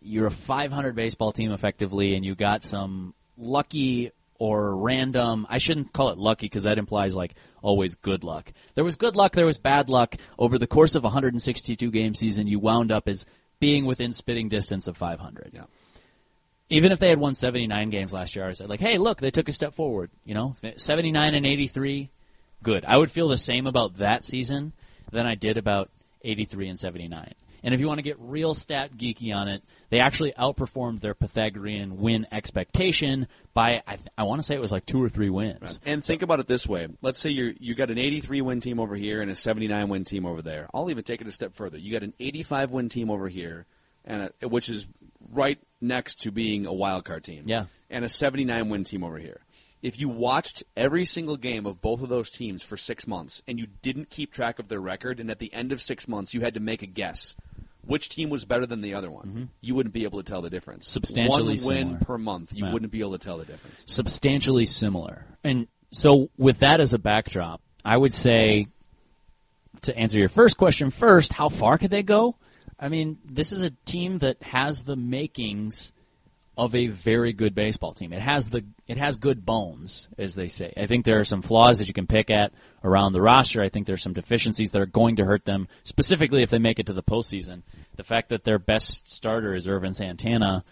You're 0.00 0.28
a 0.28 0.30
500 0.30 0.96
baseball 0.96 1.32
team 1.32 1.52
effectively, 1.52 2.14
and 2.14 2.24
you 2.24 2.34
got 2.34 2.64
some 2.64 3.12
lucky 3.36 4.12
or 4.38 4.76
random. 4.76 5.46
I 5.48 5.58
shouldn't 5.58 5.92
call 5.92 6.10
it 6.10 6.18
lucky 6.18 6.46
because 6.46 6.64
that 6.64 6.78
implies 6.78 7.14
like 7.16 7.34
always 7.62 7.94
good 7.94 8.24
luck. 8.24 8.52
There 8.74 8.84
was 8.84 8.96
good 8.96 9.16
luck, 9.16 9.32
there 9.32 9.46
was 9.46 9.58
bad 9.58 9.88
luck. 9.88 10.14
Over 10.38 10.58
the 10.58 10.66
course 10.66 10.94
of 10.94 11.04
a 11.04 11.08
162 11.08 11.90
game 11.90 12.14
season, 12.14 12.46
you 12.46 12.58
wound 12.58 12.92
up 12.92 13.08
as 13.08 13.26
being 13.60 13.84
within 13.86 14.12
spitting 14.12 14.48
distance 14.48 14.86
of 14.86 14.96
500 14.96 15.50
Yeah. 15.54 15.64
even 16.68 16.92
if 16.92 16.98
they 16.98 17.08
had 17.08 17.18
won 17.18 17.34
79 17.34 17.90
games 17.90 18.12
last 18.12 18.34
year, 18.36 18.46
I 18.46 18.52
said 18.52 18.68
like, 18.68 18.80
hey, 18.80 18.98
look, 18.98 19.18
they 19.20 19.30
took 19.30 19.48
a 19.48 19.52
step 19.52 19.72
forward. 19.72 20.10
You 20.24 20.34
know, 20.34 20.54
79 20.76 21.34
and 21.34 21.46
83, 21.46 22.10
good. 22.62 22.84
I 22.84 22.96
would 22.96 23.10
feel 23.10 23.28
the 23.28 23.36
same 23.36 23.66
about 23.66 23.98
that 23.98 24.24
season 24.24 24.72
than 25.12 25.26
I 25.26 25.34
did 25.36 25.56
about 25.56 25.90
83 26.22 26.68
and 26.68 26.78
79. 26.78 27.32
And 27.62 27.74
if 27.74 27.80
you 27.80 27.88
want 27.88 27.98
to 27.98 28.02
get 28.02 28.16
real 28.18 28.54
stat 28.54 28.96
geeky 28.96 29.34
on 29.34 29.48
it, 29.48 29.62
they 29.90 30.00
actually 30.00 30.32
outperformed 30.32 31.00
their 31.00 31.14
Pythagorean 31.14 31.98
win 31.98 32.26
expectation 32.32 33.28
by 33.54 33.82
I, 33.86 33.96
th- 33.96 34.08
I 34.16 34.24
want 34.24 34.40
to 34.40 34.42
say 34.42 34.54
it 34.54 34.60
was 34.60 34.72
like 34.72 34.86
two 34.86 35.02
or 35.02 35.08
three 35.08 35.30
wins. 35.30 35.80
And 35.84 36.04
think 36.04 36.22
about 36.22 36.40
it 36.40 36.46
this 36.46 36.66
way: 36.66 36.88
let's 37.02 37.18
say 37.18 37.30
you 37.30 37.54
you 37.58 37.74
got 37.74 37.90
an 37.90 37.98
83 37.98 38.40
win 38.42 38.60
team 38.60 38.80
over 38.80 38.94
here 38.96 39.22
and 39.22 39.30
a 39.30 39.36
79 39.36 39.88
win 39.88 40.04
team 40.04 40.26
over 40.26 40.42
there. 40.42 40.68
I'll 40.74 40.90
even 40.90 41.04
take 41.04 41.20
it 41.20 41.26
a 41.26 41.32
step 41.32 41.54
further. 41.54 41.78
You 41.78 41.92
got 41.92 42.02
an 42.02 42.14
85 42.18 42.70
win 42.72 42.88
team 42.88 43.10
over 43.10 43.28
here, 43.28 43.66
and 44.04 44.30
a, 44.42 44.48
which 44.48 44.68
is 44.68 44.86
right 45.32 45.58
next 45.80 46.22
to 46.22 46.30
being 46.30 46.66
a 46.66 46.72
wild 46.72 47.04
card 47.04 47.24
team. 47.24 47.44
Yeah. 47.46 47.66
and 47.90 48.04
a 48.04 48.08
79 48.08 48.68
win 48.68 48.84
team 48.84 49.02
over 49.04 49.18
here. 49.18 49.40
If 49.82 50.00
you 50.00 50.08
watched 50.08 50.64
every 50.76 51.04
single 51.04 51.36
game 51.36 51.66
of 51.66 51.80
both 51.80 52.02
of 52.02 52.08
those 52.08 52.30
teams 52.30 52.62
for 52.62 52.76
six 52.76 53.06
months 53.06 53.42
and 53.46 53.58
you 53.58 53.66
didn't 53.82 54.08
keep 54.10 54.32
track 54.32 54.58
of 54.58 54.68
their 54.68 54.80
record, 54.80 55.20
and 55.20 55.30
at 55.30 55.38
the 55.38 55.52
end 55.52 55.70
of 55.70 55.80
six 55.82 56.08
months 56.08 56.32
you 56.34 56.40
had 56.40 56.54
to 56.54 56.60
make 56.60 56.82
a 56.82 56.86
guess 56.86 57.36
which 57.86 58.08
team 58.08 58.30
was 58.30 58.44
better 58.44 58.66
than 58.66 58.80
the 58.80 58.94
other 58.94 59.10
one, 59.10 59.26
mm-hmm. 59.26 59.44
you 59.60 59.74
wouldn't 59.74 59.94
be 59.94 60.04
able 60.04 60.22
to 60.22 60.28
tell 60.28 60.42
the 60.42 60.50
difference. 60.50 60.88
Substantially 60.88 61.58
one 61.58 61.66
win 61.66 61.98
per 61.98 62.18
month, 62.18 62.52
you 62.54 62.64
Yeah. 62.64 62.72
wouldn't 62.72 62.92
be 62.92 63.00
able 63.00 63.12
to 63.12 63.18
tell 63.18 63.38
the 63.38 63.44
difference. 63.44 63.84
substantially 63.86 64.66
similar. 64.66 65.26
And 65.44 65.68
so, 65.90 66.30
with 66.36 66.58
that 66.58 66.80
as 66.80 66.92
a 66.92 66.98
backdrop, 66.98 67.60
I 67.84 67.96
would 67.96 68.12
say 68.12 68.66
to 69.82 69.96
answer 69.96 70.18
your 70.18 70.28
first 70.28 70.56
question 70.56 70.90
first, 70.90 71.32
how 71.32 71.48
far 71.48 71.78
could 71.78 71.90
they 71.90 72.02
go? 72.02 72.36
I 72.78 72.88
mean, 72.88 73.18
this 73.24 73.52
is 73.52 73.62
a 73.62 73.70
team 73.70 74.18
that 74.18 74.42
has 74.42 74.84
the 74.84 74.96
makings 74.96 75.92
of 76.56 76.74
a 76.74 76.86
very 76.86 77.32
good 77.32 77.54
baseball 77.54 77.92
team. 77.92 78.12
It 78.12 78.22
has 78.22 78.48
the 78.48 78.64
it 78.86 78.96
has 78.96 79.18
good 79.18 79.44
bones, 79.44 80.08
as 80.16 80.34
they 80.34 80.48
say. 80.48 80.72
I 80.76 80.86
think 80.86 81.04
there 81.04 81.20
are 81.20 81.24
some 81.24 81.42
flaws 81.42 81.78
that 81.78 81.88
you 81.88 81.94
can 81.94 82.06
pick 82.06 82.30
at 82.30 82.52
around 82.82 83.12
the 83.12 83.20
roster. 83.20 83.60
I 83.60 83.68
think 83.68 83.86
there's 83.86 84.02
some 84.02 84.14
deficiencies 84.14 84.70
that 84.70 84.80
are 84.80 84.86
going 84.86 85.16
to 85.16 85.24
hurt 85.24 85.44
them, 85.44 85.68
specifically 85.84 86.42
if 86.42 86.50
they 86.50 86.58
make 86.58 86.78
it 86.78 86.86
to 86.86 86.92
the 86.92 87.02
postseason. 87.02 87.62
The 87.96 88.04
fact 88.04 88.30
that 88.30 88.44
their 88.44 88.58
best 88.58 89.08
starter 89.10 89.54
is 89.54 89.68
Ervin 89.68 89.92
Santana, 89.92 90.64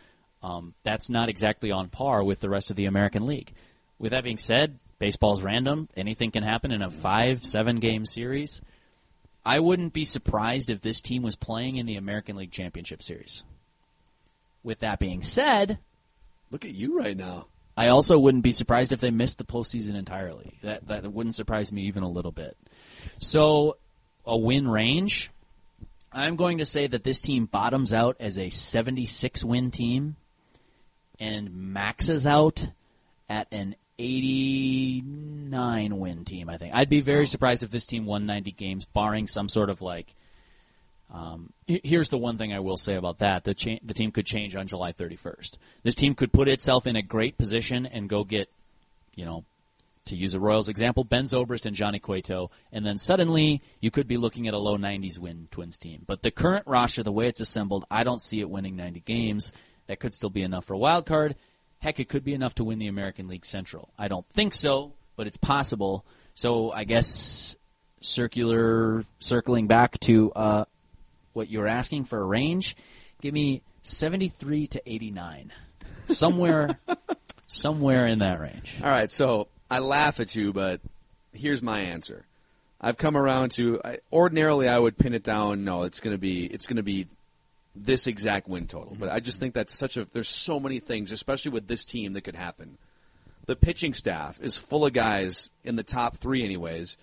um, 0.42 0.74
that's 0.84 1.10
not 1.10 1.28
exactly 1.28 1.70
on 1.70 1.88
par 1.88 2.24
with 2.24 2.40
the 2.40 2.50
rest 2.50 2.70
of 2.70 2.76
the 2.76 2.86
American 2.86 3.26
League. 3.26 3.52
With 3.98 4.12
that 4.12 4.24
being 4.24 4.38
said, 4.38 4.78
baseball's 4.98 5.42
random. 5.42 5.88
Anything 5.96 6.30
can 6.30 6.42
happen 6.42 6.70
in 6.70 6.82
a 6.82 6.90
five, 6.90 7.44
seven 7.44 7.76
game 7.76 8.06
series. 8.06 8.62
I 9.44 9.60
wouldn't 9.60 9.92
be 9.92 10.04
surprised 10.04 10.70
if 10.70 10.80
this 10.80 11.02
team 11.02 11.22
was 11.22 11.36
playing 11.36 11.76
in 11.76 11.84
the 11.84 11.96
American 11.96 12.36
League 12.36 12.52
Championship 12.52 13.02
Series. 13.02 13.44
With 14.64 14.80
that 14.80 14.98
being 14.98 15.22
said, 15.22 15.78
Look 16.50 16.64
at 16.64 16.74
you 16.74 16.98
right 16.98 17.16
now. 17.16 17.46
I 17.76 17.88
also 17.88 18.18
wouldn't 18.18 18.44
be 18.44 18.52
surprised 18.52 18.92
if 18.92 19.00
they 19.00 19.10
missed 19.10 19.38
the 19.38 19.44
postseason 19.44 19.96
entirely. 19.96 20.58
That 20.62 20.86
that 20.88 21.12
wouldn't 21.12 21.34
surprise 21.34 21.72
me 21.72 21.82
even 21.82 22.02
a 22.02 22.08
little 22.08 22.32
bit. 22.32 22.56
So, 23.18 23.76
a 24.24 24.36
win 24.36 24.68
range. 24.68 25.30
I'm 26.12 26.36
going 26.36 26.58
to 26.58 26.64
say 26.64 26.86
that 26.86 27.02
this 27.02 27.20
team 27.20 27.46
bottoms 27.46 27.92
out 27.92 28.16
as 28.20 28.38
a 28.38 28.50
76 28.50 29.42
win 29.42 29.72
team 29.72 30.14
and 31.18 31.72
maxes 31.72 32.24
out 32.24 32.68
at 33.28 33.52
an 33.52 33.74
89 33.98 35.98
win 35.98 36.24
team, 36.24 36.48
I 36.48 36.56
think. 36.56 36.72
I'd 36.72 36.88
be 36.88 37.00
very 37.00 37.26
surprised 37.26 37.64
if 37.64 37.70
this 37.70 37.86
team 37.86 38.06
won 38.06 38.26
90 38.26 38.52
games, 38.52 38.84
barring 38.84 39.26
some 39.26 39.48
sort 39.48 39.70
of 39.70 39.82
like. 39.82 40.14
Um, 41.14 41.52
here's 41.66 42.08
the 42.08 42.18
one 42.18 42.38
thing 42.38 42.52
I 42.52 42.58
will 42.58 42.76
say 42.76 42.96
about 42.96 43.18
that: 43.18 43.44
the 43.44 43.54
cha- 43.54 43.78
the 43.84 43.94
team 43.94 44.10
could 44.10 44.26
change 44.26 44.56
on 44.56 44.66
July 44.66 44.92
31st. 44.92 45.58
This 45.84 45.94
team 45.94 46.14
could 46.14 46.32
put 46.32 46.48
itself 46.48 46.86
in 46.86 46.96
a 46.96 47.02
great 47.02 47.38
position 47.38 47.86
and 47.86 48.08
go 48.08 48.24
get, 48.24 48.50
you 49.14 49.24
know, 49.24 49.44
to 50.06 50.16
use 50.16 50.34
a 50.34 50.40
Royals 50.40 50.68
example, 50.68 51.04
Ben 51.04 51.24
Zobrist 51.24 51.66
and 51.66 51.76
Johnny 51.76 52.00
Cueto, 52.00 52.50
and 52.72 52.84
then 52.84 52.98
suddenly 52.98 53.62
you 53.80 53.90
could 53.90 54.08
be 54.08 54.16
looking 54.16 54.48
at 54.48 54.54
a 54.54 54.58
low 54.58 54.76
90s 54.76 55.18
win 55.18 55.46
Twins 55.50 55.78
team. 55.78 56.02
But 56.04 56.22
the 56.22 56.32
current 56.32 56.66
roster, 56.66 57.02
the 57.02 57.12
way 57.12 57.28
it's 57.28 57.40
assembled, 57.40 57.84
I 57.90 58.04
don't 58.04 58.20
see 58.20 58.40
it 58.40 58.50
winning 58.50 58.76
90 58.76 59.00
games. 59.00 59.52
That 59.86 60.00
could 60.00 60.14
still 60.14 60.30
be 60.30 60.42
enough 60.42 60.64
for 60.64 60.74
a 60.74 60.78
wild 60.78 61.06
card. 61.06 61.36
Heck, 61.78 62.00
it 62.00 62.08
could 62.08 62.24
be 62.24 62.34
enough 62.34 62.54
to 62.56 62.64
win 62.64 62.78
the 62.78 62.88
American 62.88 63.28
League 63.28 63.44
Central. 63.44 63.90
I 63.98 64.08
don't 64.08 64.28
think 64.30 64.54
so, 64.54 64.94
but 65.16 65.26
it's 65.26 65.36
possible. 65.36 66.04
So 66.34 66.72
I 66.72 66.84
guess 66.84 67.56
circular, 68.00 69.04
circling 69.20 69.66
back 69.66 69.98
to 70.00 70.32
uh, 70.32 70.64
what 71.34 71.50
you 71.50 71.58
were 71.58 71.68
asking 71.68 72.04
for 72.04 72.20
a 72.20 72.24
range, 72.24 72.76
give 73.20 73.34
me 73.34 73.62
73 73.82 74.66
to 74.68 74.82
89, 74.86 75.52
somewhere, 76.06 76.78
somewhere 77.46 78.06
in 78.06 78.20
that 78.20 78.40
range. 78.40 78.80
All 78.82 78.88
right, 78.88 79.10
so 79.10 79.48
I 79.70 79.80
laugh 79.80 80.20
at 80.20 80.34
you, 80.34 80.52
but 80.52 80.80
here's 81.32 81.62
my 81.62 81.80
answer. 81.80 82.24
I've 82.80 82.98
come 82.98 83.16
around 83.16 83.52
to 83.52 83.80
I, 83.84 83.98
ordinarily 84.12 84.68
I 84.68 84.78
would 84.78 84.98
pin 84.98 85.14
it 85.14 85.22
down. 85.22 85.64
No, 85.64 85.84
it's 85.84 86.00
going 86.00 86.14
to 86.14 86.20
be 86.20 86.44
it's 86.44 86.66
going 86.66 86.76
to 86.76 86.82
be 86.82 87.06
this 87.74 88.06
exact 88.06 88.46
win 88.46 88.66
total. 88.66 88.96
But 88.98 89.08
I 89.08 89.20
just 89.20 89.36
mm-hmm. 89.36 89.44
think 89.44 89.54
that's 89.54 89.74
such 89.74 89.96
a 89.96 90.04
there's 90.04 90.28
so 90.28 90.60
many 90.60 90.80
things, 90.80 91.10
especially 91.10 91.52
with 91.52 91.66
this 91.66 91.84
team, 91.84 92.12
that 92.12 92.22
could 92.22 92.36
happen. 92.36 92.78
The 93.46 93.56
pitching 93.56 93.94
staff 93.94 94.40
is 94.40 94.56
full 94.56 94.86
of 94.86 94.92
guys 94.92 95.50
in 95.64 95.76
the 95.76 95.82
top 95.82 96.16
three, 96.16 96.44
anyways. 96.44 96.96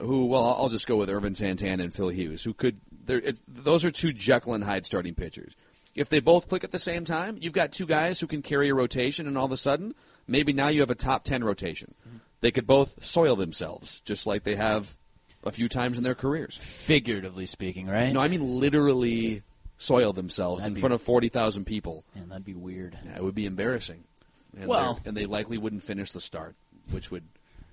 Who? 0.00 0.26
Well, 0.26 0.44
I'll 0.44 0.68
just 0.68 0.86
go 0.86 0.96
with 0.96 1.10
Ervin 1.10 1.34
Santana 1.34 1.84
and 1.84 1.94
Phil 1.94 2.08
Hughes, 2.08 2.44
who 2.44 2.54
could. 2.54 2.80
It, 3.16 3.38
those 3.48 3.84
are 3.84 3.90
two 3.90 4.12
Jekyll 4.12 4.54
and 4.54 4.64
Hyde 4.64 4.86
starting 4.86 5.14
pitchers. 5.14 5.54
If 5.94 6.08
they 6.08 6.20
both 6.20 6.48
click 6.48 6.62
at 6.64 6.70
the 6.70 6.78
same 6.78 7.04
time, 7.04 7.38
you've 7.40 7.52
got 7.52 7.72
two 7.72 7.86
guys 7.86 8.20
who 8.20 8.26
can 8.26 8.42
carry 8.42 8.68
a 8.68 8.74
rotation, 8.74 9.26
and 9.26 9.36
all 9.36 9.46
of 9.46 9.52
a 9.52 9.56
sudden, 9.56 9.94
maybe 10.26 10.52
now 10.52 10.68
you 10.68 10.80
have 10.80 10.90
a 10.90 10.94
top 10.94 11.24
ten 11.24 11.42
rotation. 11.42 11.94
Mm-hmm. 12.06 12.18
They 12.40 12.50
could 12.52 12.66
both 12.66 13.02
soil 13.04 13.34
themselves, 13.34 14.00
just 14.00 14.26
like 14.26 14.44
they 14.44 14.54
have 14.54 14.96
a 15.42 15.50
few 15.50 15.68
times 15.68 15.96
in 15.98 16.04
their 16.04 16.14
careers. 16.14 16.56
Figuratively 16.56 17.46
speaking, 17.46 17.86
right? 17.88 18.12
No, 18.12 18.20
I 18.20 18.28
mean 18.28 18.60
literally 18.60 19.42
soil 19.76 20.12
themselves 20.12 20.62
That'd 20.62 20.70
in 20.72 20.74
be- 20.74 20.80
front 20.80 20.94
of 20.94 21.02
forty 21.02 21.28
thousand 21.28 21.64
people. 21.64 22.04
Man, 22.14 22.28
that'd 22.28 22.44
be 22.44 22.54
weird. 22.54 22.96
Yeah, 23.04 23.16
it 23.16 23.22
would 23.24 23.34
be 23.34 23.46
embarrassing. 23.46 24.04
And 24.56 24.68
Well- 24.68 25.00
and 25.04 25.16
they 25.16 25.26
likely 25.26 25.58
wouldn't 25.58 25.82
finish 25.82 26.12
the 26.12 26.20
start, 26.20 26.54
which 26.90 27.10
would 27.10 27.24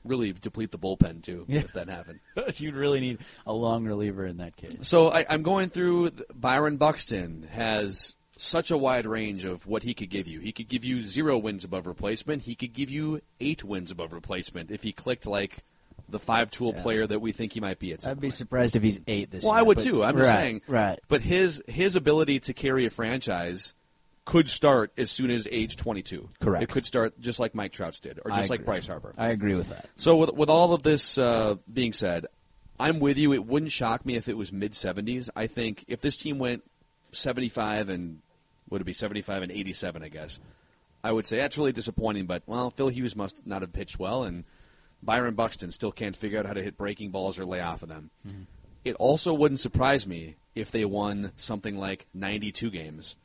really 0.06 0.32
deplete 0.34 0.72
the 0.72 0.80
bullpen 0.80 1.24
too 1.24 1.46
if 1.48 1.74
that 1.74 1.90
happened. 1.90 2.20
You'd 2.58 2.76
really 2.76 3.00
need 3.00 3.20
a 3.46 3.54
long 3.54 3.86
reliever 3.86 4.26
in 4.26 4.38
that 4.38 4.56
case. 4.56 4.78
So 4.82 5.10
I, 5.10 5.26
I'm 5.30 5.44
going 5.44 5.70
through. 5.70 6.12
Byron 6.34 6.78
Buxton 6.78 7.48
has 7.52 8.16
such 8.38 8.72
a 8.72 8.78
wide 8.78 9.06
range 9.06 9.46
of 9.46 9.66
what 9.66 9.84
he 9.84 9.94
could 9.94 10.10
give 10.10 10.28
you. 10.28 10.40
He 10.40 10.52
could 10.52 10.68
give 10.68 10.84
you 10.84 11.02
zero 11.02 11.38
wins 11.38 11.64
above 11.64 11.88
replacement. 11.88 12.42
He 12.44 12.56
could 12.56 12.74
give 12.74 12.90
you 12.90 13.22
eight 13.40 13.64
wins 13.64 13.92
above 13.92 14.14
replacement 14.14 14.72
if 14.72 14.84
he 14.84 14.92
clicked 14.92 15.26
like 15.26 15.64
the 16.10 16.20
five 16.20 16.52
tool 16.52 16.74
player 16.74 17.08
that 17.08 17.20
we 17.20 17.32
think 17.32 17.54
he 17.54 17.60
might 17.60 17.80
be 17.80 17.94
at. 17.94 18.06
I'd 18.08 18.20
be 18.20 18.26
point. 18.28 18.34
surprised 18.34 18.76
if 18.76 18.84
he's 18.84 19.00
eight 19.08 19.32
this 19.32 19.44
Well, 19.44 19.54
year. 19.54 19.56
Well, 19.56 19.60
I 19.60 19.68
would 19.68 19.80
too. 19.80 20.04
I'm 20.04 20.16
right, 20.16 20.22
just 20.24 20.34
saying. 20.34 20.62
Right. 20.68 21.00
But 21.08 21.22
his 21.22 21.64
his 21.68 21.96
ability 21.96 22.42
to 22.42 22.54
carry 22.54 22.86
a 22.86 22.90
franchise 22.90 23.74
could 24.26 24.50
start 24.50 24.92
as 24.98 25.12
soon 25.12 25.30
as 25.30 25.48
age 25.50 25.78
22. 25.78 26.28
Correct. 26.40 26.64
It 26.64 26.70
could 26.70 26.86
start 26.86 27.20
just 27.20 27.40
like 27.40 27.56
Mike 27.56 27.72
Trout's 27.72 28.00
did, 28.00 28.20
or 28.26 28.32
just 28.32 28.50
like. 28.50 28.66
Bryce 28.66 28.88
Harper. 28.88 29.14
I 29.18 29.30
agree 29.30 29.56
with 29.56 29.70
that. 29.70 29.88
So 29.96 30.18
with 30.18 30.34
with 30.34 30.50
all 30.50 30.74
of 30.74 30.84
this 30.84 31.18
uh, 31.18 31.56
being 31.72 31.94
said, 31.94 32.26
I'm 32.80 33.00
with 33.00 33.18
you. 33.18 33.34
It 33.34 33.46
wouldn't 33.46 33.72
shock 33.72 34.06
me 34.06 34.16
if 34.16 34.28
it 34.28 34.36
was 34.36 34.52
mid 34.52 34.74
70s. 34.74 35.30
I 35.36 35.48
think 35.48 35.86
if 35.88 36.02
this 36.02 36.16
team 36.16 36.40
went 36.40 36.64
75 37.12 37.90
and 37.90 38.20
would 38.70 38.82
it 38.82 38.86
be 38.86 38.94
75 38.94 39.44
and 39.44 39.52
87, 39.52 40.04
I 40.04 40.10
guess. 40.10 40.40
I 41.04 41.12
would 41.12 41.28
say 41.28 41.38
that's 41.38 41.58
really 41.58 41.72
disappointing. 41.72 42.26
But 42.26 42.44
well, 42.48 42.72
Phil 42.72 42.88
Hughes 42.88 43.16
must 43.16 43.46
not 43.46 43.62
have 43.62 43.72
pitched 43.72 44.00
well, 44.00 44.24
and 44.24 44.44
Byron 45.04 45.36
Buxton 45.36 45.72
still 45.72 45.92
can't 45.92 46.16
figure 46.16 46.40
out 46.40 46.48
how 46.48 46.54
to 46.54 46.64
hit 46.64 46.78
breaking 46.78 47.12
balls 47.12 47.38
or 47.38 47.46
lay 47.46 47.62
off 47.62 47.84
of 47.84 47.90
them. 47.90 48.10
It 48.84 48.96
also 48.96 49.34
wouldn't 49.34 49.60
surprise 49.60 50.08
me 50.08 50.36
if 50.56 50.72
they 50.72 50.84
won 50.86 51.32
something 51.36 51.78
like 51.78 52.08
92 52.14 52.72
games. 52.72 53.18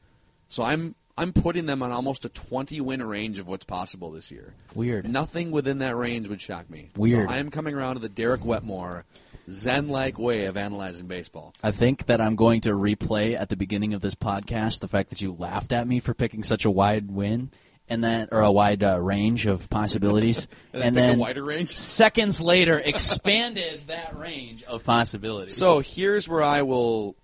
So 0.50 0.64
I'm 0.64 0.94
I'm 1.16 1.32
putting 1.32 1.66
them 1.66 1.82
on 1.82 1.92
almost 1.92 2.24
a 2.24 2.28
20 2.28 2.80
win 2.80 3.02
range 3.02 3.38
of 3.38 3.46
what's 3.46 3.64
possible 3.64 4.10
this 4.10 4.30
year. 4.30 4.54
Weird. 4.74 5.08
Nothing 5.08 5.50
within 5.50 5.78
that 5.78 5.96
range 5.96 6.28
would 6.28 6.40
shock 6.40 6.68
me. 6.68 6.88
Weird. 6.96 7.28
So 7.28 7.34
I 7.34 7.38
am 7.38 7.50
coming 7.50 7.74
around 7.74 7.94
to 7.94 8.00
the 8.00 8.08
Derek 8.08 8.44
Wetmore 8.44 9.04
Zen-like 9.48 10.18
way 10.18 10.46
of 10.46 10.56
analyzing 10.56 11.06
baseball. 11.06 11.54
I 11.62 11.70
think 11.70 12.06
that 12.06 12.20
I'm 12.20 12.36
going 12.36 12.62
to 12.62 12.70
replay 12.70 13.38
at 13.38 13.48
the 13.48 13.56
beginning 13.56 13.94
of 13.94 14.00
this 14.00 14.14
podcast 14.14 14.80
the 14.80 14.88
fact 14.88 15.10
that 15.10 15.20
you 15.20 15.32
laughed 15.32 15.72
at 15.72 15.86
me 15.86 16.00
for 16.00 16.14
picking 16.14 16.42
such 16.42 16.64
a 16.64 16.70
wide 16.70 17.10
win 17.10 17.50
and 17.88 18.02
then 18.02 18.28
or 18.32 18.40
a 18.40 18.50
wide 18.50 18.82
uh, 18.82 18.98
range 19.00 19.46
of 19.46 19.68
possibilities, 19.68 20.48
And 20.72 20.82
and, 20.82 20.96
then 20.96 21.18
wider 21.18 21.44
range? 21.44 21.76
seconds 21.76 22.40
later 22.40 22.78
expanded 22.78 23.88
that 23.88 24.18
range 24.18 24.62
of 24.62 24.84
possibilities. 24.84 25.56
So 25.56 25.80
here's 25.80 26.28
where 26.28 26.42
I 26.42 26.62
will 26.62 27.14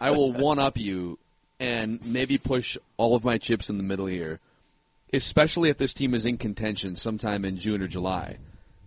I 0.00 0.12
will 0.12 0.32
one 0.32 0.58
up 0.58 0.78
you 0.78 1.18
and 1.60 2.04
maybe 2.04 2.38
push 2.38 2.76
all 2.96 3.14
of 3.14 3.24
my 3.24 3.38
chips 3.38 3.68
in 3.68 3.76
the 3.76 3.84
middle 3.84 4.06
here. 4.06 4.40
Especially 5.12 5.70
if 5.70 5.76
this 5.76 5.92
team 5.92 6.14
is 6.14 6.24
in 6.24 6.38
contention 6.38 6.96
sometime 6.96 7.44
in 7.44 7.56
June 7.56 7.82
or 7.82 7.88
July. 7.88 8.38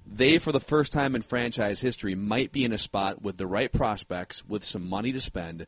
They, 0.05 0.38
for 0.38 0.51
the 0.51 0.59
first 0.59 0.91
time 0.91 1.15
in 1.15 1.21
franchise 1.21 1.80
history, 1.80 2.15
might 2.15 2.51
be 2.51 2.65
in 2.65 2.74
a 2.74 2.78
spot 2.78 3.21
with 3.21 3.38
the 3.38 3.47
right 3.47 3.71
prospects, 3.71 4.43
with 4.47 4.63
some 4.63 4.89
money 4.89 5.11
to 5.13 5.21
spend, 5.21 5.67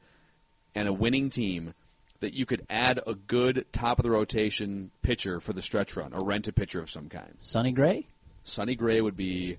and 0.73 0.87
a 0.87 0.93
winning 0.93 1.29
team 1.29 1.73
that 2.19 2.33
you 2.33 2.45
could 2.45 2.65
add 2.69 2.99
a 3.05 3.15
good 3.15 3.65
top 3.71 3.99
of 3.99 4.03
the 4.03 4.11
rotation 4.11 4.91
pitcher 5.01 5.39
for 5.39 5.53
the 5.53 5.61
stretch 5.61 5.95
run, 5.95 6.13
or 6.13 6.23
rent 6.23 6.47
a 6.47 6.53
pitcher 6.53 6.79
of 6.79 6.89
some 6.89 7.07
kind. 7.07 7.35
Sonny 7.41 7.71
Gray, 7.71 8.07
Sonny 8.43 8.75
Gray 8.75 9.01
would 9.01 9.17
be 9.17 9.57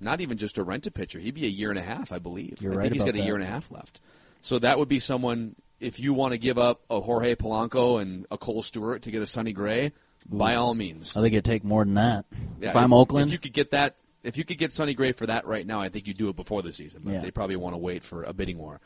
not 0.00 0.20
even 0.20 0.38
just 0.38 0.58
a 0.58 0.62
rent 0.62 0.86
a 0.86 0.90
pitcher. 0.90 1.18
He'd 1.18 1.34
be 1.34 1.44
a 1.46 1.48
year 1.48 1.70
and 1.70 1.78
a 1.78 1.82
half, 1.82 2.12
I 2.12 2.18
believe. 2.18 2.60
You're 2.60 2.72
I 2.72 2.76
right 2.76 2.82
think 2.84 2.94
he's 2.94 3.04
got 3.04 3.14
a 3.14 3.18
that. 3.18 3.24
year 3.24 3.34
and 3.34 3.44
a 3.44 3.46
half 3.46 3.70
left. 3.70 4.00
So 4.40 4.58
that 4.58 4.78
would 4.78 4.88
be 4.88 4.98
someone 4.98 5.54
if 5.80 5.98
you 5.98 6.12
want 6.14 6.32
to 6.32 6.38
give 6.38 6.58
up 6.58 6.82
a 6.90 7.00
Jorge 7.00 7.34
Polanco 7.34 8.00
and 8.00 8.26
a 8.30 8.38
Kohl 8.38 8.62
Stewart 8.62 9.02
to 9.02 9.10
get 9.10 9.22
a 9.22 9.26
Sonny 9.26 9.52
Gray, 9.52 9.92
by 10.28 10.54
all 10.54 10.74
means. 10.74 11.16
I 11.16 11.22
think 11.22 11.32
it'd 11.32 11.44
take 11.44 11.64
more 11.64 11.84
than 11.84 11.94
that. 11.94 12.26
Yeah, 12.60 12.70
if 12.70 12.76
I'm 12.76 12.92
Oakland, 12.92 13.28
if 13.28 13.32
you 13.32 13.38
could 13.38 13.54
get 13.54 13.70
that, 13.70 13.96
if 14.22 14.36
you 14.36 14.44
could 14.44 14.58
get 14.58 14.72
Sonny 14.72 14.94
Gray 14.94 15.12
for 15.12 15.26
that 15.26 15.46
right 15.46 15.66
now, 15.66 15.80
I 15.80 15.88
think 15.88 16.06
you'd 16.06 16.18
do 16.18 16.28
it 16.28 16.36
before 16.36 16.62
the 16.62 16.72
season. 16.72 17.02
But 17.04 17.14
Yeah. 17.14 17.20
they 17.20 17.30
probably 17.30 17.56
want 17.56 17.74
to 17.74 17.78
wait 17.78 18.04
for 18.04 18.22
a 18.22 18.32
bidding 18.32 18.58
war. 18.58 18.80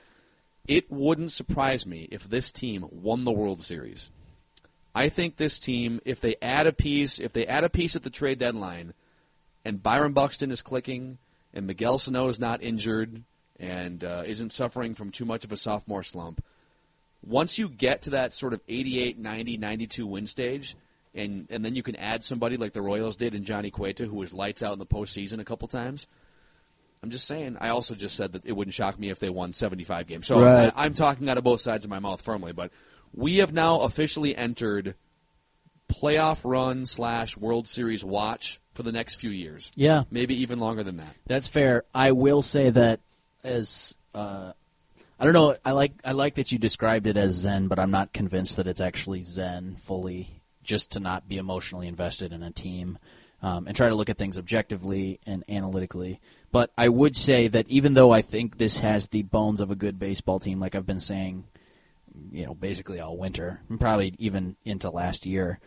It 0.67 0.91
wouldn't 0.91 1.33
surprise 1.33 1.85
me 1.87 2.09
if 2.11 2.25
this 2.29 2.51
team 2.51 2.87
won 2.91 3.25
the 3.25 3.33
World 3.33 3.63
Series. 3.63 4.11
I 4.95 5.09
think 5.09 5.37
this 5.37 5.59
team, 5.59 6.01
if 6.05 6.21
they 6.21 6.37
add 6.41 6.67
a 6.67 6.73
piece, 6.73 7.19
if 7.19 7.33
they 7.33 7.47
add 7.47 7.65
a 7.65 7.69
piece 7.69 7.97
at 7.97 8.05
the 8.05 8.11
trade 8.11 8.39
deadline, 8.39 8.95
and 9.65 9.83
Byron 9.83 10.13
Buxton 10.13 10.53
is 10.53 10.63
clicking, 10.63 11.19
and 11.53 11.67
Miguel 11.67 11.99
Sano 11.99 12.29
is 12.29 12.39
not 12.39 12.63
injured, 12.63 13.25
and 13.59 14.05
uh, 14.05 14.23
isn't 14.25 14.53
suffering 14.53 14.95
from 14.95 15.11
too 15.11 15.25
much 15.25 15.45
of 15.45 15.51
a 15.53 15.57
sophomore 15.57 16.03
slump, 16.05 16.45
once 17.27 17.59
you 17.59 17.69
get 17.69 18.03
to 18.03 18.11
that 18.11 18.35
sort 18.35 18.53
of 18.53 18.61
88, 18.69 19.19
90, 19.19 19.57
92 19.57 20.07
win 20.07 20.27
stage, 20.27 20.77
and, 21.15 21.47
and 21.51 21.65
then 21.65 21.75
you 21.75 21.83
can 21.83 21.97
add 21.97 22.25
somebody 22.25 22.57
like 22.57 22.73
the 22.73 22.83
Royals 22.83 23.17
did 23.17 23.35
in 23.35 23.45
Johnny 23.45 23.71
Cueto, 23.71 24.07
who 24.07 24.17
was 24.17 24.35
lights 24.35 24.63
out 24.63 24.73
in 24.73 24.79
the 24.79 24.87
postseason 24.87 25.41
a 25.41 25.45
couple 25.45 25.69
times. 25.69 26.07
I'm 27.03 27.11
just 27.11 27.27
saying. 27.27 27.59
I 27.61 27.69
also 27.69 27.95
just 27.95 28.17
said 28.17 28.33
that 28.33 28.47
it 28.47 28.53
wouldn't 28.53 28.75
shock 28.75 28.99
me 28.99 29.11
if 29.11 29.19
they 29.19 29.29
won 29.29 29.53
75 29.53 30.07
games. 30.07 30.27
So 30.27 30.41
Right. 30.41 30.73
I, 30.75 30.85
I'm 30.85 30.95
talking 30.95 31.29
out 31.29 31.37
of 31.39 31.45
both 31.45 31.61
sides 31.61 31.85
of 31.85 31.91
my 31.91 31.99
mouth 31.99 32.23
firmly. 32.23 32.53
But 32.53 32.73
we 33.13 33.39
have 33.39 33.53
now 33.53 33.81
officially 33.81 34.35
entered 34.35 34.95
playoff 35.89 36.41
run 36.45 36.87
slash 36.87 37.37
World 37.37 37.69
Series 37.69 38.05
watch 38.05 38.59
for 38.73 38.83
the 38.83 38.91
next 38.93 39.17
few 39.17 39.31
years. 39.31 39.71
Yeah. 39.77 40.05
maybe 40.11 40.41
even 40.43 40.59
longer 40.59 40.83
than 40.83 40.97
that. 40.97 41.15
That's 41.27 41.47
fair. 41.47 41.85
I 41.95 42.13
will 42.13 42.43
say 42.43 42.71
that 42.71 43.01
as 43.45 43.97
uh, 44.15 44.53
I 45.19 45.25
don't 45.25 45.35
know. 45.35 45.57
I 45.65 45.73
like 45.73 45.93
I 46.05 46.13
like 46.13 46.35
that 46.35 46.53
you 46.53 46.59
described 46.59 47.07
it 47.07 47.17
as 47.17 47.35
Zen, 47.35 47.69
but 47.69 47.79
I'm 47.79 47.91
not 47.91 48.13
convinced 48.13 48.57
that 48.57 48.67
it's 48.67 48.81
actually 48.81 49.23
Zen 49.23 49.77
fully. 49.77 50.41
Just 50.63 50.93
to 50.93 51.01
not 51.01 51.29
be 51.29 51.37
emotionally 51.37 51.89
invested 51.89 52.33
in 52.33 52.43
a 52.43 52.51
team 52.51 52.97
um, 53.43 53.67
and 53.67 53.77
try 53.77 53.91
to 53.91 53.95
look 53.95 54.09
at 54.09 54.17
things 54.17 54.39
objectively 54.39 55.21
and 55.27 55.45
analytically. 55.47 56.21
But 56.51 56.71
I 56.79 56.89
would 56.89 57.15
say 57.15 57.49
that 57.49 57.69
even 57.69 57.93
though 57.93 58.13
I 58.13 58.23
think 58.23 58.57
this 58.57 58.79
has 58.79 59.09
the 59.09 59.25
bones 59.25 59.61
of 59.61 59.71
a 59.71 59.77
good 59.77 59.99
baseball 59.99 60.41
team, 60.41 60.61
like 60.61 60.75
I've 60.75 60.87
been 60.87 61.01
saying, 61.01 61.45
you 62.33 62.47
know, 62.47 62.55
basically 62.55 62.99
all 62.99 63.19
winter, 63.19 63.61
and 63.69 63.79
probably 63.79 64.15
even 64.19 64.57
into 64.65 64.89
last 64.89 65.27
year. 65.27 65.61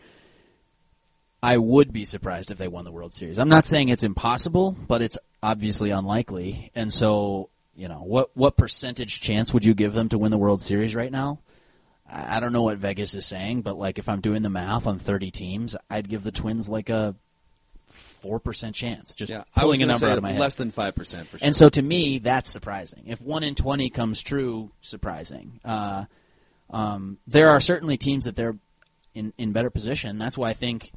I 1.40 1.56
would 1.56 1.92
be 1.92 2.04
surprised 2.04 2.50
if 2.50 2.58
they 2.58 2.66
won 2.66 2.84
the 2.84 2.90
World 2.90 3.14
Series. 3.14 3.38
I'm 3.38 3.48
not 3.48 3.66
saying 3.66 3.90
it's 3.90 4.02
impossible, 4.02 4.76
but 4.88 5.00
it's 5.00 5.18
obviously 5.40 5.90
unlikely. 5.90 6.72
And 6.74 6.92
so 6.92 7.50
you 7.78 7.86
know, 7.88 8.02
what 8.02 8.36
what 8.36 8.56
percentage 8.56 9.20
chance 9.20 9.54
would 9.54 9.64
you 9.64 9.72
give 9.72 9.94
them 9.94 10.08
to 10.08 10.18
win 10.18 10.32
the 10.32 10.36
World 10.38 10.60
Series 10.60 10.94
right 10.96 11.12
now? 11.12 11.38
I 12.10 12.40
don't 12.40 12.52
know 12.52 12.62
what 12.62 12.78
Vegas 12.78 13.14
is 13.14 13.24
saying, 13.24 13.62
but 13.62 13.78
like 13.78 13.98
if 13.98 14.08
I'm 14.08 14.20
doing 14.20 14.42
the 14.42 14.50
math 14.50 14.86
on 14.86 14.98
30 14.98 15.30
teams, 15.30 15.76
I'd 15.88 16.08
give 16.08 16.24
the 16.24 16.32
Twins 16.32 16.68
like 16.68 16.88
a 16.88 17.14
four 17.86 18.40
percent 18.40 18.74
chance. 18.74 19.14
Just 19.14 19.30
Yeah, 19.30 19.44
pulling 19.54 19.82
a 19.82 19.86
number 19.86 20.08
out 20.08 20.18
of 20.18 20.22
my 20.24 20.32
head. 20.32 20.40
less 20.40 20.56
than 20.56 20.70
five 20.70 20.94
percent 20.96 21.28
for 21.28 21.38
sure. 21.38 21.46
And 21.46 21.54
so 21.54 21.68
to 21.68 21.80
me, 21.80 22.18
that's 22.18 22.50
surprising. 22.50 23.04
If 23.06 23.20
one 23.20 23.44
in 23.44 23.54
twenty 23.54 23.90
comes 23.90 24.22
true, 24.22 24.72
surprising. 24.80 25.60
Uh, 25.64 26.06
um, 26.70 27.18
there 27.26 27.50
are 27.50 27.60
certainly 27.60 27.96
teams 27.96 28.24
that 28.24 28.34
they're 28.36 28.56
in 29.14 29.32
in 29.38 29.52
better 29.52 29.70
position. 29.70 30.18
That's 30.18 30.36
why 30.36 30.50
I 30.50 30.54
think, 30.54 30.90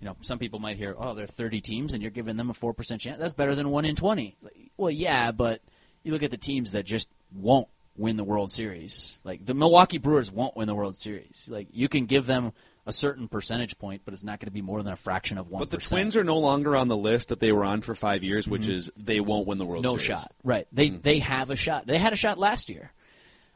you 0.00 0.04
know, 0.06 0.16
some 0.20 0.38
people 0.38 0.58
might 0.58 0.76
hear, 0.76 0.94
"Oh, 0.98 1.14
there 1.14 1.24
are 1.24 1.28
thirty 1.28 1.60
teams, 1.60 1.94
and 1.94 2.02
you're 2.02 2.10
giving 2.12 2.36
them 2.36 2.50
a 2.50 2.54
four 2.54 2.74
percent 2.74 3.00
chance." 3.00 3.18
That's 3.18 3.32
better 3.34 3.54
than 3.54 3.70
one 3.70 3.84
in 3.86 3.96
twenty. 3.96 4.36
Like, 4.42 4.70
well, 4.76 4.90
yeah, 4.90 5.32
but 5.32 5.62
you 6.06 6.12
look 6.12 6.22
at 6.22 6.30
the 6.30 6.36
teams 6.36 6.72
that 6.72 6.84
just 6.84 7.08
won't 7.34 7.68
win 7.96 8.16
the 8.16 8.24
World 8.24 8.50
Series. 8.52 9.18
Like 9.24 9.44
the 9.44 9.54
Milwaukee 9.54 9.98
Brewers 9.98 10.30
won't 10.30 10.56
win 10.56 10.68
the 10.68 10.74
World 10.74 10.96
Series. 10.96 11.48
Like 11.50 11.68
you 11.72 11.88
can 11.88 12.06
give 12.06 12.26
them 12.26 12.52
a 12.86 12.92
certain 12.92 13.26
percentage 13.26 13.76
point, 13.78 14.02
but 14.04 14.14
it's 14.14 14.22
not 14.22 14.38
going 14.38 14.46
to 14.46 14.52
be 14.52 14.62
more 14.62 14.80
than 14.82 14.92
a 14.92 14.96
fraction 14.96 15.38
of 15.38 15.48
one. 15.50 15.58
but 15.58 15.70
the 15.70 15.78
Twins 15.78 16.16
are 16.16 16.22
no 16.22 16.38
longer 16.38 16.76
on 16.76 16.86
the 16.86 16.96
list 16.96 17.30
that 17.30 17.40
they 17.40 17.50
were 17.50 17.64
on 17.64 17.80
for 17.80 17.96
five 17.96 18.22
years, 18.22 18.48
which 18.48 18.68
is 18.68 18.90
they 18.96 19.18
won't 19.18 19.46
win 19.48 19.58
the 19.58 19.64
World 19.64 19.84
Series. 19.84 19.92
no 19.94 19.98
Series. 19.98 20.20
shot. 20.22 20.32
Right? 20.44 20.68
They 20.72 20.90
they 20.90 21.18
have 21.18 21.50
a 21.50 21.56
shot. 21.56 21.86
They 21.86 21.98
had 21.98 22.12
a 22.12 22.16
shot 22.16 22.38
last 22.38 22.70
year. 22.70 22.92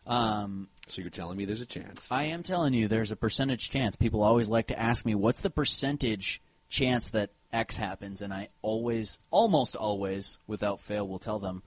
Um, 0.06 0.68
So 0.88 1.02
you're 1.02 1.10
telling 1.10 1.36
me 1.36 1.44
there's 1.44 1.60
a 1.60 1.66
chance? 1.66 2.10
I 2.10 2.24
am 2.24 2.42
telling 2.42 2.74
you, 2.74 2.88
there's 2.88 3.12
a 3.12 3.16
percentage 3.16 3.70
chance. 3.70 3.94
People 3.94 4.22
always 4.22 4.48
like 4.48 4.68
to 4.68 4.78
ask 4.78 5.06
me, 5.06 5.14
what's 5.14 5.40
the 5.40 5.50
percentage 5.50 6.42
chance 6.68 7.10
that 7.10 7.30
X 7.52 7.76
happens? 7.76 8.22
And 8.22 8.32
I 8.32 8.48
always, 8.62 9.18
almost 9.30 9.76
always, 9.76 10.40
without 10.48 10.80
fail, 10.80 11.06
will 11.06 11.18
tell 11.20 11.38
them 11.38 11.62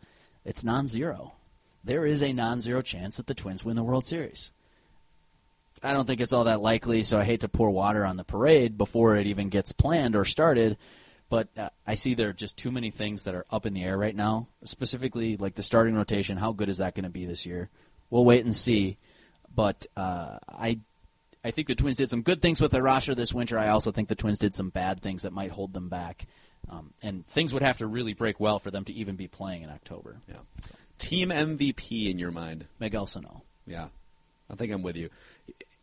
it's 0.45 0.63
non 0.63 0.87
zero. 0.87 1.33
There 1.83 2.05
is 2.05 2.21
a 2.21 2.33
non 2.33 2.59
zero 2.59 2.81
chance 2.81 3.17
that 3.17 3.27
the 3.27 3.33
Twins 3.33 3.65
win 3.65 3.75
the 3.75 3.83
World 3.83 4.05
Series. 4.05 4.51
I 5.81 5.91
don't 5.91 6.07
think 6.07 6.21
it's 6.21 6.31
all 6.31 6.45
that 6.45 6.61
likely, 6.61 7.03
so 7.03 7.19
I 7.19 7.25
hate 7.25 7.41
to 7.41 7.49
pour 7.49 7.69
water 7.69 8.05
on 8.05 8.15
the 8.15 8.23
parade 8.23 8.77
before 8.77 9.17
it 9.17 9.27
even 9.27 9.49
gets 9.49 9.73
planned 9.73 10.15
or 10.15 10.23
started. 10.23 10.77
But 11.29 11.49
uh, 11.57 11.69
I 11.85 11.95
see 11.95 12.13
there 12.13 12.29
are 12.29 12.33
just 12.33 12.57
too 12.57 12.71
many 12.71 12.91
things 12.91 13.23
that 13.23 13.35
are 13.35 13.45
up 13.51 13.65
in 13.65 13.73
the 13.73 13.83
air 13.83 13.97
right 13.97 14.15
now. 14.15 14.47
Specifically, 14.63 15.35
like 15.35 15.55
the 15.55 15.63
starting 15.63 15.95
rotation. 15.95 16.37
How 16.37 16.53
good 16.53 16.69
is 16.69 16.77
that 16.77 16.95
going 16.95 17.03
to 17.03 17.09
be 17.09 17.25
this 17.25 17.45
year? 17.45 17.69
We'll 18.09 18.23
wait 18.23 18.45
and 18.45 18.55
see. 18.55 18.97
But 19.53 19.85
uh, 19.97 20.37
I, 20.47 20.79
I 21.43 21.51
think 21.51 21.67
the 21.67 21.75
Twins 21.75 21.97
did 21.97 22.09
some 22.09 22.21
good 22.21 22.41
things 22.41 22.61
with 22.61 22.71
their 22.71 22.83
roster 22.83 23.15
this 23.15 23.33
winter. 23.33 23.57
I 23.57 23.69
also 23.69 23.91
think 23.91 24.07
the 24.07 24.15
Twins 24.15 24.39
did 24.39 24.55
some 24.55 24.69
bad 24.69 25.01
things 25.01 25.23
that 25.23 25.33
might 25.33 25.51
hold 25.51 25.73
them 25.73 25.89
back. 25.89 26.27
Um, 26.69 26.93
and 27.01 27.27
things 27.27 27.53
would 27.53 27.63
have 27.63 27.79
to 27.79 27.87
really 27.87 28.13
break 28.13 28.39
well 28.39 28.59
for 28.59 28.71
them 28.71 28.85
to 28.85 28.93
even 28.93 29.15
be 29.15 29.27
playing 29.27 29.63
in 29.63 29.69
October. 29.69 30.17
Yeah. 30.27 30.37
Team 30.97 31.29
MVP 31.29 32.09
in 32.09 32.19
your 32.19 32.31
mind? 32.31 32.65
Miguel 32.79 33.05
Sano. 33.05 33.43
Yeah, 33.65 33.87
I 34.49 34.55
think 34.55 34.71
I'm 34.71 34.81
with 34.81 34.95
you. 34.95 35.09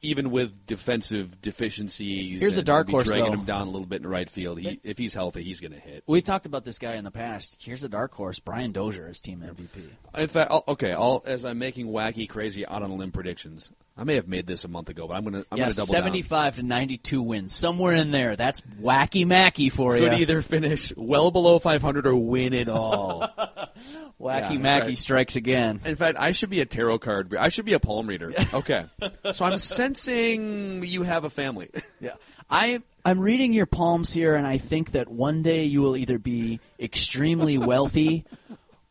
Even 0.02 0.30
with 0.30 0.66
defensive 0.66 1.40
deficiencies, 1.42 2.40
Here's 2.40 2.56
a 2.56 2.62
dark 2.62 2.88
horse, 2.88 3.08
dragging 3.08 3.26
though. 3.26 3.32
him 3.32 3.44
down 3.44 3.68
a 3.68 3.70
little 3.70 3.86
bit 3.86 3.96
in 3.96 4.02
the 4.04 4.08
right 4.08 4.28
field. 4.30 4.58
He, 4.58 4.80
if 4.82 4.96
he's 4.96 5.12
healthy, 5.14 5.42
he's 5.42 5.60
going 5.60 5.72
to 5.72 5.78
hit. 5.78 6.04
We've 6.06 6.24
talked 6.24 6.46
about 6.46 6.64
this 6.64 6.78
guy 6.78 6.94
in 6.94 7.04
the 7.04 7.10
past. 7.10 7.58
Here's 7.60 7.84
a 7.84 7.88
dark 7.88 8.14
horse. 8.14 8.38
Brian 8.38 8.72
Dozier 8.72 9.08
is 9.08 9.20
team 9.20 9.40
MVP. 9.46 10.18
In 10.18 10.28
fact, 10.28 10.50
I'll, 10.50 10.64
okay, 10.68 10.92
I'll, 10.92 11.22
as 11.26 11.44
I'm 11.44 11.58
making 11.58 11.86
wacky, 11.88 12.28
crazy, 12.28 12.66
out 12.66 12.82
on 12.82 12.90
a 12.90 12.94
limb 12.94 13.12
predictions, 13.12 13.70
I 13.96 14.04
may 14.04 14.14
have 14.14 14.26
made 14.28 14.46
this 14.46 14.64
a 14.64 14.68
month 14.68 14.88
ago, 14.88 15.06
but 15.06 15.14
I'm 15.14 15.24
going 15.24 15.34
to 15.34 15.46
I'm 15.52 15.58
yeah, 15.58 15.64
going 15.64 15.72
to 15.72 15.76
double 15.76 15.86
75 15.92 16.56
to 16.56 16.62
92 16.62 17.20
wins. 17.22 17.54
Somewhere 17.54 17.94
in 17.94 18.10
there. 18.10 18.34
That's 18.36 18.62
wacky 18.80 19.26
Mackey 19.26 19.68
for 19.68 19.94
down. 19.94 20.02
you. 20.04 20.08
Could 20.10 20.20
either 20.20 20.42
finish 20.42 20.92
well 20.96 21.30
below 21.30 21.58
500 21.58 22.06
or 22.06 22.16
win 22.16 22.54
it 22.54 22.68
all. 22.70 23.20
wacky 24.20 24.52
Yeah, 24.52 24.58
Mackey 24.58 24.86
right. 24.88 24.98
strikes 24.98 25.36
again. 25.36 25.80
In 25.84 25.96
fact, 25.96 26.18
I 26.18 26.30
should 26.32 26.50
be 26.50 26.60
a 26.60 26.66
tarot 26.66 26.98
card. 27.00 27.34
I 27.36 27.50
should 27.50 27.66
be 27.66 27.74
a 27.74 27.80
palm 27.80 28.06
reader. 28.06 28.32
Okay, 28.52 28.84
so 29.32 29.44
I'm 29.44 29.58
sensing 29.94 30.84
you 30.84 31.02
have 31.02 31.24
a 31.24 31.30
family. 31.30 31.70
Yeah. 32.02 32.14
I 32.48 32.80
I'm 33.04 33.20
reading 33.20 33.52
your 33.52 33.66
palms 33.66 34.10
here 34.10 34.34
and 34.34 34.46
I 34.46 34.56
think 34.56 34.92
that 34.92 35.08
one 35.08 35.42
day 35.42 35.64
you 35.64 35.82
will 35.82 35.96
either 35.98 36.18
be 36.18 36.60
extremely 36.78 37.58
wealthy 37.72 38.24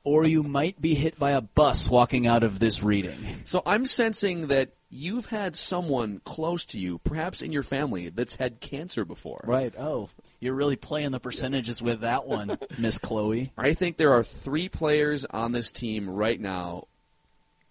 or 0.03 0.25
you 0.25 0.43
might 0.43 0.79
be 0.79 0.93
hit 0.93 1.17
by 1.17 1.31
a 1.31 1.41
bus 1.41 1.89
walking 1.89 2.27
out 2.27 2.43
of 2.43 2.59
this 2.59 2.83
reading. 2.83 3.17
So 3.45 3.63
I'm 3.65 3.87
sensing 3.87 4.47
that 4.47 4.69
you've 4.91 5.25
had 5.25 5.55
someone 5.55 6.21
close 6.23 6.65
to 6.65 6.77
you, 6.77 6.99
perhaps 6.99 7.41
in 7.41 7.51
your 7.51 7.63
family, 7.63 8.09
that's 8.09 8.35
had 8.35 8.59
cancer 8.59 9.05
before. 9.05 9.41
Right. 9.43 9.73
Oh, 9.77 10.09
you're 10.39 10.55
really 10.55 10.75
playing 10.75 11.09
the 11.09 11.19
percentages 11.19 11.81
with 11.81 12.01
that 12.01 12.27
one, 12.27 12.59
Miss 12.77 12.99
Cleo. 12.99 13.47
I 13.57 13.73
think 13.73 13.97
there 13.97 14.13
are 14.13 14.23
three 14.23 14.69
players 14.69 15.25
on 15.25 15.51
this 15.51 15.71
team 15.71 16.07
right 16.07 16.39
now 16.39 16.85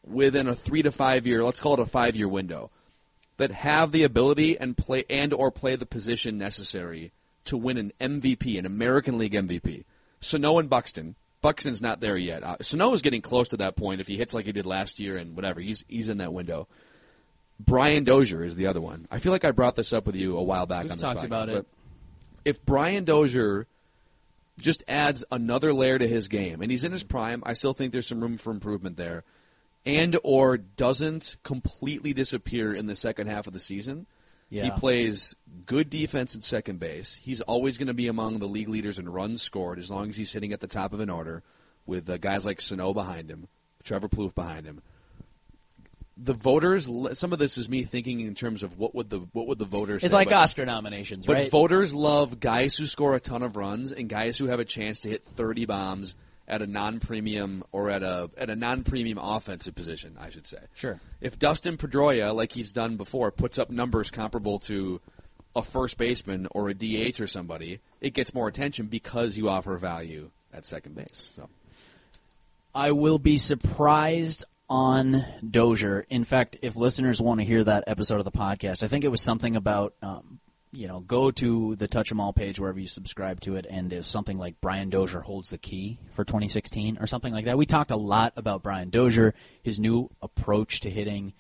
within 0.05 0.49
a 0.49 0.55
three 0.55 0.83
to 0.83 0.91
five 0.91 1.27
year, 1.27 1.45
let's 1.45 1.61
call 1.61 1.75
it 1.75 1.81
a 1.81 1.87
five 1.87 2.17
year 2.17 2.29
window, 2.29 2.71
that 3.39 3.51
have 3.51 3.93
the 3.93 4.03
ability 4.03 4.59
and 4.59 4.77
play 4.77 5.05
and 5.09 5.33
or 5.33 5.51
play 5.51 5.75
the 5.77 5.87
position 5.87 6.37
necessary 6.39 7.13
to 7.45 7.57
win 7.57 7.79
an 7.79 7.93
MVP, 8.01 8.59
an 8.59 8.67
American 8.67 9.17
League 9.17 9.33
MVP. 9.33 9.85
Sano 10.21 10.59
and 10.59 10.69
Buxton. 10.69 11.15
Buxton's 11.41 11.81
not 11.81 12.01
there 12.01 12.17
yet. 12.17 12.43
Uh, 12.43 12.57
Sano 12.61 12.93
is 12.93 13.01
getting 13.01 13.23
close 13.23 13.49
to 13.49 13.57
that 13.59 13.77
point 13.77 14.01
if 14.01 14.09
he 14.09 14.17
hits 14.17 14.35
like 14.35 14.45
he 14.45 14.53
did 14.53 14.67
last 14.67 15.01
year 15.01 15.17
and 15.17 15.35
whatever. 15.35 15.61
He's 15.61 15.85
he's 15.89 16.09
in 16.09 16.19
that 16.19 16.33
window. 16.33 16.69
Brian 17.61 18.05
Dozier 18.05 18.45
is 18.45 18.55
the 18.55 18.67
other 18.67 18.81
one. 18.81 19.07
I 19.11 19.19
feel 19.19 19.33
like 19.33 19.45
I 19.45 19.51
brought 19.51 19.77
this 19.77 19.93
up 19.93 20.07
with 20.07 20.17
you 20.17 20.37
a 20.37 20.43
while 20.43 20.67
back 20.67 20.85
We've 20.85 20.93
on 20.93 20.99
this 20.99 21.03
talked 21.03 21.21
podcast, 21.21 21.25
about 21.25 21.49
it. 21.49 21.67
If 22.45 22.65
Brian 22.65 23.05
Dozier 23.05 23.67
just 24.61 24.85
adds 24.89 25.25
another 25.31 25.73
layer 25.73 25.99
to 25.99 26.07
his 26.07 26.29
game, 26.29 26.61
and 26.61 26.71
he's 26.71 26.85
in 26.85 26.93
his 26.93 27.05
prime, 27.05 27.43
I 27.47 27.53
still 27.53 27.73
think 27.73 27.93
there's 27.93 28.07
some 28.07 28.21
room 28.21 28.37
for 28.37 28.51
improvement 28.53 28.97
there, 28.97 29.25
and 29.89 30.17
or 30.23 30.59
doesn't 30.59 31.37
completely 31.43 32.13
disappear 32.13 32.75
in 32.75 32.87
the 32.87 32.97
second 32.97 33.29
half 33.29 33.47
of 33.47 33.53
the 33.53 33.61
season. 33.61 34.07
He 34.51 34.71
plays 34.71 35.37
good 35.67 35.91
defense 35.91 36.35
at 36.35 36.43
second 36.43 36.81
base. 36.81 37.15
He's 37.15 37.41
always 37.43 37.77
going 37.77 37.89
to 37.89 37.95
be 37.95 38.09
among 38.09 38.39
the 38.39 38.47
league 38.47 38.69
leaders 38.69 38.99
in 38.99 39.09
runs 39.09 39.43
scored 39.43 39.79
as 39.79 39.91
long 39.91 40.09
as 40.09 40.17
he's 40.17 40.31
sitting 40.31 40.53
at 40.53 40.61
the 40.61 40.67
top 40.67 40.93
of 40.93 41.01
an 41.01 41.11
order 41.11 41.43
with 41.85 42.09
uh, 42.09 42.17
guys 42.17 42.47
like 42.47 42.61
Sano 42.61 42.95
behind 42.95 43.31
him, 43.31 43.49
Trevor 43.85 44.09
Plouffe 44.09 44.35
behind 44.35 44.65
him. 44.67 44.81
The 46.17 46.35
voters, 46.35 46.91
some 47.13 47.33
of 47.33 47.39
this 47.39 47.59
is 47.59 47.69
me 47.69 47.85
thinking 47.85 48.21
in 48.21 48.35
terms 48.35 48.63
of 48.63 48.79
what 48.79 48.95
would 48.95 49.09
the 49.09 49.21
what 49.33 49.47
would 49.47 49.59
the 49.59 49.65
voters 49.65 50.03
It's 50.03 50.11
say, 50.11 50.17
like 50.17 50.33
Oscar 50.33 50.67
nominations, 50.67 51.27
but 51.27 51.35
right? 51.35 51.51
voters 51.51 51.95
love 51.95 52.41
guys 52.41 52.75
who 52.75 52.87
score 52.87 53.15
a 53.15 53.21
ton 53.21 53.43
of 53.43 53.57
runs 53.57 53.93
and 53.93 54.09
guys 54.09 54.37
who 54.37 54.47
have 54.47 54.59
a 54.59 54.65
chance 54.65 55.01
to 55.01 55.09
hit 55.09 55.25
30 55.25 55.67
bombs 55.67 56.15
at 56.49 56.63
a 56.63 56.67
non-premium 56.67 57.63
or 57.71 57.91
at 57.91 58.03
a 58.03 58.31
at 58.37 58.51
a 58.51 58.57
non-premium 58.57 59.19
offensive 59.19 59.75
position, 59.75 60.17
I 60.19 60.31
should 60.31 60.47
say. 60.47 60.59
Sure. 60.75 61.01
If 61.21 61.39
Dustin 61.39 61.77
Pedroia, 61.77 62.35
like 62.35 62.53
he's 62.53 62.73
done 62.73 62.97
before, 62.97 63.31
puts 63.31 63.59
up 63.59 63.71
numbers 63.71 64.11
comparable 64.11 64.59
to 64.61 65.01
a 65.55 65.63
first 65.63 65.99
baseman 65.99 66.49
or 66.51 66.69
a 66.69 66.75
DH 66.75 67.21
or 67.21 67.27
somebody, 67.27 67.81
it 68.01 68.15
gets 68.15 68.33
more 68.33 68.49
attention 68.49 68.87
because 68.87 69.37
you 69.37 69.49
offer 69.49 69.77
value 69.77 70.31
at 70.53 70.65
second 70.65 70.95
base. 70.95 71.31
So 71.35 71.49
I 72.75 72.93
will 72.93 73.19
be 73.19 73.39
surprised 73.39 74.45
on 74.71 75.25
Dozier. 75.49 76.05
In 76.11 76.25
fact, 76.25 76.59
if 76.63 76.77
listeners 76.77 77.21
want 77.21 77.41
to 77.41 77.45
hear 77.45 77.65
that 77.65 77.85
episode 77.87 78.19
of 78.19 78.25
the 78.25 78.31
podcast, 78.31 78.83
I 78.83 78.89
think 78.89 79.05
it 79.05 79.09
was 79.09 79.23
something 79.23 79.57
about, 79.57 79.95
um, 80.03 80.41
you 80.73 80.89
know, 80.89 81.01
go 81.01 81.31
to 81.31 81.75
the 81.77 81.89
Touch 81.89 82.11
'Em 82.11 82.21
All 82.21 82.33
page 82.33 82.59
wherever 82.59 82.79
you 82.79 82.89
subscribe 82.89 83.41
to 83.41 83.57
it, 83.57 83.67
and 83.69 83.93
if 83.93 84.05
something 84.05 84.37
like 84.37 84.61
Brian 84.61 84.91
Dozier 84.91 85.21
holds 85.21 85.51
the 85.51 85.59
key 85.59 85.99
for 86.11 86.25
2016 86.25 86.99
or 87.01 87.07
something 87.07 87.33
like 87.33 87.47
that. 87.47 87.59
We 87.59 87.67
talked 87.67 87.91
a 87.91 87.97
lot 87.97 88.33
about 88.37 88.63
Brian 88.63 88.91
Dozier, 88.91 89.35
his 89.63 89.81
new 89.81 90.11
approach 90.21 90.81
to 90.81 90.91
hitting, 90.91 91.33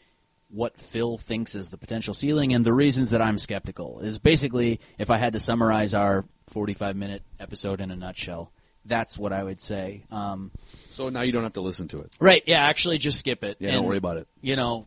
what 0.51 0.81
Phil 0.81 1.18
thinks 1.18 1.55
is 1.55 1.68
the 1.68 1.76
potential 1.76 2.14
ceiling, 2.14 2.55
and 2.55 2.64
the 2.64 2.72
reasons 2.72 3.11
that 3.11 3.20
I'm 3.20 3.39
skeptical 3.39 4.01
is 4.01 4.18
basically 4.18 4.81
if 4.99 5.11
I 5.11 5.18
had 5.18 5.35
to 5.35 5.41
summarize 5.41 5.95
our 5.95 6.24
45 6.49 6.97
minute 6.97 7.22
episode 7.39 7.81
in 7.81 7.91
a 7.91 7.97
nutshell. 7.97 8.51
That's 8.85 9.18
what 9.18 9.35
I 9.35 9.45
would 9.45 9.61
say. 9.61 10.05
Um, 10.11 10.51
so 10.89 11.11
now 11.11 11.20
you 11.20 11.33
don't 11.33 11.43
have 11.43 11.53
to 11.55 11.61
listen 11.61 11.89
to 11.89 12.01
it. 12.01 12.11
Right. 12.18 12.43
Yeah. 12.47 12.64
Actually, 12.64 12.97
just 12.97 13.18
skip 13.18 13.45
it. 13.45 13.59
Yeah, 13.61 13.72
don't 13.72 13.85
worry 13.85 13.99
about 13.99 14.16
it. 14.16 14.29
You 14.41 14.57
know, 14.57 14.87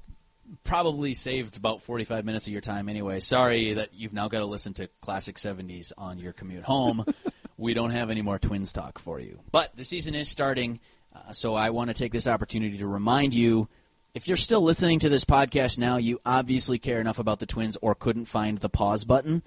probably 0.63 1.13
saved 1.13 1.57
about 1.57 1.81
forty-five 1.81 2.25
minutes 2.25 2.47
of 2.47 2.53
your 2.53 2.61
time 2.61 2.89
anyway. 2.89 3.19
Sorry 3.19 3.73
that 3.73 3.93
you've 3.93 4.13
now 4.13 4.27
got 4.27 4.39
to 4.39 4.45
listen 4.45 4.73
to 4.75 4.89
classic 5.01 5.37
'70s 5.37 5.91
on 5.97 6.19
your 6.19 6.33
commute 6.33 6.63
home. 6.63 7.05
we 7.57 7.73
don't 7.73 7.91
have 7.91 8.09
any 8.09 8.21
more 8.21 8.39
Twins 8.39 8.73
talk 8.73 8.99
for 8.99 9.19
you, 9.19 9.39
but 9.51 9.75
the 9.75 9.85
season 9.85 10.15
is 10.15 10.29
starting, 10.29 10.79
uh, 11.15 11.31
so 11.31 11.55
I 11.55 11.69
want 11.69 11.89
to 11.89 11.93
take 11.93 12.11
this 12.11 12.27
opportunity 12.27 12.77
to 12.79 12.87
remind 12.87 13.33
you. 13.33 13.67
If 14.13 14.27
you're 14.27 14.35
still 14.35 14.61
listening 14.61 14.99
to 14.99 15.09
this 15.09 15.23
podcast 15.23 15.77
now, 15.77 15.95
you 15.95 16.19
obviously 16.25 16.79
care 16.79 16.99
enough 16.99 17.17
about 17.19 17.39
the 17.39 17.45
Twins 17.45 17.77
or 17.81 17.95
couldn't 17.95 18.25
find 18.25 18.57
the 18.57 18.67
pause 18.67 19.05
button. 19.05 19.41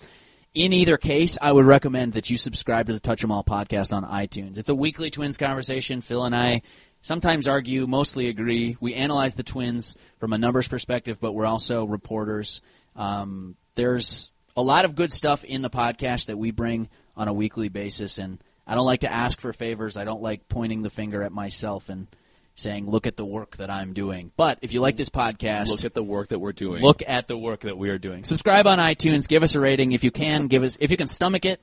In 0.55 0.72
either 0.72 0.96
case, 0.96 1.36
I 1.42 1.50
would 1.50 1.66
recommend 1.66 2.12
that 2.12 2.30
you 2.30 2.36
subscribe 2.36 2.86
to 2.86 2.92
the 2.92 3.00
Touch 3.00 3.24
'Em 3.24 3.32
All 3.32 3.42
podcast 3.42 3.92
on 3.92 4.05
iTunes. 4.05 4.57
It's 4.57 4.68
a 4.68 4.74
weekly 4.74 5.11
Twins 5.11 5.36
conversation. 5.36 6.00
Phil 6.00 6.24
and 6.24 6.34
I 6.34 6.62
sometimes 7.05 7.46
argue, 7.46 7.86
mostly 7.86 8.28
agree. 8.28 8.76
We 8.80 8.94
analyze 8.94 9.34
the 9.34 9.42
Twins 9.42 9.94
from 10.18 10.32
a 10.32 10.38
numbers 10.38 10.66
perspective, 10.66 11.18
but 11.20 11.32
we're 11.32 11.46
also 11.46 11.84
reporters. 11.84 12.62
Um, 12.96 13.57
there's 13.74 14.32
a 14.57 14.62
lot 14.62 14.84
of 14.86 14.94
good 14.96 15.12
stuff 15.12 15.44
in 15.44 15.62
the 15.62 15.70
podcast 15.70 16.26
that 16.26 16.38
we 16.38 16.50
bring 16.50 16.88
on 17.16 17.28
a 17.28 17.32
weekly 17.32 17.68
basis, 17.68 18.18
and 18.18 18.38
I 18.66 18.74
don't 18.74 18.86
like 18.86 19.00
to 19.00 19.12
ask 19.12 19.38
for 19.40 19.52
favors. 19.52 19.96
I 19.96 20.05
don't 20.05 20.22
like 20.22 20.48
pointing 20.48 20.82
the 20.82 20.90
finger 20.90 21.22
at 21.22 21.30
myself 21.32 21.90
and 21.90 22.07
saying, 22.55 22.88
"Look 22.88 23.07
at 23.07 23.16
the 23.16 23.24
work 23.24 23.57
that 23.59 23.68
I'm 23.68 23.92
doing." 23.92 24.32
But 24.36 24.61
if 24.62 24.72
you 24.72 24.80
like 24.80 24.96
this 24.96 25.11
podcast, 25.11 25.68
Look 25.68 25.84
at 25.84 25.92
the 25.92 26.02
work 26.02 26.28
that 26.28 26.38
we're 26.38 26.52
doing. 26.52 26.82
look 26.82 27.02
at 27.07 27.28
the 27.28 27.36
work 27.36 27.61
that 27.61 27.76
we 27.76 27.90
are 27.90 27.98
doing. 27.98 28.24
Subscribe 28.24 28.66
on 28.66 28.78
iTunes. 28.78 29.28
Give 29.28 29.42
us 29.42 29.55
a 29.55 29.61
rating 29.61 29.92
if 29.92 30.05
you 30.05 30.11
can. 30.11 30.46
Give 30.46 30.62
us 30.62 30.78
if 30.80 30.90
you 30.90 30.96
can 30.96 31.09
stomach 31.09 31.44
it. 31.44 31.62